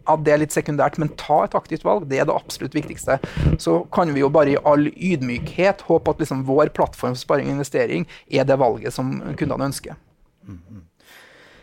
at 0.09 0.25
det 0.25 0.33
er 0.33 0.43
litt 0.43 0.55
sekundært, 0.55 0.99
men 1.01 1.13
ta 1.21 1.43
et 1.45 1.57
aktivt 1.59 1.85
valg. 1.87 2.07
Det 2.11 2.21
er 2.21 2.29
det 2.29 2.37
absolutt 2.37 2.77
viktigste. 2.77 3.19
Så 3.61 3.81
kan 3.95 4.13
vi 4.15 4.23
jo 4.23 4.31
bare 4.33 4.55
i 4.55 4.61
all 4.65 4.89
ydmykhet 4.91 5.85
håpe 5.89 6.15
at 6.15 6.23
liksom 6.23 6.45
vår 6.49 6.73
plattform 6.77 7.17
for 7.17 7.25
sparing 7.25 7.51
og 7.51 7.59
investering 7.59 8.07
er 8.31 8.49
det 8.49 8.59
valget 8.61 8.97
som 8.97 9.19
kundene 9.37 9.71
ønsker. 9.73 9.99
Mm 10.49 10.87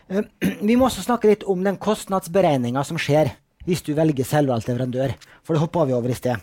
Vi 0.68 0.76
må 0.76 0.86
også 0.86 1.04
snakke 1.04 1.28
litt 1.28 1.42
om 1.44 1.60
den 1.64 1.76
kostnadsberegninga 1.76 2.80
som 2.86 2.96
skjer 3.00 3.34
hvis 3.68 3.82
du 3.84 3.90
velger 3.96 4.24
selvvalgt 4.24 4.70
leverandør. 4.70 5.12
For 5.44 5.52
det 5.52 5.60
hoppa 5.60 5.84
vi 5.88 5.96
over 5.96 6.12
i 6.12 6.16
sted. 6.16 6.40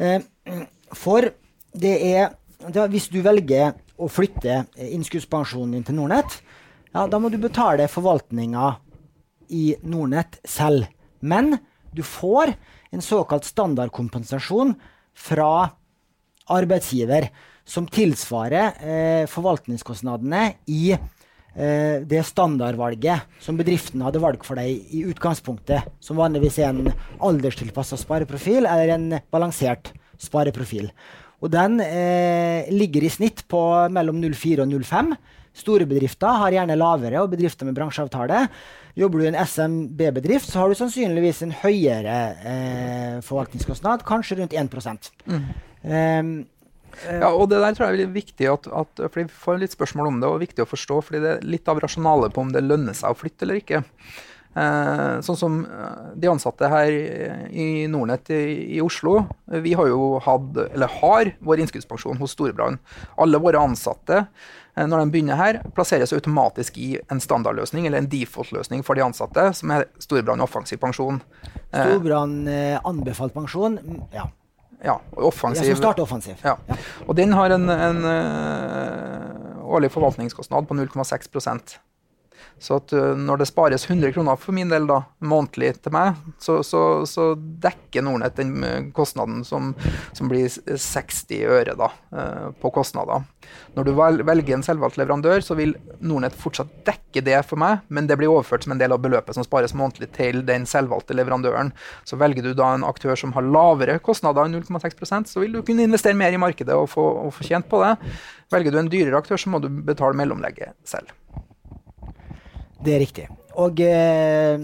Eh, 0.00 0.24
for 0.96 1.28
det 1.74 1.94
er 2.00 2.32
det, 2.64 2.86
Hvis 2.94 3.10
du 3.12 3.18
velger 3.20 3.74
å 4.00 4.08
flytte 4.08 4.62
innskuddspensjonen 4.80 5.74
din 5.74 5.84
til 5.84 5.98
Nordnett, 5.98 6.38
ja, 6.94 7.04
da 7.10 7.18
må 7.20 7.28
du 7.28 7.36
betale 7.42 7.90
forvaltninga 7.90 8.76
i 9.52 9.74
Nordnett 9.82 10.38
selv. 10.48 10.86
Men 11.24 11.56
du 11.94 12.02
får 12.04 12.52
en 12.94 13.02
såkalt 13.02 13.46
standardkompensasjon 13.48 14.74
fra 15.14 15.70
arbeidsgiver 16.52 17.30
som 17.64 17.86
tilsvarer 17.88 18.76
eh, 18.84 19.24
forvaltningskostnadene 19.30 20.42
i 20.68 20.92
eh, 20.92 22.02
det 22.04 22.22
standardvalget 22.28 23.40
som 23.40 23.56
bedriften 23.56 24.04
hadde 24.04 24.20
valgt 24.22 24.44
for 24.44 24.60
deg 24.60 24.92
i 24.92 25.04
utgangspunktet, 25.08 25.88
som 26.04 26.20
vanligvis 26.20 26.60
er 26.60 26.74
en 26.74 26.92
alderstilpassa 27.24 27.98
spareprofil 28.00 28.68
eller 28.68 28.96
en 28.98 29.08
balansert 29.32 29.94
spareprofil. 30.20 30.90
Og 31.44 31.50
den 31.52 31.80
eh, 31.84 32.68
ligger 32.72 33.04
i 33.04 33.12
snitt 33.12 33.46
på 33.50 33.62
mellom 33.92 34.20
0,4 34.22 34.64
og 34.64 34.76
0,5. 34.76 35.16
Store 35.54 35.86
bedrifter 35.86 36.40
har 36.40 36.54
gjerne 36.56 36.78
lavere, 36.78 37.20
og 37.22 37.30
bedrifter 37.34 37.68
med 37.68 37.76
bransjeavtale 37.76 38.48
Jobber 38.94 39.20
du 39.20 39.24
i 39.24 39.30
en 39.32 39.38
SMB-bedrift, 39.42 40.46
så 40.50 40.60
har 40.60 40.70
du 40.70 40.78
sannsynligvis 40.78 41.40
en 41.42 41.54
høyere 41.64 42.18
eh, 42.46 43.16
forvaltningskostnad, 43.26 44.04
kanskje 44.06 44.38
rundt 44.38 44.54
1 44.54 44.70
mm. 44.70 45.48
um, 45.82 46.28
ja, 47.02 47.30
og 47.32 47.48
det 47.50 47.58
der 47.58 47.74
tror 47.74 47.90
jeg 47.90 48.04
er 48.04 48.12
viktig 48.14 48.46
at, 48.52 48.68
at, 48.70 49.02
fordi 49.08 49.26
Vi 49.26 49.40
får 49.46 49.58
litt 49.64 49.74
spørsmål 49.74 50.12
om 50.12 50.20
det, 50.22 50.30
og 50.30 50.44
viktig 50.44 50.62
å 50.62 50.68
forstå. 50.68 51.00
fordi 51.02 51.24
det 51.24 51.32
er 51.32 51.50
litt 51.56 51.68
av 51.68 51.82
rasjonalet 51.82 52.34
på 52.34 52.44
om 52.44 52.54
det 52.54 52.62
lønner 52.62 52.94
seg 52.94 53.10
å 53.10 53.18
flytte 53.18 53.46
eller 53.46 53.58
ikke. 53.58 53.82
Eh, 54.54 55.16
sånn 55.26 55.38
som 55.38 55.56
eh, 55.66 56.10
de 56.14 56.30
ansatte 56.30 56.70
her 56.70 56.94
i 57.50 57.88
Nordnett 57.90 58.30
i, 58.30 58.42
i, 58.76 58.80
Oslo. 58.84 59.24
Vi 59.50 59.74
har 59.74 59.90
jo 59.90 60.20
hatt, 60.22 60.60
eller 60.68 60.98
har, 61.00 61.32
vår 61.42 61.64
innskuddspensjon 61.64 62.20
hos 62.22 62.36
Storebrand. 62.36 62.78
Alle 63.18 63.42
våre 63.42 63.62
ansatte 63.66 64.26
når 64.74 65.04
de 65.04 65.10
begynner 65.14 65.38
her, 65.38 65.60
plasseres 65.76 66.12
automatisk 66.16 66.78
i 66.82 66.96
en 67.12 67.20
standardløsning 67.22 67.86
eller 67.86 68.02
en 68.02 68.08
default-løsning 68.10 68.82
for 68.86 68.98
de 68.98 69.04
ansatte, 69.04 69.46
som 69.54 69.70
er 69.70 69.86
Storbrann 70.02 70.42
offensiv 70.42 70.80
pensjon. 70.82 71.20
Storbrann 71.70 72.40
eh, 72.50 72.80
anbefalt 72.82 73.36
pensjon, 73.36 73.78
mm, 73.78 74.00
ja. 74.16 74.28
Ja, 74.84 74.98
offensiv. 75.16 75.64
Ja, 75.64 75.76
som 75.76 75.80
starter 75.80 76.04
offensiv. 76.04 76.40
Ja. 76.44 76.58
ja. 76.68 76.76
Og 77.06 77.16
den 77.16 77.32
har 77.32 77.54
en, 77.54 77.70
en 77.72 78.02
årlig 79.64 79.88
forvaltningskostnad 79.94 80.66
på 80.68 80.76
0,6 80.76 81.78
så 82.58 82.78
at 82.80 82.94
uh, 82.96 83.12
når 83.18 83.42
det 83.42 83.48
spares 83.50 83.86
100 83.88 84.14
kroner 84.14 84.38
for 84.40 84.56
min 84.56 84.72
del 84.72 84.88
da, 84.88 85.02
månedlig 85.24 85.74
til 85.84 85.94
meg, 85.94 86.20
så, 86.42 86.60
så, 86.66 86.82
så 87.08 87.32
dekker 87.36 88.04
Nordnett 88.04 88.36
den 88.36 88.56
eh, 88.66 88.88
kostnaden 88.94 89.42
som, 89.46 89.72
som 90.16 90.30
blir 90.30 90.48
60 90.50 91.44
øre 91.54 91.76
da, 91.78 91.88
på 92.60 92.70
kostnader. 92.74 93.22
Når 93.74 93.86
du 93.86 93.92
velger 93.96 94.54
en 94.56 94.64
selvvalgt 94.66 94.98
leverandør, 95.00 95.42
så 95.44 95.56
vil 95.58 95.74
Nordnett 96.04 96.36
fortsatt 96.38 96.70
dekke 96.86 97.22
det 97.26 97.40
for 97.48 97.60
meg, 97.60 97.82
men 97.88 98.08
det 98.10 98.18
blir 98.20 98.32
overført 98.32 98.66
som 98.66 98.74
en 98.74 98.80
del 98.80 98.94
av 98.94 99.02
beløpet 99.02 99.36
som 99.36 99.46
spares 99.46 99.74
månedlig 99.78 100.10
til 100.16 100.42
den 100.46 100.66
selvvalgte 100.68 101.16
leverandøren. 101.16 101.72
Så 102.08 102.18
velger 102.20 102.46
du 102.46 102.52
da 102.58 102.72
en 102.74 102.86
aktør 102.86 103.18
som 103.18 103.34
har 103.36 103.46
lavere 103.46 103.98
kostnader 104.04 104.46
enn 104.46 104.58
0,6% 104.60 105.30
så 105.30 105.42
vil 105.42 105.56
du 105.56 105.62
kunne 105.66 105.86
investere 105.86 106.18
mer 106.18 106.34
i 106.34 106.40
markedet 106.40 106.76
og 106.76 106.88
få, 106.92 107.04
og 107.26 107.34
få 107.36 107.46
tjent 107.48 107.68
på 107.70 107.82
det. 107.82 107.94
Velger 108.54 108.74
du 108.74 108.80
en 108.80 108.92
dyrere 108.92 109.20
aktør, 109.20 109.40
så 109.40 109.52
må 109.52 109.62
du 109.62 109.70
betale 109.84 110.16
mellomlegget 110.18 110.76
selv. 110.88 111.10
Det 112.84 112.94
er 112.94 113.00
riktig. 113.00 113.28
Og, 113.54 113.80
eh, 113.80 114.58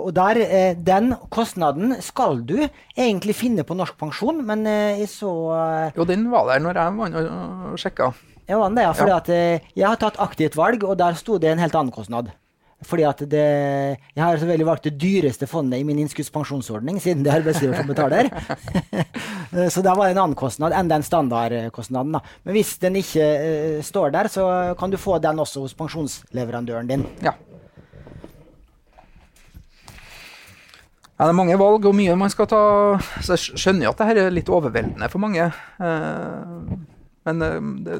og 0.00 0.12
der, 0.16 0.40
eh, 0.42 0.74
den 0.74 1.12
kostnaden 1.30 1.96
skal 2.02 2.40
du 2.46 2.56
egentlig 2.96 3.34
finne 3.36 3.64
på 3.66 3.76
Norsk 3.76 3.98
Pensjon, 4.00 4.40
men 4.46 4.66
eh, 4.66 5.00
jeg 5.02 5.10
så 5.12 5.32
Jo, 5.96 6.06
den 6.08 6.30
var 6.32 6.48
der 6.48 6.62
når 6.64 6.80
jeg 6.80 6.96
var 7.00 7.18
og 7.72 7.78
sjekka. 7.78 8.12
Jeg, 8.48 8.58
var 8.60 8.72
der, 8.76 8.92
fordi 8.92 9.10
ja. 9.10 9.20
at 9.20 9.28
jeg 9.76 9.88
har 9.88 10.00
tatt 10.00 10.20
aktivt 10.20 10.56
valg, 10.56 10.84
og 10.84 10.98
der 10.98 11.14
sto 11.16 11.38
det 11.38 11.52
en 11.52 11.62
helt 11.62 11.74
annen 11.74 11.92
kostnad. 11.94 12.32
Fordi 12.84 13.04
at 13.08 13.22
det, 13.30 13.44
Jeg 14.16 14.24
har 14.24 14.36
selvfølgelig 14.36 14.66
valgt 14.66 14.84
det 14.84 15.00
dyreste 15.00 15.46
fondet 15.46 15.80
i 15.80 15.86
min 15.86 15.98
innskuddspensjonsordning, 15.98 17.00
siden 17.02 17.24
det 17.24 17.32
er 17.32 17.40
arbeidsgiver 17.40 17.76
som 17.76 17.88
betaler. 17.88 18.28
så 19.70 19.82
det 19.86 19.92
var 19.94 20.10
en 20.10 20.18
annen 20.18 20.38
kostnad 20.38 20.74
enn 20.74 20.88
den 20.90 21.04
standardkostnaden. 21.06 22.16
Da. 22.16 22.38
Men 22.42 22.56
hvis 22.56 22.74
den 22.82 22.98
ikke 22.98 23.24
uh, 23.24 23.80
står 23.86 24.14
der, 24.16 24.30
så 24.32 24.46
kan 24.80 24.90
du 24.90 24.98
få 24.98 25.20
den 25.22 25.42
også 25.42 25.62
hos 25.62 25.76
pensjonsleverandøren 25.78 26.90
din. 26.90 27.06
Ja. 27.22 27.36
Ja, 31.14 31.28
det 31.28 31.30
er 31.30 31.36
mange 31.38 31.54
valg 31.60 31.84
og 31.86 31.94
mye 31.94 32.14
man 32.18 32.32
skal 32.32 32.48
ta. 32.50 32.60
Så 33.22 33.36
jeg 33.36 33.60
skjønner 33.62 33.86
jo 33.86 33.92
at 33.92 34.00
dette 34.02 34.24
er 34.26 34.34
litt 34.34 34.50
overveldende 34.50 35.08
for 35.12 35.22
mange. 35.22 35.46
Eh, 35.46 36.72
men 37.28 37.44
eh, 37.46 37.68
det, 37.86 37.98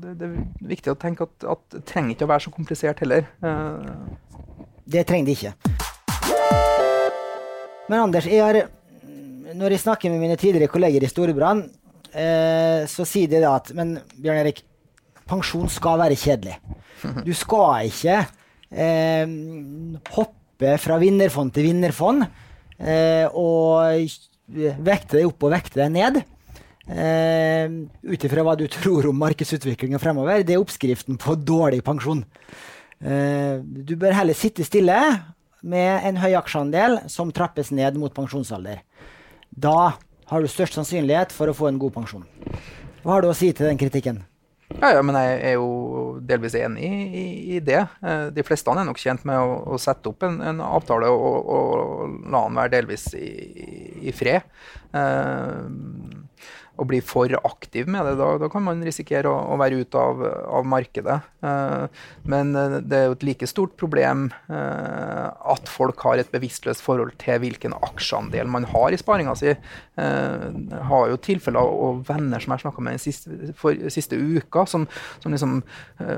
det, 0.00 0.14
det, 0.22 0.28
er 0.30 0.70
viktig 0.70 0.94
å 0.94 0.96
tenke 1.00 1.26
at, 1.28 1.44
at, 1.44 1.60
det 1.74 1.82
trenger 1.90 2.14
ikke 2.14 2.24
å 2.24 2.30
være 2.32 2.46
så 2.46 2.54
komplisert 2.54 3.02
heller. 3.04 3.28
Eh. 3.44 3.90
Det 4.96 5.04
trenger 5.08 5.28
det 5.28 5.36
ikke. 5.36 5.52
Men 7.92 7.98
Anders, 8.00 8.30
jeg 8.32 8.40
har, 8.40 8.62
når 9.54 9.74
jeg 9.74 9.82
snakker 9.84 10.12
med 10.12 10.22
mine 10.22 10.36
tidligere 10.40 10.70
kolleger 10.72 11.04
i 11.04 11.10
Storbrann, 11.10 11.64
eh, 12.12 12.84
så 12.90 13.06
sier 13.08 13.30
de 13.30 13.42
da 13.44 13.54
at 13.58 13.72
Men 13.76 13.96
Bjørn 14.18 14.42
Erik, 14.42 14.62
pensjon 15.30 15.70
skal 15.72 16.00
være 16.02 16.18
kjedelig. 16.18 16.58
Du 17.24 17.32
skal 17.36 17.88
ikke 17.90 18.18
eh, 18.72 19.34
hoppe 20.14 20.76
fra 20.80 20.98
vinnerfond 21.00 21.52
til 21.54 21.68
vinnerfond 21.68 22.24
eh, 22.78 23.26
og 23.32 24.06
vekte 24.84 25.18
deg 25.18 25.28
opp 25.28 25.44
og 25.48 25.52
vekte 25.54 25.82
deg 25.82 25.92
ned. 25.94 26.22
Eh, 26.84 27.68
Ut 28.04 28.24
ifra 28.28 28.44
hva 28.44 28.56
du 28.60 28.66
tror 28.76 29.08
om 29.10 29.20
markedsutviklinga 29.22 30.00
fremover. 30.02 30.44
Det 30.44 30.56
er 30.56 30.62
oppskriften 30.62 31.20
på 31.20 31.36
dårlig 31.40 31.82
pensjon. 31.86 32.24
Eh, 33.04 33.60
du 33.60 33.96
bør 34.00 34.16
heller 34.16 34.36
sitte 34.36 34.66
stille 34.66 34.96
med 35.64 36.04
en 36.04 36.18
høy 36.20 36.34
aksjeandel 36.36 36.98
som 37.08 37.32
trappes 37.32 37.70
ned 37.72 37.96
mot 38.00 38.12
pensjonsalder. 38.14 38.82
Da 39.54 39.94
har 40.30 40.42
du 40.42 40.50
størst 40.50 40.78
sannsynlighet 40.78 41.32
for 41.34 41.50
å 41.50 41.56
få 41.56 41.70
en 41.70 41.80
god 41.80 41.94
pensjon. 41.94 42.24
Hva 43.04 43.16
har 43.16 43.24
du 43.24 43.30
å 43.30 43.36
si 43.36 43.52
til 43.52 43.68
den 43.68 43.80
kritikken? 43.80 44.22
Ja, 44.74 44.94
ja, 44.96 45.02
men 45.04 45.14
jeg 45.18 45.34
er 45.50 45.52
jo 45.58 46.18
delvis 46.24 46.56
enig 46.58 46.88
i, 46.88 47.24
i 47.54 47.60
det. 47.62 47.82
Eh, 48.02 48.26
de 48.34 48.44
fleste 48.46 48.72
er 48.72 48.86
nok 48.88 48.98
tjent 48.98 49.22
med 49.28 49.38
å, 49.38 49.58
å 49.76 49.78
sette 49.78 50.10
opp 50.10 50.24
en, 50.26 50.40
en 50.42 50.62
avtale 50.64 51.10
og, 51.12 51.50
og, 51.54 52.16
la 52.32 52.40
den 52.48 52.58
være 52.58 52.72
delvis 52.72 53.06
i, 53.18 53.28
i 54.08 54.14
fred. 54.16 54.48
Uh, 54.94 55.68
å 56.74 56.86
bli 56.88 56.98
for 57.04 57.30
aktiv 57.46 57.88
med 57.90 58.06
det. 58.08 58.14
Da, 58.18 58.28
da 58.42 58.48
kan 58.50 58.64
man 58.66 58.82
risikere 58.84 59.30
å, 59.30 59.36
å 59.54 59.58
være 59.60 59.82
ute 59.84 60.00
av, 60.00 60.22
av 60.58 60.66
markedet. 60.66 61.18
Eh, 61.46 62.02
men 62.30 62.54
uh, 62.56 62.78
det 62.82 62.98
er 62.98 63.06
jo 63.08 63.16
et 63.16 63.26
like 63.28 63.48
stort 63.50 63.76
problem 63.80 64.26
eh, 64.48 65.28
at 65.54 65.70
folk 65.70 66.02
har 66.06 66.20
et 66.20 66.32
bevisstløst 66.34 66.82
forhold 66.84 67.14
til 67.22 67.38
hvilken 67.42 67.76
aksjeandel 67.78 68.50
man 68.50 68.66
har 68.72 68.94
i 68.94 69.00
sparinga 69.00 69.36
si. 69.38 69.54
Jeg 69.94 70.80
har 70.88 71.04
jo 71.06 71.18
tilfeller 71.22 71.68
og 71.70 72.00
venner 72.08 72.42
som 72.42 72.54
jeg 72.54 72.64
snakka 72.64 72.82
med 72.82 72.96
den 72.96 73.02
siste, 73.04 73.52
for, 73.58 73.78
siste 73.94 74.18
uka, 74.18 74.64
som, 74.66 74.88
som 75.22 75.30
liksom 75.30 75.60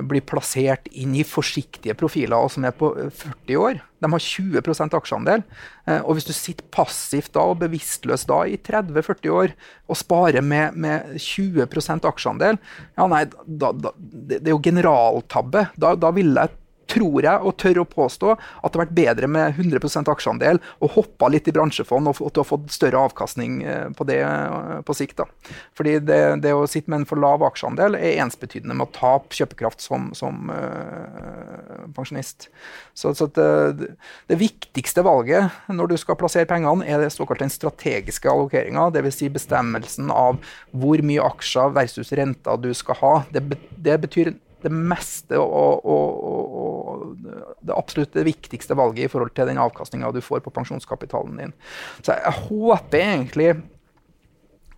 blir 0.09 0.25
plassert 0.25 0.89
inn 0.97 1.13
i 1.19 1.27
forsiktige 1.29 1.97
profiler, 1.99 2.39
og 2.41 2.55
som 2.55 2.65
er 2.65 2.73
på 2.77 2.89
40 2.97 3.61
år. 3.61 3.83
De 4.03 4.11
har 4.13 4.23
20 4.23 4.97
aksjeandel. 4.99 5.45
Eh, 5.89 6.01
og 6.03 6.17
hvis 6.17 6.29
du 6.29 6.35
sitter 6.37 6.67
passivt 6.75 7.33
da 7.37 7.47
og 7.49 7.61
bevisstløst 7.63 8.29
da 8.29 8.43
i 8.49 8.59
30-40 8.61 9.33
år 9.33 9.55
og 9.87 9.99
sparer 9.99 10.45
med, 10.49 10.77
med 10.79 11.17
20% 11.23 12.07
aksjeandel, 12.09 12.61
ja 12.99 13.09
nei, 13.11 13.25
da, 13.47 13.73
da, 13.73 13.93
det, 13.97 14.41
det 14.41 14.51
er 14.51 14.55
jo 14.55 14.63
generaltabbe. 14.65 15.69
Da, 15.81 15.95
da 15.99 16.13
ville 16.17 16.47
jeg 16.47 16.66
tror 16.91 17.24
jeg 17.24 17.43
og 17.43 17.57
tør 17.61 17.82
å 17.82 17.87
påstå 17.89 18.32
at 18.37 18.70
det 18.70 18.78
har 18.78 18.84
vært 18.84 18.97
bedre 18.97 19.30
med 19.30 19.59
100% 19.59 20.11
aksjeandel 20.12 20.61
og 20.80 20.93
hoppa 20.97 21.30
litt 21.32 21.49
i 21.51 21.55
bransjefond 21.55 22.11
og 22.11 22.20
at 22.28 22.37
du 22.37 22.41
har 22.43 22.49
fått 22.49 22.70
større 22.74 23.03
avkastning 23.09 23.59
eh, 23.66 23.89
på 23.97 24.07
det 24.09 24.20
eh, 24.22 24.78
på 24.87 24.97
sikt. 24.97 25.20
da. 25.20 25.55
Fordi 25.76 25.99
det, 26.07 26.20
det 26.45 26.55
å 26.55 26.66
sitte 26.70 26.93
med 26.93 27.03
en 27.03 27.09
for 27.09 27.20
lav 27.22 27.45
aksjeandel 27.47 27.99
er 27.99 28.20
ensbetydende 28.24 28.76
med 28.76 28.89
å 28.89 28.95
tape 28.97 29.37
kjøpekraft 29.37 29.84
som, 29.84 30.11
som 30.16 30.51
øh, 30.53 31.87
pensjonist. 31.97 32.49
Så, 32.95 33.14
så 33.16 33.28
det, 33.37 33.93
det, 34.30 34.41
viktigste 34.41 35.05
valget 35.07 35.55
når 35.72 35.93
du 35.93 35.97
skal 36.01 36.18
plassere 36.20 36.49
pengene, 36.49 36.87
er 36.87 37.03
det 37.03 37.12
såkalt 37.14 37.43
den 37.43 37.53
strategiske 37.53 38.30
allokeringa. 38.30 38.89
Dvs. 38.95 39.20
Si 39.20 39.30
bestemmelsen 39.32 40.11
av 40.12 40.41
hvor 40.76 41.01
mye 41.07 41.24
aksjer 41.24 41.72
versus 41.76 42.12
renter 42.16 42.61
du 42.61 42.72
skal 42.76 43.01
ha. 43.01 43.14
Det, 43.32 43.43
det 43.82 43.97
betyr 44.03 44.34
det 44.66 44.72
meste 44.72 45.39
og, 45.39 45.84
og, 45.84 46.12
og, 46.30 46.76
det 47.25 47.75
absolutt 47.77 48.14
det 48.17 48.27
viktigste 48.29 48.77
valget 48.79 49.07
i 49.07 49.12
forhold 49.12 49.35
til 49.37 49.49
den 49.49 49.61
avkastninga 49.62 50.12
du 50.14 50.23
får 50.25 50.45
på 50.45 50.53
pensjonskapitalen 50.55 51.41
din. 51.41 51.57
Så 52.03 52.17
jeg 52.17 52.47
håper 52.49 53.03
egentlig 53.03 53.51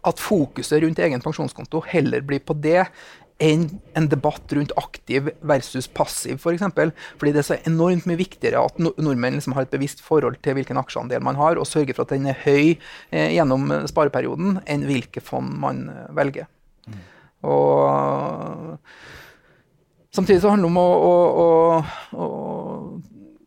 at 0.09 0.21
fokuset 0.23 0.83
rundt 0.83 1.01
egen 1.03 1.23
pensjonskonto 1.25 1.83
heller 1.91 2.23
blir 2.25 2.45
på 2.45 2.57
det 2.57 2.87
enn 3.43 3.69
en 3.95 4.09
debatt 4.11 4.51
rundt 4.55 4.73
aktiv 4.81 5.29
versus 5.47 5.87
passiv, 5.95 6.39
f.eks. 6.39 6.43
For 6.43 6.57
eksempel. 6.57 6.93
Fordi 7.21 7.35
det 7.35 7.43
er 7.43 7.47
så 7.47 7.59
enormt 7.71 8.09
mye 8.11 8.19
viktigere 8.19 8.65
at 8.67 8.81
nordmenn 8.83 9.39
liksom 9.39 9.55
har 9.55 9.67
et 9.67 9.75
bevisst 9.75 10.03
forhold 10.03 10.41
til 10.43 10.59
hvilken 10.59 10.81
aksjeandel 10.81 11.23
man 11.25 11.39
har, 11.39 11.59
og 11.59 11.69
sørger 11.69 11.95
for 11.95 12.07
at 12.07 12.17
den 12.17 12.27
er 12.33 12.41
høy 12.43 12.75
eh, 12.75 13.31
gjennom 13.37 13.71
spareperioden, 13.91 14.59
enn 14.67 14.89
hvilke 14.89 15.23
fond 15.23 15.55
man 15.63 15.87
eh, 15.93 16.09
velger. 16.19 16.51
Mm. 16.89 16.99
Og 17.47 18.75
Samtidig 20.19 20.43
så 20.43 20.51
handler 20.51 20.67
det 20.67 20.75
om 20.75 20.79
å, 20.83 20.89
å, 20.99 21.13
å, 22.19 22.25
å 22.27 22.27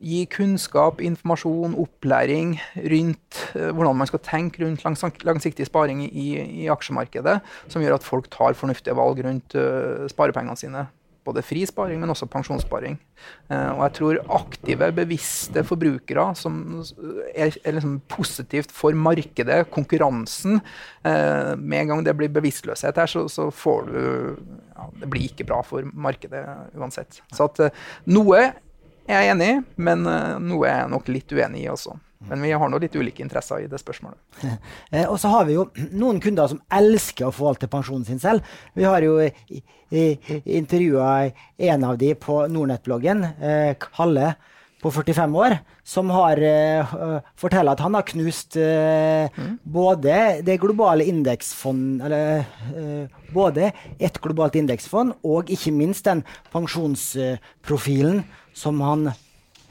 gi 0.02 0.22
kunnskap, 0.32 1.02
informasjon, 1.04 1.76
opplæring 1.84 2.56
rundt 2.94 3.42
uh, 3.58 3.70
hvordan 3.76 4.00
man 4.00 4.10
skal 4.10 4.24
tenke 4.24 4.64
rundt 4.64 4.86
langsiktig 5.28 5.68
sparing 5.68 6.06
i, 6.08 6.30
i, 6.40 6.70
aksjemarkedet, 6.72 7.42
som 7.68 7.84
gjør 7.84 7.98
at 8.00 8.08
folk 8.08 8.32
tar 8.32 8.56
fornuftige 8.58 8.96
valg 8.98 9.20
rundt 9.26 9.58
uh, 9.60 10.08
sparepengene 10.12 10.58
sine 10.58 10.88
både 11.28 11.44
fri 11.46 11.62
sparing, 11.70 12.00
men 12.02 12.12
også 12.14 12.28
pensjonssparing. 12.32 12.98
Eh, 13.52 13.70
og 13.76 13.84
jeg 13.86 13.96
tror 13.98 14.20
aktive, 14.40 14.90
bevisste 14.98 15.64
forbrukere 15.68 16.26
som 16.38 16.82
er, 17.36 17.54
er 17.62 17.78
liksom 17.78 18.00
positivt 18.12 18.74
for 18.74 18.98
markedet, 18.98 19.64
konkurransen 19.72 20.58
eh, 20.58 21.54
Med 21.58 21.84
en 21.84 21.92
gang 21.92 22.04
det 22.06 22.16
blir 22.18 22.34
bevisstløshet 22.34 22.98
her, 22.98 23.12
så, 23.12 23.28
så 23.30 23.50
får 23.54 23.90
du 23.92 24.02
ja, 24.02 24.90
Det 25.04 25.10
blir 25.14 25.30
ikke 25.30 25.48
bra 25.50 25.62
for 25.66 25.86
markedet 25.94 26.44
uansett. 26.78 27.22
Så 27.34 27.50
at 27.50 27.68
eh, 27.68 27.84
noe 28.10 28.42
er 28.42 28.54
jeg 29.12 29.34
enig 29.36 29.52
i, 29.52 29.60
men 29.82 30.06
noe 30.06 30.70
er 30.70 30.84
jeg 30.84 30.92
nok 30.94 31.10
litt 31.12 31.34
uenig 31.36 31.66
i 31.66 31.72
også. 31.72 31.98
Men 32.30 32.44
vi 32.46 32.52
har 32.54 32.70
nå 32.70 32.78
litt 32.82 32.96
ulike 32.96 33.24
interesser 33.24 33.64
i 33.64 33.70
det 33.72 33.82
spørsmålet. 33.82 34.20
Eh, 34.92 35.08
og 35.08 35.16
så 35.22 35.30
har 35.32 35.46
vi 35.48 35.56
jo 35.56 35.66
noen 35.96 36.20
kunder 36.20 36.50
som 36.52 36.60
elsker 36.74 37.30
å 37.30 37.34
forvalte 37.34 37.70
pensjonen 37.72 38.04
sin 38.06 38.20
selv. 38.20 38.44
Vi 38.76 38.84
har 38.84 39.04
jo 39.06 39.14
intervjua 39.92 41.32
en 41.72 41.86
av 41.88 41.98
de 42.02 42.12
på 42.20 42.42
Nordnett-bloggen, 42.52 43.24
eh, 43.40 43.72
Kalle 43.80 44.34
på 44.82 44.92
45 44.92 45.36
år, 45.38 45.58
som 45.86 46.10
har 46.14 46.40
uh, 46.42 47.22
forteller 47.38 47.76
at 47.76 47.84
han 47.86 47.96
har 47.98 48.06
knust 48.10 48.58
uh, 48.58 49.30
mm. 49.30 49.58
både 49.64 50.16
det 50.46 50.58
globale 50.62 51.06
indeksfond 51.10 52.02
Eller 52.06 52.46
uh, 52.74 53.06
både 53.34 53.72
et 54.02 54.22
globalt 54.24 54.58
indeksfond 54.58 55.14
og 55.22 55.52
ikke 55.54 55.74
minst 55.76 56.08
den 56.10 56.24
pensjonsprofilen 56.54 58.24
som 58.58 58.82
han 58.86 59.12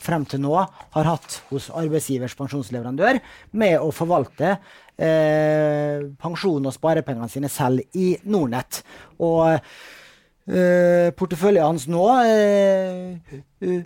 frem 0.01 0.25
til 0.29 0.43
nå 0.45 0.57
har 0.57 1.09
hatt 1.09 1.41
hos 1.51 1.69
arbeidsgivers 1.77 2.37
pensjonsleverandør 2.39 3.21
med 3.61 3.77
å 3.81 3.93
forvalte 3.95 4.57
eh, 4.97 6.03
pensjon 6.21 6.67
og 6.67 6.77
sparepengene 6.77 7.31
sine 7.33 7.51
selv 7.53 7.85
i 7.97 8.13
Nordnett. 8.25 8.83
Og 9.21 9.47
eh, 9.55 11.09
porteføljen 11.17 11.67
hans 11.67 11.89
nå 11.91 12.07
eh, 12.25 13.81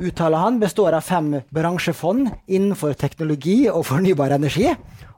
uttaler 0.00 0.44
han, 0.44 0.60
består 0.62 0.96
av 0.96 1.04
fem 1.06 1.34
bransjefond 1.54 2.30
innenfor 2.48 2.96
teknologi 2.98 3.62
og 3.70 3.86
fornybar 3.88 4.36
energi. 4.36 4.70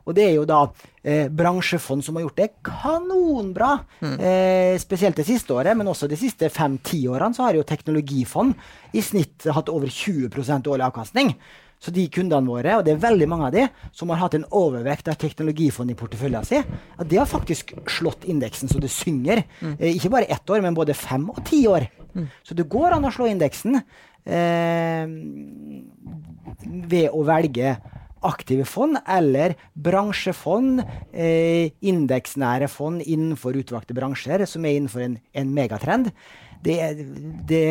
Og 0.02 0.16
det 0.16 0.24
er 0.26 0.32
jo 0.34 0.46
da 0.48 0.60
eh, 1.02 1.28
bransjefond 1.30 2.04
som 2.04 2.18
har 2.18 2.26
gjort 2.26 2.40
det 2.40 2.48
kanonbra. 2.66 3.72
Mm. 4.02 4.14
Eh, 4.18 4.76
spesielt 4.82 5.18
det 5.18 5.26
siste 5.28 5.54
året, 5.54 5.76
men 5.78 5.90
også 5.90 6.08
de 6.10 6.18
siste 6.18 6.50
fem-ti 6.52 7.04
årene 7.10 7.36
så 7.36 7.46
har 7.46 7.58
jo 7.58 7.66
teknologifond 7.66 8.56
i 8.96 9.04
snitt 9.04 9.46
hatt 9.46 9.70
over 9.72 9.92
20% 9.92 10.72
årlig 10.72 10.88
avkastning. 10.88 11.36
Så 11.82 11.90
de 11.90 12.04
kundene 12.14 12.46
våre, 12.46 12.76
og 12.78 12.84
det 12.86 12.92
er 12.94 13.00
veldig 13.02 13.26
mange 13.26 13.48
av 13.48 13.54
de, 13.56 13.64
som 13.94 14.10
har 14.12 14.20
hatt 14.20 14.36
en 14.38 14.46
overvekt 14.54 15.08
av 15.10 15.16
teknologifond 15.18 15.90
i 15.90 15.96
porteføljen 15.98 16.46
sin, 16.46 16.76
at 16.94 17.08
de 17.10 17.18
har 17.18 17.26
faktisk 17.26 17.72
slått 17.90 18.28
indeksen 18.30 18.70
så 18.70 18.78
det 18.82 18.92
synger. 18.94 19.42
Mm. 19.58 19.74
Eh, 19.80 19.96
ikke 19.96 20.12
bare 20.14 20.30
ett 20.30 20.50
år, 20.50 20.62
men 20.62 20.78
både 20.78 20.94
fem 20.94 21.26
og 21.32 21.42
ti 21.48 21.64
år. 21.70 21.88
Mm. 22.14 22.28
Så 22.46 22.54
det 22.54 22.68
går 22.70 22.94
an 22.94 23.08
å 23.08 23.10
slå 23.14 23.26
indeksen 23.32 23.80
eh, 23.80 25.10
ved 26.86 27.10
å 27.10 27.24
velge 27.26 27.74
aktive 28.26 28.66
fond 28.68 28.98
eller 29.08 29.54
bransjefond, 29.74 30.82
eh, 31.12 31.72
indeksnære 31.80 32.68
fond 32.70 33.02
innenfor 33.02 33.56
utvalgte 33.60 33.96
bransjer, 33.96 34.46
som 34.46 34.64
er 34.64 34.78
innenfor 34.78 35.04
en, 35.06 35.16
en 35.34 35.54
megatrend. 35.54 36.12
Det, 36.62 36.78
det, 37.48 37.64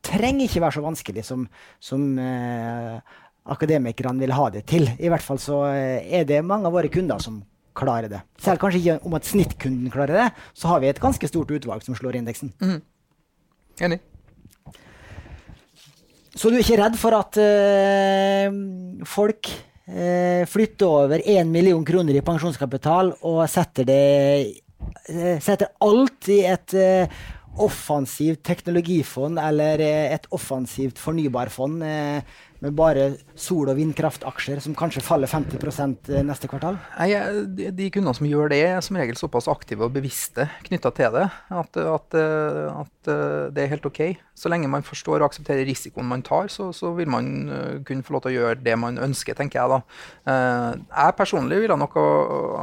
trenger 0.00 0.46
ikke 0.46 0.62
være 0.64 0.72
så 0.78 0.80
vanskelig 0.80 1.22
som, 1.28 1.42
som 1.76 2.04
eh, 2.16 3.18
akademikerne 3.52 4.22
vil 4.24 4.32
ha 4.32 4.46
det 4.54 4.62
til. 4.70 4.88
I 4.96 5.10
hvert 5.12 5.24
fall 5.24 5.40
så 5.42 5.58
eh, 5.68 6.06
er 6.20 6.24
det 6.24 6.40
mange 6.40 6.70
av 6.70 6.72
våre 6.72 6.88
kunder 6.88 7.20
som 7.20 7.42
klarer 7.76 8.08
det. 8.08 8.22
Selv 8.40 8.62
kanskje 8.62 8.80
ikke 8.80 8.98
om 9.06 9.16
at 9.18 9.28
snittkunden 9.28 9.92
klarer 9.92 10.16
det, 10.16 10.28
så 10.56 10.72
har 10.72 10.80
vi 10.80 10.88
et 10.90 11.02
ganske 11.02 11.28
stort 11.28 11.52
utvalg 11.52 11.84
som 11.84 11.96
slår 11.98 12.16
indeksen. 12.20 12.54
Mm. 12.64 12.80
Enig. 13.84 14.00
Så 16.36 16.50
du 16.50 16.56
er 16.56 16.62
ikke 16.62 16.78
redd 16.78 16.96
for 17.00 17.16
at 17.16 17.36
uh, 17.42 18.54
folk 19.08 19.50
eh, 19.50 19.69
flytter 20.46 20.86
over 20.86 21.22
1 21.24 21.48
million 21.50 21.84
kroner 21.84 22.14
i 22.14 22.22
pensjonskapital 22.24 23.14
og 23.26 23.42
setter 23.50 23.88
det 23.88 24.02
eh, 25.10 25.38
Setter 25.42 25.72
alt 25.82 26.28
i 26.30 26.40
et 26.46 26.74
eh, 26.78 27.20
offensivt 27.60 28.44
teknologifond 28.46 29.40
eller 29.42 29.82
eh, 29.82 30.14
et 30.14 30.28
offensivt 30.34 31.00
fornybarfond 31.00 31.82
eh, 31.84 32.38
med 32.60 32.76
bare 32.76 33.06
sol- 33.38 33.70
og 33.72 33.78
vindkraftaksjer 33.78 34.60
som 34.62 34.76
kanskje 34.76 35.02
faller 35.04 35.30
50 35.30 36.12
eh, 36.12 36.24
neste 36.26 36.48
kvartal? 36.50 36.78
Nei, 36.98 37.10
de, 37.56 37.70
de 37.76 37.88
kundene 37.92 38.16
som 38.16 38.28
gjør 38.28 38.52
det, 38.52 38.60
er 38.68 38.84
som 38.84 38.98
regel 39.00 39.16
såpass 39.18 39.48
aktive 39.50 39.86
og 39.86 39.94
bevisste 39.94 40.48
knytta 40.66 40.92
til 40.96 41.16
det 41.16 41.26
at, 41.30 41.80
at, 41.80 42.18
at, 42.20 43.10
det 43.54 43.62
er 43.62 43.70
helt 43.72 43.86
OK. 43.88 44.00
Så 44.36 44.50
lenge 44.52 44.68
man 44.72 44.84
forstår 44.84 45.20
og 45.20 45.28
aksepterer 45.30 45.66
risikoen 45.68 46.08
man 46.08 46.24
tar, 46.24 46.48
så, 46.52 46.70
så, 46.76 46.92
vil 46.96 47.08
man 47.10 47.26
kunne 47.86 48.04
få 48.04 48.14
lov 48.14 48.24
til 48.24 48.32
å 48.32 48.36
gjøre 48.36 48.60
det 48.64 48.76
man 48.80 49.00
ønsker, 49.00 49.36
tenker 49.36 49.60
jeg 49.60 49.72
da. 49.72 49.80
Jeg 50.28 51.16
personlig 51.18 51.60
ville 51.62 51.76
nok 51.80 51.96
ha, 51.98 52.06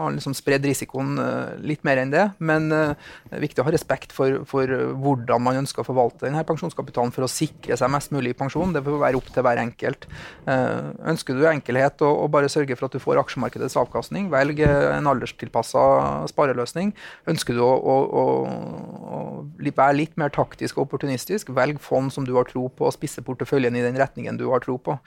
ha 0.02 0.08
liksom 0.14 0.36
spredd 0.38 0.66
risikoen 0.66 1.18
litt 1.66 1.86
mer 1.88 2.02
enn 2.02 2.14
det, 2.14 2.26
men 2.38 2.70
det 2.72 3.36
er 3.38 3.44
viktig 3.44 3.64
å 3.64 3.68
ha 3.68 3.74
respekt 3.74 4.16
for, 4.16 4.42
for 4.50 4.72
hvordan 4.98 5.44
man 5.44 5.62
ønsker 5.64 5.84
å 5.84 5.88
forvalte 5.88 6.26
denne 6.28 6.46
pensjonskapitalen 6.48 7.14
for 7.16 7.28
å 7.28 7.32
sikre 7.32 7.78
seg 7.80 7.92
mest 7.94 8.14
mulig 8.16 8.36
pensjon. 8.38 8.74
Det 8.76 8.84
får 8.86 9.02
være 9.02 9.22
opp 9.22 9.30
til 9.34 9.46
hver 9.46 9.62
enkelt. 9.62 9.87
Eh, 9.88 10.90
ønsker 11.12 11.38
du 11.38 11.46
enkelhet 11.48 12.02
og, 12.06 12.24
og 12.24 12.32
bare 12.34 12.52
sørge 12.52 12.76
for 12.76 12.88
at 12.88 12.98
du 12.98 13.04
får 13.04 13.22
aksjemarkedets 13.22 13.78
avkastning, 13.80 14.30
velg 14.34 14.60
en 14.66 15.10
alderstilpassa 15.14 15.84
spareløsning. 16.32 16.94
Ønsker 17.30 17.58
du 17.58 17.64
å, 17.64 17.72
å, 17.72 17.96
å, 18.18 19.22
være 19.68 19.98
litt 20.00 20.18
mer 20.20 20.34
taktisk 20.34 20.78
og 20.78 20.88
opportunistisk, 20.88 21.52
velg 21.56 21.80
fond 21.84 22.14
som 22.14 22.28
du 22.28 22.34
har 22.38 22.50
tro 22.50 22.68
på, 22.68 22.88
og 22.88 22.96
spisse 22.96 23.24
porteføljen 23.26 23.78
i 23.78 23.86
den 23.86 24.00
retningen 24.00 24.40
du 24.40 24.48
har 24.52 24.64
tro 24.66 24.78
på. 24.82 24.98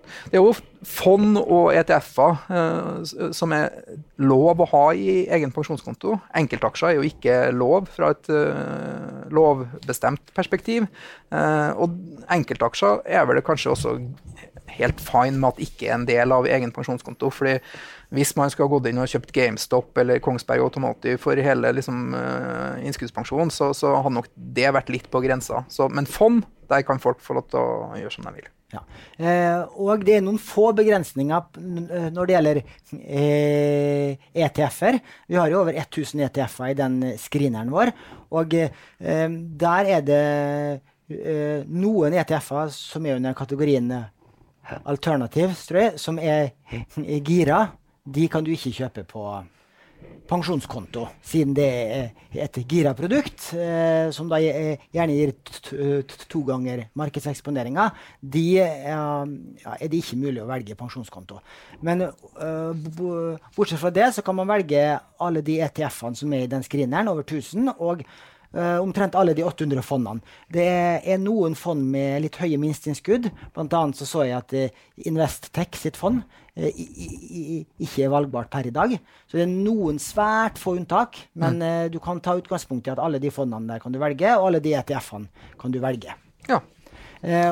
Eh, 0.00 0.30
det 0.30 0.38
er 0.38 0.44
jo 0.44 0.54
fond 0.86 1.36
og 1.40 1.70
ETF-er 1.76 2.36
eh, 2.56 3.30
som 3.36 3.54
er 3.56 3.70
lov 4.20 4.62
å 4.62 4.68
ha 4.72 4.84
i 4.96 5.24
egen 5.32 5.52
pensjonskonto. 5.54 6.16
Enkeltaksjer 6.40 6.92
er 6.92 6.98
jo 6.98 7.08
ikke 7.08 7.38
lov 7.54 7.90
fra 7.94 8.12
et 8.14 8.30
eh, 8.32 9.30
lovbestemt 9.34 10.32
perspektiv. 10.36 10.88
Eh, 11.32 11.70
og 11.76 11.96
enkeltaksjer 12.32 13.04
er 13.06 13.26
vel 13.28 13.42
kanskje 13.44 13.74
også 13.74 13.96
helt 14.70 15.00
fine 15.02 15.38
med 15.40 15.50
at 15.52 15.64
ikke 15.64 15.88
er 15.88 15.96
en 15.98 16.06
del 16.08 16.32
av 16.34 16.46
egen 16.48 16.72
pensjonskonto. 16.74 17.30
fordi 17.30 17.58
hvis 18.10 18.34
man 18.36 18.50
skulle 18.50 18.68
ha 18.68 18.74
gått 18.74 18.88
inn 18.90 19.02
og 19.02 19.10
kjøpt 19.10 19.34
GameStop 19.34 19.98
eller 20.02 20.22
Kongsberg 20.22 20.64
Automotive 20.64 21.18
for 21.22 21.38
hele 21.38 21.70
liksom, 21.76 22.14
uh, 22.14 22.78
innskuddspensjon, 22.82 23.52
så, 23.54 23.70
så 23.76 23.94
hadde 24.00 24.16
nok 24.16 24.30
det 24.34 24.72
vært 24.74 24.90
litt 24.90 25.06
på 25.12 25.22
grensa. 25.22 25.62
Så, 25.70 25.86
men 25.94 26.10
fond, 26.10 26.42
der 26.70 26.82
kan 26.86 27.02
folk 27.02 27.22
få 27.22 27.38
lov 27.38 27.46
til 27.52 27.62
å 27.62 27.92
gjøre 28.00 28.16
som 28.16 28.26
de 28.26 28.34
vil. 28.40 28.50
Ja. 28.70 28.82
Eh, 29.18 29.62
og 29.82 30.04
det 30.06 30.16
er 30.16 30.22
noen 30.24 30.38
få 30.38 30.70
begrensninger 30.78 31.58
når 32.14 32.28
det 32.28 32.36
gjelder 32.36 32.60
eh, 32.62 34.28
ETF-er. 34.44 35.00
Vi 35.26 35.38
har 35.40 35.50
jo 35.50 35.62
over 35.64 35.74
1000 35.74 36.22
ETF-er 36.28 36.70
i 36.70 36.78
den 36.78 37.00
screeneren 37.18 37.72
vår. 37.74 37.92
Og 38.38 38.54
eh, 38.54 38.70
der 39.64 39.92
er 39.96 40.06
det 40.06 40.22
eh, 41.10 41.66
noen 41.66 42.14
ETF-er 42.22 42.70
som 42.74 43.06
er 43.06 43.18
under 43.18 43.34
kategorien 43.38 43.90
alternativ, 44.84 45.56
tror 45.66 45.82
jeg, 45.82 45.98
som 45.98 46.20
er 46.22 46.52
gira. 47.26 47.64
De 48.06 48.28
kan 48.30 48.46
du 48.46 48.52
ikke 48.54 48.76
kjøpe 48.76 49.04
på 49.08 49.24
pensjonskonto, 50.30 51.08
siden 51.26 51.54
det 51.56 51.66
er 51.66 52.44
et 52.44 52.58
Gira-produkt, 52.70 53.48
eh, 53.58 54.10
som 54.14 54.28
da 54.30 54.38
gjerne 54.38 55.16
gir 55.16 55.32
to 56.30 56.42
ganger 56.46 56.84
markedseksponeringa, 56.98 57.88
de, 58.22 58.44
eh, 58.62 58.86
ja, 59.64 59.74
er 59.74 59.90
det 59.90 60.02
ikke 60.02 60.20
mulig 60.20 60.42
å 60.44 60.48
velge 60.50 60.78
pensjonskonto. 60.78 61.40
Men 61.82 62.06
uh, 62.06 62.72
bortsett 63.56 63.80
fra 63.80 63.90
det 63.94 64.10
så 64.14 64.22
kan 64.22 64.38
man 64.38 64.50
velge 64.50 64.84
alle 65.20 65.42
de 65.42 65.58
ETF-ene 65.64 66.18
som 66.18 66.32
er 66.36 66.46
i 66.46 66.50
den 66.50 66.62
screeneren, 66.66 67.10
over 67.10 67.26
1000. 67.26 67.74
og 67.78 68.04
Uh, 68.50 68.80
omtrent 68.82 69.14
alle 69.14 69.30
de 69.38 69.44
800 69.46 69.78
fondene. 69.86 70.24
Det 70.50 70.66
er 70.66 71.18
noen 71.22 71.52
fond 71.54 71.84
med 71.86 72.24
litt 72.24 72.34
høye 72.40 72.56
minsteinnskudd. 72.58 73.28
Blant 73.54 73.76
annet 73.78 74.00
så, 74.00 74.08
så 74.10 74.24
jeg 74.26 74.34
at 74.40 74.54
uh, 74.58 74.80
Investtech 75.06 75.78
sitt 75.78 75.98
fond 75.98 76.18
uh, 76.58 76.66
i, 76.66 76.86
i, 77.30 77.60
ikke 77.86 78.08
er 78.08 78.10
valgbart 78.10 78.50
per 78.50 78.66
i 78.66 78.72
dag. 78.74 78.96
Så 79.30 79.38
det 79.38 79.44
er 79.44 79.52
noen 79.52 80.00
svært 80.02 80.58
få 80.58 80.74
unntak. 80.80 81.20
Men 81.38 81.62
mm. 81.62 81.92
du 81.94 82.00
kan 82.02 82.18
ta 82.18 82.34
utgangspunkt 82.40 82.90
i 82.90 82.94
at 82.96 82.98
alle 82.98 83.22
de 83.22 83.30
fondene 83.30 83.70
der 83.70 83.84
kan 83.84 83.94
du 83.94 84.00
velge, 84.02 84.34
og 84.34 84.48
alle 84.48 84.62
de 84.64 84.74
ETF-ene 84.80 85.54
kan 85.60 85.70
du 85.70 85.78
velge. 85.84 86.18
Ja. 86.50 86.58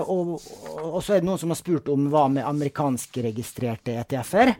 Og, 0.02 0.34
og, 0.80 0.98
så 1.04 1.14
er 1.14 1.20
det 1.20 1.28
noen 1.28 1.38
som 1.38 1.52
har 1.52 1.60
spurt 1.60 1.90
om 1.92 2.08
hva 2.10 2.24
med 2.32 2.46
amerikanskregistrerte 2.48 4.00
ETF-er. 4.02 4.54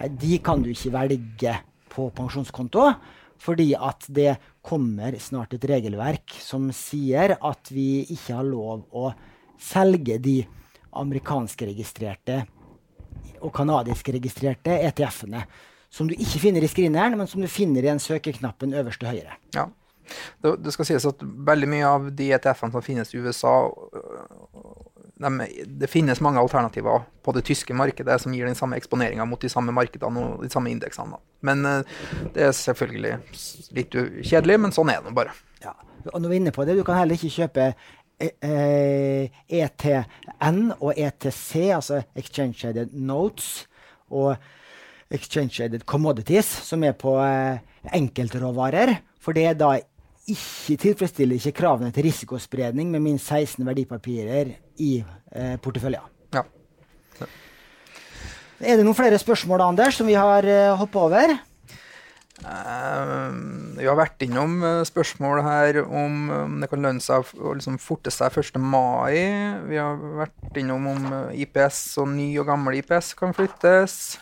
Nei, 0.00 0.12
De 0.18 0.42
kan 0.42 0.64
du 0.64 0.72
ikke 0.72 0.94
velge 0.96 1.56
på 1.94 2.10
pensjonskonto. 2.16 2.90
Fordi 3.40 3.72
at 3.76 4.04
det 4.12 4.34
kommer 4.66 5.16
snart 5.22 5.54
et 5.56 5.64
regelverk 5.68 6.36
som 6.44 6.68
sier 6.76 7.38
at 7.38 7.72
vi 7.72 8.04
ikke 8.12 8.36
har 8.36 8.46
lov 8.46 8.84
å 8.92 9.10
selge 9.60 10.18
de 10.20 10.38
amerikanskregistrerte 11.00 12.42
og 13.40 13.52
canadiskregistrerte 13.56 14.76
ETF-ene. 14.90 15.44
Som 15.90 16.10
du 16.10 16.14
ikke 16.14 16.42
finner 16.42 16.62
i 16.62 16.70
screeneren, 16.70 17.16
men 17.18 17.28
som 17.30 17.42
du 17.42 17.48
finner 17.50 17.86
i 17.86 17.90
en 17.90 18.02
søkeknappen 18.02 18.76
øverst 18.78 19.00
til 19.02 19.10
høyre. 19.10 19.38
Ja. 19.56 19.66
Det, 20.42 20.56
det, 20.62 20.74
skal 20.74 20.88
sies 20.88 21.06
at 21.06 21.22
veldig 21.22 21.68
mye 21.70 21.88
av 21.88 22.08
de 22.18 22.30
ETF-ene 22.34 22.74
som 22.74 22.84
finnes 22.84 23.14
i 23.14 23.22
USA, 23.22 23.54
de, 25.20 25.48
det 25.80 25.90
finnes 25.92 26.22
mange 26.24 26.40
alternativer 26.40 27.04
på 27.22 27.34
det 27.36 27.44
tyske 27.48 27.76
markedet 27.76 28.16
som 28.22 28.34
gir 28.34 28.48
den 28.48 28.58
samme 28.58 28.78
eksponeringa 28.80 29.26
mot 29.28 29.42
de 29.42 29.52
samme 29.52 29.74
markedene 29.76 30.24
og 30.24 30.44
de 30.44 30.50
samme 30.52 30.72
indeksene. 30.72 31.20
Men 31.46 31.64
uh, 31.66 32.02
det 32.34 32.48
er 32.48 32.56
selvfølgelig 32.56 33.14
litt 33.76 33.96
kjedelig, 34.24 34.60
men 34.64 34.76
sånn 34.76 34.92
er 34.92 35.04
det 35.04 35.14
bare. 35.16 35.36
Ja. 35.64 35.76
Og 36.14 36.22
når 36.22 36.28
vi 36.28 36.38
er 36.38 36.40
inne 36.40 36.54
på 36.56 36.64
det, 36.64 36.78
Du 36.78 36.84
kan 36.86 36.96
heller 36.96 37.18
ikke 37.18 37.42
kjøpe 37.42 37.72
ETN 38.20 39.30
e 39.48 40.76
og 40.80 40.96
ETC, 40.96 41.72
altså 41.72 42.02
Exchange 42.16 42.58
Shaded 42.58 42.92
Notes, 42.92 43.66
og 44.10 44.36
Exchange 45.10 45.54
Shaded 45.54 45.86
Commodities, 45.88 46.46
som 46.46 46.84
er 46.84 46.92
på 46.98 47.16
eh, 47.24 47.62
enkeltråvarer. 47.96 48.98
For 49.20 49.36
det 49.36 49.46
er 49.48 49.56
da 49.58 49.72
ikke 50.30 50.76
tilfredsstiller 50.84 51.40
ikke 51.40 51.56
kravene 51.62 51.90
til 51.94 52.06
risikospredning 52.06 52.92
med 52.92 53.02
minst 53.02 53.32
16 53.32 53.64
verdipapirer 53.66 54.52
i 54.80 54.92
eh, 55.02 55.54
porteføljen. 55.62 56.08
Ja. 56.34 56.44
Er 58.60 58.80
det 58.80 58.84
noen 58.84 58.96
flere 58.96 59.20
spørsmål 59.20 59.68
Anders, 59.70 60.00
som 60.00 60.08
vi 60.08 60.18
har 60.18 60.46
eh, 60.48 60.72
hoppa 60.80 61.06
over? 61.06 61.38
Uh, 62.40 63.76
vi 63.76 63.84
har 63.84 63.98
vært 63.98 64.22
innom 64.24 64.62
uh, 64.64 64.80
spørsmål 64.88 65.42
her 65.44 65.78
om 65.84 66.30
um, 66.32 66.54
det 66.62 66.70
kan 66.70 66.80
lønne 66.80 67.04
seg 67.04 67.26
å 67.36 67.52
liksom, 67.52 67.76
forte 67.82 68.12
seg 68.14 68.32
1. 68.40 68.56
mai. 68.64 69.12
Vi 69.68 69.76
har 69.76 70.00
vært 70.22 70.56
innom 70.60 70.88
om 70.88 71.10
uh, 71.12 71.34
IPS 71.36 71.82
og 72.00 72.08
ny 72.14 72.30
og 72.40 72.48
gammel 72.48 72.78
IPS 72.80 73.12
kan 73.18 73.36
flyttes. 73.36 74.16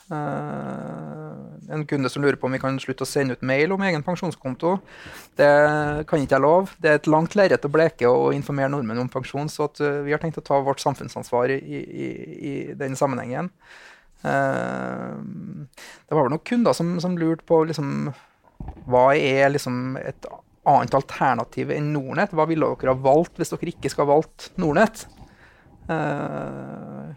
En 1.70 1.84
kunde 1.88 2.10
som 2.12 2.24
lurer 2.24 2.38
på 2.40 2.48
om 2.48 2.54
vi 2.56 2.60
kan 2.62 2.78
slutte 2.80 3.04
å 3.04 3.08
sende 3.08 3.36
ut 3.36 3.44
mail 3.46 3.72
om 3.74 3.82
egen 3.84 4.04
pensjonskonto. 4.06 4.76
Det 5.38 5.50
kan 6.08 6.24
ikke 6.24 6.36
jeg 6.36 6.44
love. 6.44 6.78
Det 6.82 6.90
er 6.90 7.00
et 7.00 7.10
langt 7.10 7.36
lerret 7.38 7.66
å 7.66 7.72
bleke 7.72 8.08
og 8.10 8.32
informere 8.36 8.72
nordmenn 8.72 9.04
om 9.04 9.12
pensjon, 9.12 9.50
så 9.52 9.68
vi 9.76 10.14
har 10.14 10.22
tenkt 10.22 10.40
å 10.40 10.46
ta 10.46 10.60
vårt 10.64 10.82
samfunnsansvar 10.82 11.52
i, 11.54 11.60
i, 11.60 12.10
i 12.50 12.54
den 12.78 12.96
sammenhengen. 12.98 13.52
Eh, 14.26 15.14
det 16.08 16.16
var 16.16 16.24
vel 16.24 16.34
noen 16.34 16.46
kunder 16.48 16.74
som, 16.76 16.96
som 17.02 17.16
lurte 17.20 17.46
på 17.46 17.62
liksom, 17.68 18.10
hva 18.90 19.06
er 19.14 19.52
liksom 19.52 19.98
et 20.00 20.26
annet 20.68 20.96
alternativ 20.96 21.70
enn 21.74 21.92
Nordnett? 21.94 22.34
Hva 22.36 22.48
ville 22.50 22.72
dere 22.80 22.96
ha 22.96 23.06
valgt 23.08 23.38
hvis 23.38 23.54
dere 23.54 23.72
ikke 23.72 23.92
skal 23.92 24.06
ha 24.06 24.16
valgt 24.16 24.50
Nordnett? 24.60 25.06
Uh, 25.88 27.14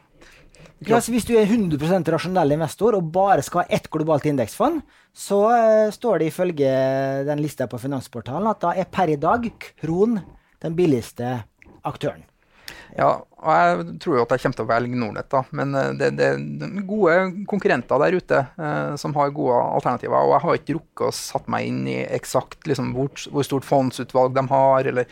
ja, 0.87 0.97
hvis 1.13 1.27
du 1.27 1.35
er 1.37 1.45
100% 1.45 2.09
rasjonell 2.09 2.55
investor 2.55 2.97
og 2.97 3.11
bare 3.13 3.43
skal 3.45 3.63
ha 3.63 3.77
ett 3.77 3.89
globalt 3.93 4.25
indeksfond, 4.29 4.81
så 5.13 5.39
uh, 5.51 5.93
står 5.93 6.21
det 6.21 6.31
ifølge 6.31 6.71
den 7.27 7.43
lista 7.43 7.67
på 7.69 7.79
Finansportalen 7.81 8.49
at 8.49 8.63
da 8.63 8.73
er 8.73 8.89
per 8.89 9.11
i 9.13 9.19
dag 9.21 9.45
Kron 9.81 10.17
den 10.61 10.77
billigste 10.77 11.35
aktøren. 11.85 12.25
Ja, 12.97 13.21
og 13.41 13.49
jeg 13.57 13.95
tror 14.03 14.17
jo 14.17 14.23
at 14.23 14.33
jeg 14.35 14.43
kommer 14.43 14.57
til 14.59 14.65
å 14.65 14.69
velge 14.69 14.97
Nordnett. 15.01 15.35
Men 15.57 15.77
eh, 15.77 15.89
det, 15.97 16.09
det 16.19 16.27
er 16.27 16.83
gode 16.85 17.15
konkurrenter 17.49 18.01
der 18.03 18.17
ute 18.17 18.41
eh, 18.61 18.93
som 19.01 19.15
har 19.17 19.33
gode 19.33 19.57
alternativer. 19.79 20.17
Og 20.17 20.35
jeg 20.35 20.43
har 20.43 20.59
ikke 20.59 20.75
rukket 20.77 21.05
å 21.07 21.13
satt 21.15 21.49
meg 21.49 21.69
inn 21.69 21.79
i 21.89 21.97
eksakt 22.05 22.69
liksom, 22.69 22.91
hvor, 22.93 23.09
hvor, 23.33 23.47
stort 23.47 23.65
fondsutvalg 23.65 24.35
de 24.37 24.43
har, 24.51 24.89
eller 24.91 25.07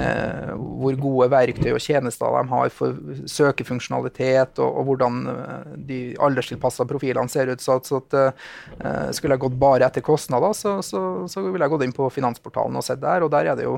eh, 0.00 0.54
hvor 0.56 0.96
gode 1.02 1.28
verktøy 1.34 1.74
og 1.74 1.82
tjenester 1.84 2.38
de 2.38 2.52
har 2.54 2.72
for 2.72 2.96
søkefunksjonalitet, 3.30 4.62
og, 4.64 4.80
og 4.80 4.88
hvordan 4.88 5.20
eh, 5.34 5.76
de 5.90 6.00
alderstilpassa 6.24 6.88
profilene 6.88 7.28
ser 7.32 7.52
ut. 7.52 7.64
Så, 7.64 7.76
så 7.84 8.00
at, 8.00 8.18
eh, 8.80 9.12
skulle 9.12 9.36
jeg 9.36 9.44
gått 9.44 9.60
bare 9.60 9.90
etter 9.90 10.04
kostnader, 10.04 10.56
så, 10.56 10.78
så, 10.86 11.04
så 11.28 11.44
ville 11.44 11.60
jeg 11.60 11.76
gått 11.76 11.86
inn 11.88 11.96
på 11.96 12.08
Finansportalen 12.16 12.80
og 12.80 12.88
sett 12.88 13.04
der. 13.04 13.28
Og 13.28 13.32
der 13.34 13.52
er 13.52 13.60
det 13.60 13.68
jo 13.68 13.76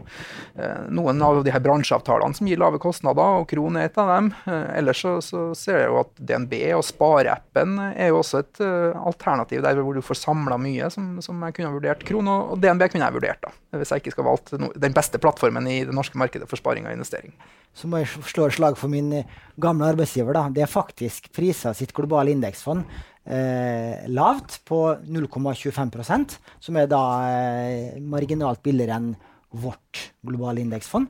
eh, 0.55 0.87
noen 0.95 1.27
av 1.27 1.43
de 1.43 1.51
her 1.51 1.67
bransjeavtalene 1.67 2.39
som 2.39 2.47
gir 2.47 2.63
lave 2.63 2.79
kostnader, 2.83 3.43
og 3.43 3.51
Kron 3.51 3.83
er 3.83 3.91
et 3.91 3.96
et 3.97 4.03
av 4.03 4.11
dem. 4.13 4.29
Uh, 4.45 4.69
ellers 4.77 5.01
så, 5.01 5.17
så, 5.25 5.43
ser 5.57 5.81
jeg 5.81 5.89
jo 5.89 6.01
at 6.03 6.13
DNB 6.29 6.53
og 6.77 6.85
Spareappen 6.85 7.79
er 7.89 8.13
jo 8.13 8.21
også 8.21 8.43
et 8.43 8.61
uh, 8.61 8.99
alternativ 9.09 9.65
der 9.65 9.81
hvor 9.81 9.97
du 9.97 10.05
får 10.05 10.21
samla 10.21 10.59
mye 10.61 10.91
som, 10.93 11.17
som, 11.25 11.41
jeg 11.49 11.57
kunne 11.57 11.71
ha 11.71 11.77
vurdert. 11.77 12.05
Krono 12.07 12.37
og, 12.53 12.61
DNB 12.61 12.87
kunne 12.93 13.09
jeg 13.09 13.17
vurdert, 13.17 13.43
da, 13.47 13.55
hvis 13.81 13.95
jeg 13.95 14.05
ikke 14.05 14.17
skal 14.17 14.29
valgt 14.29 14.55
no, 14.61 14.71
den 14.77 14.97
beste 14.97 15.21
plattformen 15.23 15.69
i 15.71 15.81
det 15.89 15.97
norske 15.97 16.21
markedet 16.21 16.49
for 16.51 16.61
sparing 16.61 16.89
og 16.89 16.97
investering. 16.97 17.33
Så 17.77 17.89
må 17.89 18.01
jeg 18.03 18.25
slå 18.29 18.49
et 18.49 18.57
slag 18.57 18.79
for 18.81 18.93
min 18.93 19.13
gamle 19.61 19.93
arbeidsgiver. 19.93 20.37
da. 20.37 20.47
Det 20.53 20.65
er 20.65 20.71
faktisk 20.71 21.29
prisa 21.37 21.75
sitt 21.77 21.93
globale 21.97 22.33
indeksfond 22.33 22.87
eh, 23.29 24.07
lavt, 24.09 24.61
på 24.65 24.81
0,25% 25.05 26.39
som 26.61 26.81
er 26.81 26.89
da 26.89 27.03
eh, 27.29 27.97
marginalt 28.01 28.63
billigere 28.65 28.97
enn 28.97 29.11
vårt 29.57 30.07
globale 30.27 30.65
indeksfond. 30.65 31.09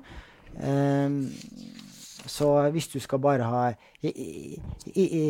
Um, 0.56 1.26
så 2.30 2.50
hvis 2.74 2.88
du 2.92 2.98
skal 3.02 3.22
bare 3.22 3.46
ha 3.46 3.62
i, 4.02 4.10
i, 4.10 5.04
i, 5.04 5.22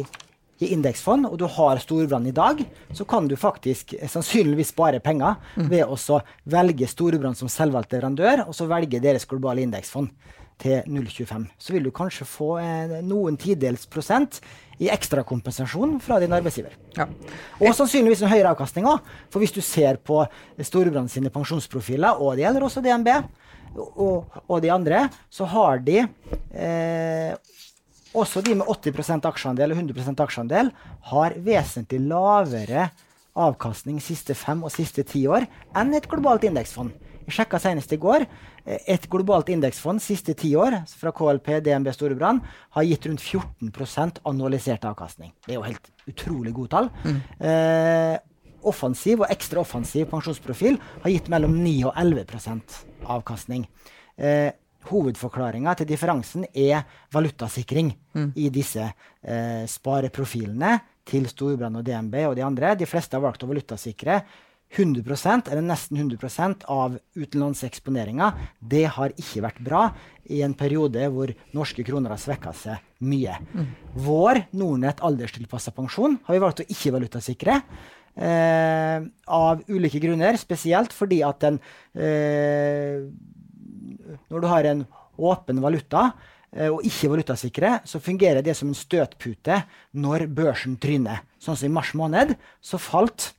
i 0.58 0.70
indeksfond, 0.72 1.28
og 1.28 1.38
du 1.40 1.46
har 1.56 1.82
storbrann 1.82 2.26
i 2.28 2.34
dag, 2.36 2.62
så 2.96 3.04
kan 3.08 3.28
du 3.28 3.36
faktisk 3.40 3.94
sannsynligvis 4.08 4.72
spare 4.74 5.02
penger 5.04 5.36
mm. 5.56 5.68
ved 5.72 5.84
å 5.84 6.20
velge 6.56 6.88
storbrann 6.90 7.36
som 7.38 7.52
selvvalgt 7.52 7.92
leverandør, 7.94 8.46
og 8.48 8.56
så 8.56 8.68
velge 8.70 9.02
deres 9.04 9.28
globale 9.28 9.66
indeksfond 9.66 10.12
til 10.62 10.80
0,25. 10.88 11.44
Så 11.60 11.74
vil 11.74 11.84
du 11.84 11.92
kanskje 11.94 12.24
få 12.28 12.56
eh, 12.62 13.00
noen 13.04 13.36
tidels 13.40 13.84
prosent 13.92 14.40
i 14.80 14.88
ekstrakompensasjon 14.92 15.98
fra 16.04 16.18
din 16.20 16.32
arbeidsgiver. 16.36 16.74
Ja. 16.96 17.06
Og 17.60 17.74
sannsynligvis 17.76 18.22
en 18.24 18.32
høyere 18.32 18.52
avkastning 18.52 18.88
òg. 18.88 19.04
For 19.32 19.42
hvis 19.42 19.54
du 19.56 19.62
ser 19.64 20.00
på 20.00 20.22
Storbrann 20.60 21.10
sine 21.12 21.32
pensjonsprofiler, 21.32 22.20
og 22.20 22.36
det 22.36 22.46
gjelder 22.46 22.66
også 22.68 22.84
DNB, 22.84 23.12
og, 23.74 24.36
og 24.46 24.62
de 24.62 24.72
andre, 24.72 25.06
så 25.30 25.48
har 25.50 25.82
de 25.84 26.02
eh, 26.04 27.34
også 28.16 28.40
de 28.44 28.54
med 28.56 28.68
80% 28.70 29.26
aksjeandel 29.28 29.74
og 29.74 29.82
100% 29.82 30.22
aksjeandel 30.24 30.70
har 31.10 31.36
vesentlig 31.44 32.00
lavere 32.08 32.90
avkastning 33.36 33.98
siste 34.00 34.36
fem 34.38 34.62
og 34.64 34.72
siste 34.72 35.04
ti 35.04 35.26
år 35.28 35.44
enn 35.76 35.92
et 35.96 36.08
globalt 36.08 36.46
indeksfond. 36.48 36.94
Jeg 37.26 37.34
sjekka 37.40 37.58
senest 37.60 37.90
i 37.92 37.98
går. 38.00 38.24
Et 38.66 39.08
globalt 39.10 39.50
indeksfond 39.50 40.02
siste 40.02 40.34
ti 40.38 40.52
år 40.58 40.78
fra 40.98 41.12
KLP, 41.14 41.58
DNB 41.62 41.90
Storebrand 41.94 42.42
har 42.74 42.86
gitt 42.86 43.06
rundt 43.06 43.22
14% 43.22 44.22
annualisert 44.26 44.86
avkastning. 44.86 45.32
Det 45.46 45.54
er 45.54 45.60
jo 45.60 45.66
helt 45.66 45.90
utrolig 46.06 46.54
gode 46.54 46.72
tall. 46.72 46.88
Mm. 47.04 47.20
Eh, 47.50 48.14
offensiv 48.66 49.24
og 49.24 49.32
ekstra 49.32 49.62
offensiv 49.62 50.08
pensjonsprofil 50.10 50.78
har 51.02 51.12
gitt 51.12 51.30
mellom 51.32 51.56
9 51.60 51.74
og 51.88 51.98
11% 51.98 52.78
avkastning. 53.16 53.66
Eh, 54.16 54.52
Hovedforklaringa 54.86 55.72
til 55.74 55.88
differansen 55.90 56.44
er 56.54 56.84
valutasikring 57.14 57.90
mm. 58.14 58.28
i 58.38 58.50
disse 58.54 58.84
eh, 58.86 59.64
spareprofilene 59.66 60.76
til 61.06 61.26
Storbrann 61.30 61.78
og 61.80 61.86
DNB 61.86 62.20
og 62.28 62.36
de 62.38 62.44
andre. 62.46 62.76
De 62.78 62.86
fleste 62.86 63.18
har 63.18 63.24
valgt 63.24 63.42
å 63.42 63.50
valutasikre 63.50 64.20
100% 64.74 65.50
eller 65.50 65.62
nesten 65.62 65.98
100% 65.98 66.66
av 66.70 66.96
utenlandseksponeringa. 67.14 68.32
Det 68.58 68.84
har 68.96 69.14
ikke 69.14 69.44
vært 69.44 69.60
bra 69.64 69.82
i 70.30 70.42
en 70.42 70.56
periode 70.58 71.06
hvor 71.14 71.30
norske 71.54 71.84
kroner 71.86 72.14
har 72.14 72.20
svekka 72.20 72.52
seg 72.56 73.06
mye. 73.06 73.36
Mm. 73.54 73.68
Vår 74.06 74.42
Nordnett 74.58 75.02
alderstilpassa 75.06 75.74
pensjon 75.76 76.18
har 76.26 76.36
vi 76.36 76.42
valgt 76.42 76.64
å 76.64 76.68
ikke 76.72 76.94
valutasikre. 76.98 77.60
Eh, 78.16 79.02
av 79.28 79.60
ulike 79.68 80.00
grunner, 80.00 80.38
spesielt 80.40 80.94
fordi 80.96 81.18
at 81.20 81.42
den 81.42 81.58
eh, 81.92 83.04
Når 84.32 84.40
du 84.40 84.46
har 84.48 84.64
en 84.64 84.86
åpen 85.20 85.60
valuta 85.60 86.14
eh, 86.56 86.70
og 86.70 86.80
ikke 86.86 87.10
valutasikre, 87.12 87.74
så 87.84 88.00
fungerer 88.00 88.40
det 88.40 88.54
som 88.56 88.70
en 88.70 88.78
støtpute 88.78 89.58
når 90.00 90.26
børsen 90.32 90.78
tryner. 90.80 91.20
Sånn 91.36 91.58
som 91.60 91.68
i 91.68 91.74
mars 91.76 91.92
måned 91.98 92.32
så 92.64 92.80
falt 92.80 93.34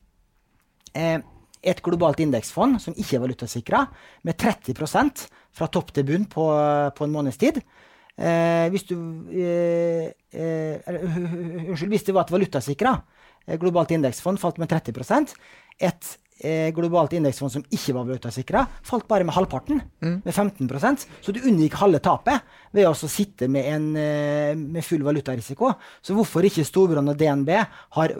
eh, 0.94 1.26
et 1.66 1.82
globalt 1.82 2.22
indeksfond 2.22 2.78
som 2.84 2.94
ikke 2.94 3.18
er 3.18 3.26
valutasikra, 3.26 3.84
med 4.22 4.38
30% 4.38 5.26
fra 5.58 5.72
topp 5.74 5.90
til 5.96 6.06
bunn 6.06 6.30
på, 6.30 6.46
på 6.94 7.08
en 7.08 7.18
måneds 7.18 7.42
tid. 7.42 7.64
Eh, 8.14 8.70
hvis, 8.70 8.86
du, 8.86 8.98
eh, 9.34 10.14
unnskyld, 11.66 11.94
hvis 11.96 12.06
det 12.06 12.14
var 12.14 12.28
et 12.28 12.38
valutasikra, 12.38 13.00
Eh, 13.00 13.17
globalt 13.56 13.94
indeksfond 13.96 14.42
falt 14.42 14.58
med 14.60 14.72
30% 14.72 15.36
Et 15.80 16.08
eh, 16.40 16.70
globalt 16.76 17.14
indeksfond 17.14 17.54
som 17.54 17.66
ikke 17.74 17.96
var 17.96 18.08
valutasikra, 18.08 18.64
falt 18.86 19.08
bare 19.10 19.28
med 19.28 19.36
halvparten, 19.36 19.82
mm. 20.02 20.16
med 20.26 20.34
15% 20.34 21.06
Så 21.22 21.34
du 21.34 21.44
unngikk 21.44 21.78
halve 21.82 22.02
tapet 22.04 22.46
ved 22.76 22.90
å 22.90 22.96
sitte 22.98 23.50
med, 23.52 23.68
en, 23.74 23.88
eh, 23.96 24.54
med 24.58 24.86
full 24.86 25.06
valutarisiko. 25.06 25.74
Så 26.02 26.18
hvorfor 26.18 26.46
ikke 26.48 26.66
Storbrann 26.68 27.14
og 27.14 27.20
DNB 27.20 27.54
har 27.98 28.16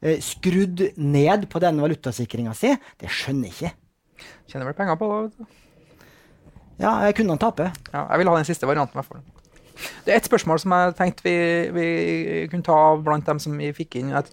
eh, 0.00 0.18
skrudd 0.24 0.88
ned 0.96 1.48
på 1.52 1.62
den 1.62 1.80
valutasikringa 1.82 2.56
si, 2.56 2.74
det 3.00 3.12
skjønner 3.12 3.50
jeg 3.50 3.56
ikke. 3.56 4.26
Tjener 4.50 4.70
vel 4.70 4.78
penger 4.78 4.98
på 5.00 5.12
det? 5.30 5.48
Ja, 6.82 6.98
kunne 7.16 7.32
han 7.32 7.40
tape. 7.40 7.70
Ja, 7.88 8.04
jeg 8.10 8.20
vil 8.20 8.30
ha 8.30 8.36
den 8.36 8.48
siste 8.48 8.68
varianten. 8.68 8.98
Jeg 8.98 9.08
får 9.08 9.16
fall. 9.16 9.35
Det 10.06 10.12
er 10.12 10.20
et 10.20 10.28
spørsmål 10.28 10.60
som 10.62 10.74
jeg 10.76 10.94
tenkte 10.98 11.26
vi, 11.26 11.36
vi, 11.74 11.86
kunne 12.50 12.66
ta 12.66 12.78
blant 13.02 13.26
dem 13.28 13.40
som 13.42 13.56
vi 13.58 13.72
fikk 13.76 13.98
inn. 14.00 14.12
Jeg 14.14 14.24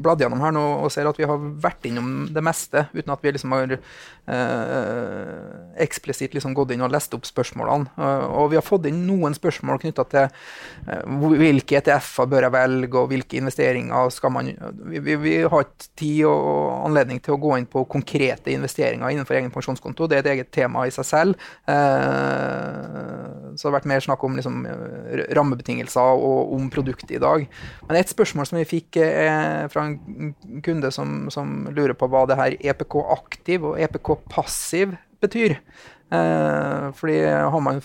bladde 0.00 0.24
gjennom 0.24 0.42
her 0.42 0.54
nå 0.54 0.64
og 0.82 0.92
ser 0.94 1.08
at 1.08 1.18
vi 1.20 1.28
har 1.28 1.48
vært 1.62 1.86
innom 1.88 2.28
det 2.34 2.44
meste 2.44 2.86
uten 2.94 3.14
at 3.14 3.24
vi 3.24 3.34
liksom 3.34 3.54
har 3.54 3.76
eh, 3.78 5.36
eksplisitt 5.84 6.34
liksom 6.36 6.54
gått 6.56 6.74
inn 6.74 6.84
og 6.84 6.92
lest 6.92 7.14
opp 7.16 7.26
spørsmålene. 7.28 7.92
Uh, 7.98 8.24
og 8.42 8.50
vi 8.52 8.58
har 8.58 8.66
fått 8.66 8.88
inn 8.90 9.00
noen 9.08 9.36
spørsmål 9.36 9.80
knytta 9.82 10.04
til 10.10 10.28
uh, 10.28 11.26
hvilke 11.38 11.78
ETF-er 11.80 12.30
bør 12.30 12.48
jeg 12.48 12.54
velge, 12.54 12.94
og 12.98 13.12
hvilke 13.12 13.40
investeringer 13.40 14.12
skal 14.14 14.34
man 14.34 14.50
Vi, 14.88 15.00
vi, 15.04 15.16
vi 15.20 15.34
har 15.42 15.64
ikke 15.64 15.88
tid 15.98 16.24
og 16.28 16.86
anledning 16.86 17.20
til 17.22 17.36
å 17.36 17.40
gå 17.40 17.56
inn 17.58 17.68
på 17.70 17.84
konkrete 17.90 18.52
investeringer 18.54 19.12
innenfor 19.12 19.38
egen 19.38 19.52
pensjonskonto. 19.54 20.08
Det 20.08 20.18
er 20.18 20.24
et 20.24 20.32
eget 20.34 20.52
tema 20.54 20.86
i 20.88 20.94
seg 20.94 21.06
selv. 21.06 21.48
Uh, 21.68 23.54
så 23.54 23.66
det 23.66 23.70
har 23.70 23.78
vært 23.78 23.90
mer 23.90 24.04
snakk 24.04 24.24
om 24.24 24.38
liksom, 24.38 24.62
rammebetingelser 25.36 26.22
og 26.22 26.54
om 26.56 26.68
produktet 26.72 27.12
i 27.16 27.22
dag. 27.22 27.46
Men 27.88 27.98
et 27.98 28.12
spørsmål 28.12 28.48
som 28.48 28.60
vi 28.60 28.68
fikk 28.68 29.00
er 29.02 29.68
fra 29.72 29.88
en 29.88 30.32
kunde 30.64 30.92
som, 30.94 31.28
som 31.34 31.68
lurer 31.74 31.96
på 31.98 32.08
hva 32.10 32.24
det 32.28 32.38
her 32.38 32.56
EPK 32.72 33.00
aktiv 33.18 33.68
og 33.72 33.80
EPK 33.82 34.14
passiv 34.32 34.96
betyr. 35.22 35.58
Eh, 36.08 36.84
fordi 36.96 37.16
har 37.28 37.60
man 37.60 37.82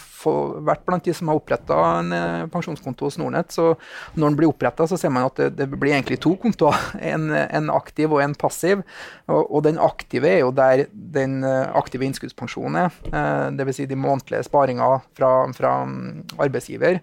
vært 0.63 0.85
blant 0.87 1.03
de 1.03 1.11
som 1.15 1.27
har 1.27 1.35
oppretta 1.35 1.75
en 1.97 2.13
eh, 2.15 2.45
pensjonskonto 2.51 3.09
hos 3.09 3.17
Nordnett, 3.19 3.51
så 3.51 3.73
når 4.15 4.29
den 4.29 4.37
blir 4.39 4.51
oppretta, 4.53 4.87
ser 4.87 5.11
man 5.11 5.27
at 5.27 5.41
det, 5.41 5.49
det, 5.59 5.67
blir 5.75 5.91
egentlig 5.91 6.21
to 6.23 6.35
kontoer. 6.39 6.79
En, 7.13 7.27
en, 7.33 7.67
aktiv 7.73 8.13
og 8.13 8.21
en 8.23 8.33
passiv. 8.37 8.81
Og, 9.27 9.41
og, 9.41 9.59
den 9.65 9.79
aktive 9.81 10.29
er 10.29 10.39
jo 10.39 10.53
der 10.55 10.85
den 10.93 11.41
eh, 11.45 11.67
aktive 11.75 12.07
innskuddspensjonen 12.07 12.79
er. 12.85 12.95
Eh, 13.09 13.47
Dvs. 13.59 13.81
Si 13.81 13.87
de 13.89 13.97
månedlige 13.99 14.45
sparinga 14.47 14.87
fra, 15.17 15.33
fra, 15.57 15.73
mm, 15.89 16.37
arbeidsgiver. 16.37 17.01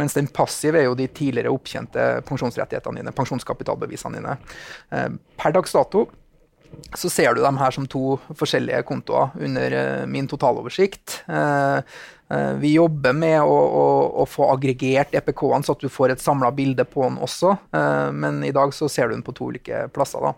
Mens 0.00 0.16
den 0.16 0.30
passive 0.32 0.80
er 0.80 0.88
jo 0.88 0.96
de 0.98 1.08
tidligere 1.12 1.52
opptjente 1.52 2.08
pensjonsrettighetene 2.28 3.02
dine, 3.02 3.14
pensjonskapitalbevisene 3.16 4.22
dine. 4.22 4.38
Eh, 4.94 5.08
per 5.42 5.54
dags 5.58 5.76
dato 5.76 6.06
så 6.96 7.10
ser 7.12 7.34
du 7.34 7.42
dem 7.42 7.58
her 7.60 7.74
som 7.74 7.86
to 7.90 8.16
forskjellige 8.38 8.82
kontoer 8.88 9.32
under 9.40 9.76
uh, 9.76 10.08
min 10.10 10.28
totaloversikt. 10.30 11.22
Uh, 11.28 11.80
vi 12.62 12.70
jobber 12.72 13.12
med 13.12 13.42
å, 13.44 13.56
å, 13.56 13.86
å 14.22 14.24
få 14.24 14.46
aggregert 14.54 15.12
EPK-ene, 15.18 15.66
så 15.66 15.74
at 15.74 15.82
du 15.84 15.90
får 15.92 16.14
et 16.14 16.22
samla 16.22 16.48
bilde 16.56 16.86
på 16.88 17.02
den 17.04 17.18
også. 17.20 17.50
men 18.16 18.38
i 18.46 18.52
dag 18.56 18.72
så 18.72 18.88
ser 18.88 19.10
du 19.10 19.14
den 19.18 19.24
på 19.26 19.34
to 19.36 19.50
ulike 19.52 19.82
plasser. 19.92 20.24
Da. 20.24 20.32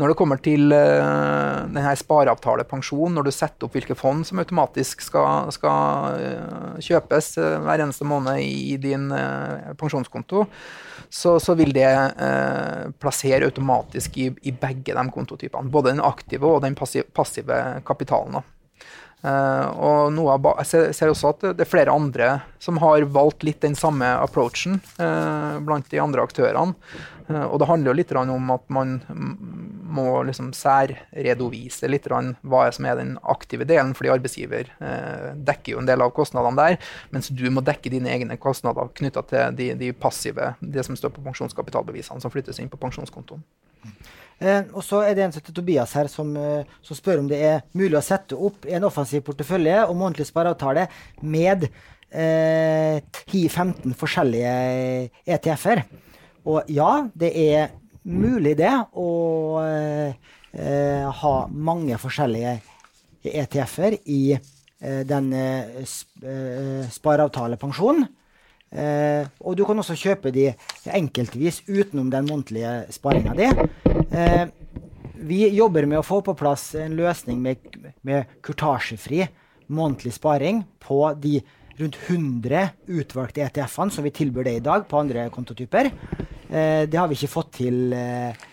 Når 0.00 0.12
det 0.12 0.16
kommer 0.16 0.40
til 0.40 0.72
uh, 0.72 1.66
denne 1.68 1.92
spareavtalepensjon, 2.00 3.12
når 3.18 3.28
du 3.28 3.32
setter 3.36 3.68
opp 3.68 3.76
hvilke 3.76 3.98
fond 3.98 4.24
som 4.24 4.40
automatisk 4.40 5.04
skal, 5.04 5.52
skal 5.52 6.80
kjøpes 6.80 7.34
hver 7.36 7.84
eneste 7.84 8.08
måned 8.08 8.40
i 8.40 8.78
din 8.80 9.10
pensjonskonto, 9.76 10.46
så, 11.14 11.40
så 11.40 11.54
vil 11.54 11.72
det 11.74 11.86
eh, 11.86 12.90
plassere 12.98 13.46
automatisk 13.46 14.18
i, 14.18 14.30
i, 14.42 14.52
begge 14.52 14.96
de 14.96 15.04
kontotypene. 15.14 15.70
Både 15.70 15.92
den 15.92 16.02
aktive 16.04 16.48
og 16.48 16.62
den 16.64 16.74
passive, 16.78 17.06
passive 17.14 17.60
kapitalen. 17.86 18.40
Uh, 18.40 18.53
og 19.24 20.12
noe 20.12 20.34
av, 20.36 20.46
jeg 20.60 20.92
ser, 20.92 21.08
også 21.08 21.30
at 21.32 21.44
det 21.56 21.64
er 21.64 21.70
flere 21.70 21.92
andre 21.94 22.28
som 22.60 22.76
har 22.82 23.06
valgt 23.08 23.44
litt 23.46 23.62
den 23.64 23.76
samme 23.78 24.04
approachen 24.20 24.80
uh, 24.98 25.56
blant 25.64 25.88
de 25.92 26.00
andre 26.02 26.24
aktørene. 26.24 26.76
Uh, 27.24 27.46
og 27.46 27.56
det 27.62 27.68
handler 27.70 27.90
jo 27.90 27.96
litt 27.96 28.12
om 28.20 28.50
at 28.52 28.66
man 28.68 28.98
må 29.94 30.08
liksom 30.28 30.50
særredovise 30.56 31.88
litt 31.88 32.10
hva 32.10 32.66
som 32.74 32.88
er 32.88 32.98
den 33.00 33.14
aktive 33.22 33.64
delen, 33.68 33.94
fordi 33.96 34.12
arbeidsgiver 34.12 34.68
dekker 35.46 35.72
jo 35.72 35.80
en 35.80 35.88
del 35.88 36.02
av 36.04 36.12
kostnadene 36.16 36.58
der, 36.58 36.90
mens 37.14 37.30
du 37.32 37.46
må 37.54 37.62
dekke 37.64 37.92
dine 37.94 38.10
egne 38.12 38.36
kostnader 38.40 38.90
knytta 38.98 39.22
til 39.30 39.56
de, 39.56 39.70
de, 39.78 39.92
passive, 39.96 40.52
det 40.60 40.84
som 40.84 40.98
står 40.98 41.14
på 41.14 41.24
pensjonskapitalbevisene 41.24 42.20
som 42.20 42.34
flyttes 42.34 42.60
inn 42.60 42.72
på 42.72 42.80
pensjonskontoen. 42.82 43.44
Eh, 44.38 44.62
og 44.74 44.82
så 44.84 45.02
er 45.06 45.14
det 45.14 45.24
en 45.24 45.34
som 45.34 45.42
heter 45.42 45.56
Tobias 45.56 45.94
her, 45.94 46.10
som, 46.10 46.32
eh, 46.36 46.66
som, 46.82 46.98
spør 46.98 47.22
om 47.22 47.28
det 47.30 47.40
er 47.44 47.62
mulig 47.72 47.98
å 47.98 48.04
sette 48.04 48.36
opp 48.36 48.66
en 48.66 48.86
offensiv 48.88 49.22
portefølje 49.26 49.84
og 49.86 49.96
månedlig 50.00 50.26
spareavtale 50.28 50.88
med 51.22 51.68
eh, 52.10 52.98
10-15 53.28 53.94
forskjellige 53.98 54.54
ETF-er. 55.36 55.84
Og 56.44 56.68
ja, 56.72 57.06
det 57.14 57.32
er 57.40 57.72
mulig 58.04 58.56
det 58.58 58.74
å 59.00 59.10
eh, 59.64 61.06
ha 61.22 61.34
mange 61.48 61.98
forskjellige 62.00 62.58
ETF-er 63.24 63.96
i 64.04 64.34
eh, 64.34 65.00
den 65.08 65.32
eh, 65.32 65.80
sp 65.88 66.26
eh, 66.26 66.84
spareavtalepensjonen. 66.92 68.06
Eh, 68.74 69.22
og 69.46 69.54
du 69.56 69.62
kan 69.64 69.78
også 69.78 69.94
kjøpe 69.94 70.34
de 70.34 70.48
enkeltvis 70.90 71.62
utenom 71.68 72.10
den 72.10 72.26
månedlige 72.26 72.92
sparinga 72.92 73.36
di. 73.38 73.50
Eh, 74.14 74.46
vi 75.14 75.48
jobber 75.56 75.88
med 75.90 75.98
å 75.98 76.06
få 76.06 76.20
på 76.22 76.36
plass 76.38 76.68
en 76.78 76.94
løsning 76.94 77.40
med, 77.42 77.64
med 78.06 78.30
kurtasjefri 78.44 79.24
månedlig 79.74 80.12
sparing 80.14 80.60
på 80.84 80.98
de 81.18 81.40
rundt 81.80 81.96
100 82.06 82.68
utvalgte 82.94 83.42
ETF-ene 83.42 83.90
som 83.90 84.06
vi 84.06 84.12
tilbyr 84.14 84.46
det 84.46 84.52
i 84.60 84.62
dag 84.62 84.84
på 84.86 85.00
andre 85.00 85.26
kontotyper. 85.34 85.90
Eh, 85.90 86.84
det 86.86 86.98
har 86.98 87.10
vi 87.10 87.18
ikke 87.18 87.32
fått 87.32 87.56
til 87.58 87.96
eh, 87.96 88.44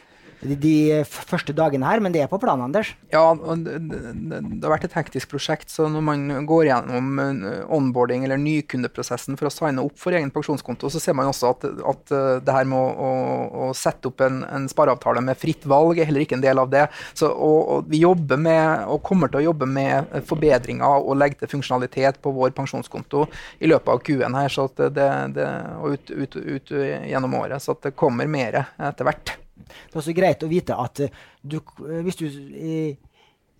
de, 0.41 0.55
de 0.57 0.75
første 1.05 1.53
dagene 1.53 1.85
her, 1.85 2.01
men 2.01 2.13
det 2.13 2.23
er 2.23 2.29
på 2.31 2.39
planen, 2.41 2.65
Anders. 2.65 2.93
Ja, 3.13 3.23
det, 3.35 3.77
det, 3.85 4.39
har 4.63 4.73
vært 4.73 4.87
et 4.87 4.95
hektisk 4.97 5.31
prosjekt. 5.33 5.69
Så 5.69 5.85
når 5.91 6.05
man 6.05 6.45
går 6.49 6.67
gjennom 6.69 7.21
eh, 7.21 7.59
onboarding 7.71 8.25
eller 8.25 8.41
nykundeprosessen 8.41 9.37
for 9.39 9.49
å 9.49 9.53
signe 9.53 9.85
opp 9.85 9.99
for 10.01 10.17
egen 10.17 10.31
pensjonskonto, 10.33 10.89
så 10.91 11.01
ser 11.01 11.17
man 11.17 11.29
også 11.29 11.51
at, 11.53 11.67
at 11.93 12.13
eh, 12.17 12.39
det 12.45 12.55
her 12.55 12.69
med 12.69 12.79
å, 12.79 13.09
å, 13.09 13.67
å 13.67 13.69
sette 13.77 14.09
opp 14.09 14.23
en, 14.25 14.41
en, 14.47 14.65
spareavtale 14.71 15.23
med 15.25 15.37
fritt 15.39 15.67
valg 15.69 15.99
er 15.99 16.09
heller 16.09 16.25
ikke 16.25 16.39
en 16.39 16.45
del 16.45 16.61
av 16.61 16.71
det. 16.73 16.87
Så, 17.13 17.29
og, 17.29 17.59
og 17.75 17.91
vi 17.91 18.01
jobber 18.01 18.41
med, 18.41 18.87
og 18.89 19.03
kommer 19.05 19.31
til 19.31 19.43
å 19.43 19.45
jobbe 19.51 19.69
med 19.69 20.09
forbedringer 20.29 21.05
og 21.05 21.19
legge 21.19 21.41
til 21.41 21.53
funksjonalitet 21.57 22.21
på 22.23 22.33
vår 22.33 22.55
pensjonskonto 22.57 23.27
i 23.61 23.69
løpet 23.69 23.93
av 23.93 24.01
Q-en 24.07 24.39
her, 24.39 24.49
så 24.53 24.67
det, 24.77 24.89
det, 25.35 25.47
og 25.81 25.97
ut, 25.97 26.11
ut, 26.15 26.41
ut, 26.41 26.75
gjennom 27.11 27.37
året. 27.37 27.61
Så 27.61 27.77
det 27.83 27.93
kommer 27.99 28.29
mer 28.31 28.63
etter 28.63 29.07
hvert. 29.07 29.35
Det 29.71 29.95
er 29.95 30.03
også 30.03 30.17
greit 30.17 30.43
å 30.45 30.51
vite 30.51 30.77
at 30.77 31.03
eh, 31.05 31.23
du, 31.41 31.59
eh, 31.87 32.03
hvis 32.05 32.19
du 32.19 32.27
i, 32.27 32.77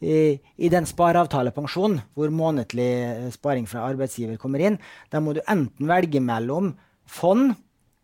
i, 0.02 0.16
i 0.38 0.72
den 0.74 0.88
spareavtalepensjonen, 0.90 2.02
hvor 2.18 2.34
månedlig 2.34 2.92
eh, 3.08 3.28
sparing 3.34 3.68
fra 3.70 3.88
arbeidsgiver 3.90 4.40
kommer 4.42 4.64
inn, 4.66 4.80
da 5.14 5.22
må 5.24 5.36
du 5.38 5.44
enten 5.46 5.90
velge 5.90 6.24
mellom 6.24 6.74
fond 7.10 7.54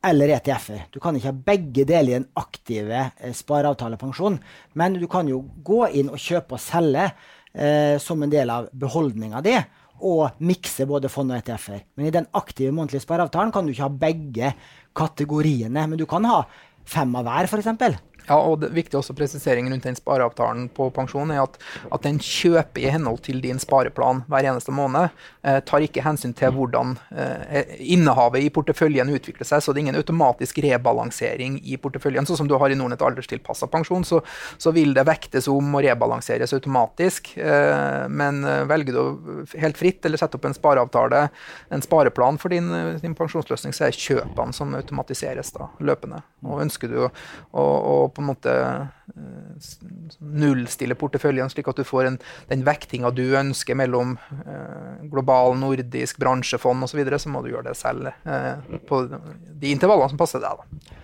eller 0.07 0.31
ETF-er. 0.37 0.85
Du 0.93 0.99
kan 1.03 1.17
ikke 1.17 1.31
ha 1.31 1.45
begge 1.47 1.85
deler 1.87 2.11
i 2.11 2.17
den 2.19 2.29
aktive 2.37 3.09
spareavtalepensjonen, 3.35 4.39
Men 4.73 4.93
du 4.93 5.07
kan 5.07 5.27
jo 5.27 5.43
gå 5.63 5.87
inn 5.89 6.09
og 6.09 6.21
kjøpe 6.21 6.55
og 6.55 6.61
selge 6.61 7.09
eh, 7.53 7.97
som 7.99 8.21
en 8.23 8.31
del 8.31 8.49
av 8.49 8.69
beholdninga 8.73 9.41
di. 9.41 9.57
Og 10.05 10.37
mikse 10.45 10.85
både 10.85 11.09
fond 11.09 11.33
og 11.33 11.39
ETF-er. 11.39 11.81
Men 11.97 12.05
i 12.05 12.13
den 12.13 12.27
aktive 12.37 12.71
månedlige 12.71 13.01
spareavtalen 13.01 13.51
kan 13.51 13.65
du 13.65 13.73
ikke 13.73 13.87
ha 13.87 14.01
begge 14.03 14.51
kategoriene. 14.97 15.87
Men 15.87 15.97
du 15.97 16.05
kan 16.05 16.25
ha 16.29 16.43
fem 16.87 17.15
av 17.19 17.27
hver, 17.27 17.49
f.eks. 17.49 18.06
Ja, 18.27 18.37
og 18.41 18.59
det 18.59 18.73
viktig 18.75 18.97
også 18.99 19.15
presisering 19.15 19.69
rundt 19.71 19.85
den 19.87 19.95
spareavtalen 19.95 20.67
på 20.75 20.89
pensjon 20.95 21.31
er 21.31 21.45
at, 21.45 21.55
at 21.93 22.03
den 22.03 22.19
kjøper 22.19 22.83
i 22.83 22.91
henhold 22.91 23.21
til 23.23 23.39
din 23.43 23.59
spareplan 23.61 24.25
hver 24.27 24.49
eneste 24.51 24.73
måned. 24.75 25.13
Eh, 25.47 25.59
tar 25.63 25.85
ikke 25.85 26.03
hensyn 26.03 26.33
til 26.35 26.51
hvordan 26.55 26.97
eh, 27.15 27.77
innehavet 27.95 28.43
i 28.43 28.51
porteføljen 28.53 29.13
utvikler 29.15 29.47
seg. 29.47 29.63
Så 29.63 29.71
det 29.71 29.79
er 29.79 29.85
ingen 29.85 29.99
automatisk 29.99 30.59
rebalansering 30.65 31.61
i 31.63 31.79
porteføljen. 31.79 32.27
Sånn 32.27 32.41
som 32.41 32.49
du 32.51 32.57
har 32.59 32.73
i 32.73 32.77
Nordnett 32.77 33.05
alderstilpassa 33.05 33.69
pensjon, 33.71 34.03
så, 34.07 34.19
så, 34.59 34.75
vil 34.75 34.91
det 34.93 35.07
vektes 35.07 35.47
om 35.51 35.71
og 35.77 35.85
rebalanseres 35.87 36.51
automatisk. 36.57 37.31
Eh, 37.39 38.03
men 38.11 38.43
eh, 38.43 38.65
velger 38.67 38.97
du 38.97 39.55
helt 39.55 39.79
fritt 39.79 40.03
eller 40.05 40.19
setter 40.19 40.41
opp 40.41 40.49
en 40.49 40.57
spareavtale, 40.57 41.23
en 41.71 41.85
spareplan 41.85 42.41
for 42.41 42.51
din, 42.51 42.67
din 42.99 43.15
pensjonsløsning, 43.15 43.75
så 43.75 43.87
er 43.87 43.95
kjøpene 43.95 44.55
som 44.55 44.75
automatiseres 44.75 45.55
da, 45.55 45.71
løpende. 45.79 46.19
Og 46.43 46.61
ønsker 46.67 46.91
du 46.91 46.99
å, 47.07 47.09
å 47.55 47.97
på 48.17 48.23
en 48.23 48.29
måte 48.31 48.53
eh, 48.57 49.71
nullstille 50.19 50.97
porteføljen, 50.99 51.51
slik 51.53 51.69
at 51.71 51.79
du 51.79 51.85
får 51.87 52.11
en, 52.11 52.19
den 52.51 52.65
vektinga 52.67 53.13
du 53.15 53.25
ønsker 53.39 53.77
mellom 53.77 54.17
eh, 54.41 55.07
global, 55.11 55.55
nordisk, 55.61 56.19
bransjefond 56.21 56.83
osv., 56.83 56.97
så, 56.97 57.01
videre, 57.01 57.21
så 57.21 57.29
må 57.29 57.43
du 57.45 57.51
gjøre 57.51 57.69
det 57.69 57.77
selv 57.77 58.09
eh, 58.09 58.79
på 58.89 59.03
de 59.07 59.73
intervallene 59.73 60.13
som 60.13 60.19
passer 60.19 60.41
deg. 60.41 60.63
da. 60.63 60.95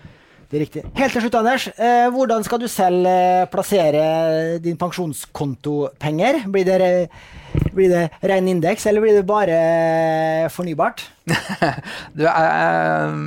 Det 0.53 0.59
er 0.59 0.61
riktig. 0.67 0.81
Helt 0.99 1.15
til 1.15 1.23
slutt, 1.23 1.35
Anders. 1.39 1.63
Eh, 1.81 2.07
hvordan 2.13 2.43
skal 2.45 2.59
du 2.61 2.67
selv 2.69 3.07
eh, 3.09 3.45
plassere 3.49 4.59
din 4.61 4.75
pensjonskontopenger? 4.77 6.43
Blir 6.53 6.67
det, 6.67 7.09
blir 7.73 7.89
det 7.89 8.03
ren 8.21 8.47
indeks, 8.51 8.85
eller 8.85 9.01
blir 9.01 9.17
det 9.17 9.25
bare 9.25 9.57
fornybart? 10.53 11.01
du, 12.17 12.27
eh, 12.29 13.17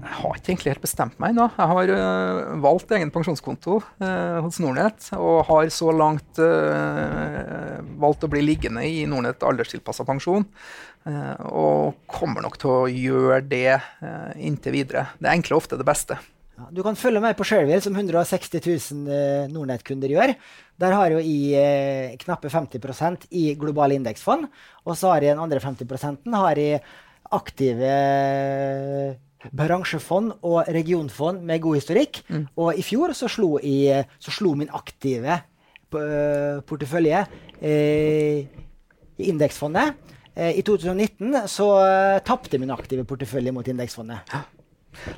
jeg 0.00 0.16
har 0.16 0.36
ikke 0.36 0.52
egentlig 0.52 0.72
helt 0.72 0.84
bestemt 0.84 1.18
meg 1.20 1.34
ennå. 1.34 1.46
Jeg 1.56 1.70
har 1.70 1.92
uh, 1.92 2.54
valgt 2.62 2.92
egen 2.96 3.12
pensjonskonto 3.12 3.78
uh, 3.80 4.38
hos 4.44 4.58
Nordnett, 4.62 5.10
og 5.16 5.44
har 5.50 5.70
så 5.74 5.92
langt 5.94 6.40
uh, 6.40 7.78
valgt 8.00 8.26
å 8.26 8.30
bli 8.32 8.42
liggende 8.44 8.84
i 8.86 9.04
Nordnett 9.08 9.44
alderstilpassa 9.46 10.06
pensjon. 10.08 10.46
og 11.48 11.96
kommer 12.12 12.44
nok 12.44 12.58
til 12.60 12.70
å 12.70 12.88
gjøre 12.92 13.38
det 13.48 13.78
inntil 14.36 14.74
videre. 14.74 15.06
Det 15.16 15.30
enkle 15.32 15.54
er 15.54 15.60
ofte 15.62 15.78
det 15.80 15.86
beste. 15.88 16.18
Ja, 16.58 16.66
du 16.76 16.82
kan 16.84 16.98
følge 17.00 17.22
meg 17.24 17.38
på 17.38 17.46
Shareville, 17.48 17.80
som 17.80 17.96
160 17.96 18.60
000 18.60 19.48
Nordnett-kunder 19.54 20.12
gjør. 20.12 20.34
Der 20.80 20.96
har 20.96 21.14
jo 21.14 21.22
i 21.24 21.56
knappe 22.20 22.52
50% 22.52 23.30
i 23.32 23.46
globale 23.56 23.96
indeksfond, 23.96 24.44
og 24.84 25.00
så 25.00 25.14
har 25.14 25.24
jeg 25.24 25.38
den 25.38 25.42
andre 25.46 25.64
50 25.64 26.36
har 26.36 26.60
i 26.60 26.70
aktive 27.30 27.96
bransjefond 29.48 30.36
og 30.46 30.68
regionfond 30.68 31.42
med 31.46 31.62
god 31.64 31.80
historikk. 31.80 32.22
Mm. 32.28 32.46
Og 32.60 32.78
i 32.78 32.84
fjor 32.84 33.14
så 33.16 33.30
slo, 33.30 33.54
i, 33.62 33.88
så 34.20 34.34
slo 34.34 34.54
min 34.58 34.70
aktive 34.76 35.40
uh, 35.40 36.60
portefølje 36.68 37.24
uh, 37.24 38.38
i 39.20 39.28
indeksfondet. 39.32 39.96
Uh, 40.36 40.52
I 40.54 40.62
2019 40.66 41.42
så 41.50 41.68
tapte 42.26 42.60
min 42.60 42.72
aktive 42.74 43.04
portefølje 43.08 43.54
mot 43.54 43.68
indeksfondet. 43.68 44.26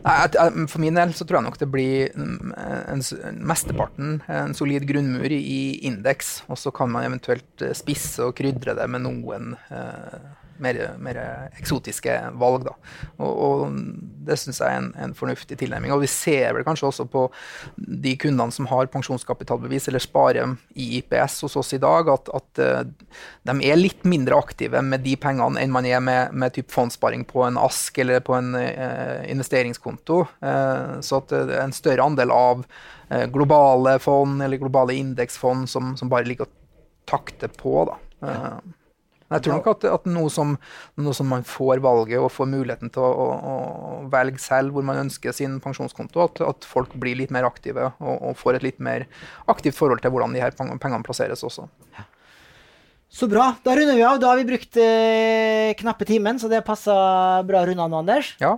Nei, 0.05 0.17
For 0.69 0.83
min 0.83 0.97
del 0.97 1.15
så 1.17 1.25
tror 1.25 1.41
jeg 1.41 1.47
nok 1.47 1.59
det 1.61 1.69
blir 1.73 2.13
mm, 2.13 2.53
en, 2.93 3.05
mesteparten 3.41 4.19
en 4.31 4.55
solid 4.57 4.85
grunnmur 4.89 5.33
i 5.33 5.63
indeks. 5.89 6.43
Og 6.53 6.61
så 6.61 6.73
kan 6.75 6.93
man 6.93 7.07
eventuelt 7.09 7.65
spisse 7.77 8.27
og 8.27 8.37
krydre 8.39 8.77
det 8.79 8.89
med 8.93 9.05
noen 9.07 9.55
eh, 9.73 10.19
mer, 10.63 10.79
mer 11.03 11.19
eksotiske 11.59 12.15
valg. 12.41 12.67
Da. 12.67 12.75
Og, 13.19 13.33
og 13.33 13.77
det 14.27 14.39
syns 14.41 14.61
jeg 14.63 14.69
er 14.69 14.81
en, 14.81 14.91
en, 15.03 15.15
fornuftig 15.17 15.59
tilnærming. 15.61 15.93
Og 15.95 16.03
vi 16.05 16.11
ser 16.11 16.55
vel 16.57 16.67
kanskje 16.67 16.89
også 16.89 17.07
på 17.11 17.27
de 17.77 18.15
kundene 18.21 18.55
som 18.55 18.69
har 18.71 18.91
pensjonskapitalbevis 18.93 19.89
eller 19.91 20.03
sparer 20.03 20.55
i 20.79 20.89
IPS 21.01 21.41
hos 21.47 21.59
oss 21.61 21.75
i 21.77 21.81
dag, 21.83 22.11
at, 22.13 22.31
at 22.35 22.63
uh, 22.63 23.11
de 23.49 23.57
er 23.69 23.81
litt 23.81 24.07
mindre 24.09 24.39
aktive 24.39 24.83
med 24.87 25.05
de 25.07 25.17
pengene 25.21 25.61
enn 25.61 25.75
man 25.75 25.87
er 25.89 26.03
med, 26.05 26.35
med 26.37 26.55
typ 26.57 26.73
fondssparing 26.73 27.27
på 27.29 27.45
en 27.47 27.61
ASK 27.61 28.03
eller 28.05 28.23
på 28.25 28.37
en 28.37 28.55
eh, 28.59 29.23
investeringskonto. 29.33 30.23
Eh, 30.43 30.99
så 31.05 31.21
at 31.23 31.35
er 31.37 31.53
en 31.63 31.75
større 31.75 32.05
andel 32.07 32.33
av 32.35 32.65
globale 33.33 33.99
fond 34.01 34.41
eller 34.41 34.57
globale 34.57 34.95
indeksfond 34.97 35.69
som, 35.69 35.91
som 36.01 36.09
bare 36.09 36.25
ligger 36.25 36.47
og 36.47 36.55
takter 37.05 37.53
på. 37.53 37.75
da. 37.91 37.99
Ja. 38.25 38.39
Men 39.33 39.41
jeg 39.41 39.47
tror 39.49 39.59
nok 39.59 39.71
at, 39.73 39.87
at 39.89 40.09
noe, 40.13 40.31
som, 40.33 40.55
som, 41.17 41.29
man 41.33 41.47
får 41.49 41.81
valget 41.85 42.21
og 42.21 42.31
får 42.35 42.51
muligheten 42.53 42.93
til 42.93 43.05
å, 43.05 43.11
å, 43.11 43.27
å 43.33 43.95
velge 44.13 44.43
selv 44.43 44.77
hvor 44.77 44.85
man 44.87 45.01
ønsker 45.07 45.35
sin 45.37 45.57
pensjonskonto, 45.65 46.21
at, 46.25 46.43
at 46.45 46.69
folk 46.69 46.93
blir 47.01 47.17
litt 47.19 47.33
mer 47.35 47.49
aktive 47.49 47.91
og, 47.97 48.15
og, 48.15 48.35
får 48.41 48.61
et 48.61 48.67
litt 48.69 48.83
mer 48.83 49.07
aktivt 49.51 49.79
forhold 49.79 50.05
til 50.05 50.13
hvordan 50.13 50.37
de 50.37 50.45
her 50.45 50.57
pengene 50.57 51.05
plasseres 51.07 51.45
også. 51.47 51.69
Så 53.13 53.29
bra. 53.29 53.51
Da 53.65 53.75
runder 53.77 53.97
vi 53.97 54.05
av. 54.09 54.19
Da 54.21 54.31
har 54.31 54.39
vi 54.41 54.49
brukt 54.49 54.79
eh, 54.81 55.73
knappe 55.77 56.07
timen, 56.09 56.39
så 56.41 56.49
det 56.49 56.63
passa 56.65 56.95
bra 57.45 57.61
runda 57.69 57.85
nå, 57.85 58.01
Anders. 58.01 58.33
Ja. 58.41 58.57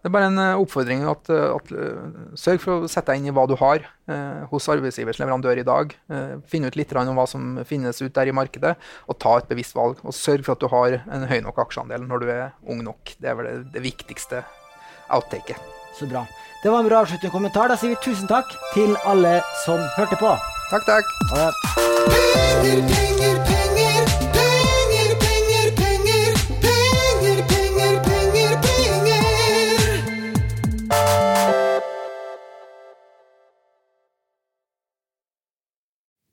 Det 0.00 0.08
er 0.08 0.14
bare 0.14 0.30
en 0.30 0.40
uh, 0.40 0.60
oppfordring 0.62 1.02
at, 1.08 1.28
uh, 1.28 1.58
at 1.58 1.72
uh, 1.76 2.32
sørg 2.38 2.62
for 2.62 2.72
å 2.72 2.88
sette 2.88 3.12
deg 3.12 3.20
inn 3.20 3.28
i 3.28 3.34
hva 3.36 3.44
du 3.48 3.56
har 3.60 3.84
hos 4.50 4.64
arbeidsgivers 4.72 5.20
leverandør 5.20 5.60
i 5.60 5.62
dag. 5.62 5.92
Finn 6.50 6.64
ut 6.66 6.74
litt 6.74 6.90
om 6.98 7.14
hva 7.14 7.26
som 7.30 7.60
finnes 7.62 8.00
ut 8.02 8.10
der 8.16 8.26
i 8.26 8.34
markedet, 8.34 8.72
og 9.06 9.18
ta 9.22 9.36
et 9.38 9.46
bevisst 9.46 9.76
valg. 9.78 10.00
Og 10.02 10.16
sørg 10.16 10.42
for 10.42 10.56
at 10.56 10.64
du 10.64 10.66
har 10.72 10.96
en 11.06 11.28
høy 11.30 11.38
nok 11.44 11.60
aksjeandel 11.62 12.02
når 12.10 12.18
du 12.24 12.26
er 12.34 12.50
ung 12.66 12.82
nok. 12.88 13.14
Det 13.22 13.30
er 13.30 13.38
vel 13.38 13.46
det, 13.46 13.70
det 13.76 13.84
viktigste 13.86 14.42
outtaket. 15.14 15.62
Så 15.94 16.10
bra. 16.10 16.26
Det 16.64 16.74
var 16.74 16.82
en 16.82 16.90
bra 16.90 17.04
avsluttende 17.04 17.30
kommentar. 17.30 17.70
Da 17.70 17.78
sier 17.78 17.94
vi 17.94 18.02
tusen 18.02 18.26
takk 18.26 18.50
til 18.74 18.98
alle 19.06 19.38
som 19.62 19.78
hørte 19.94 20.18
på. 20.18 20.34
Takk, 20.74 20.90
takk. 20.90 21.06
Ha 21.30 21.36
det. 22.66 23.69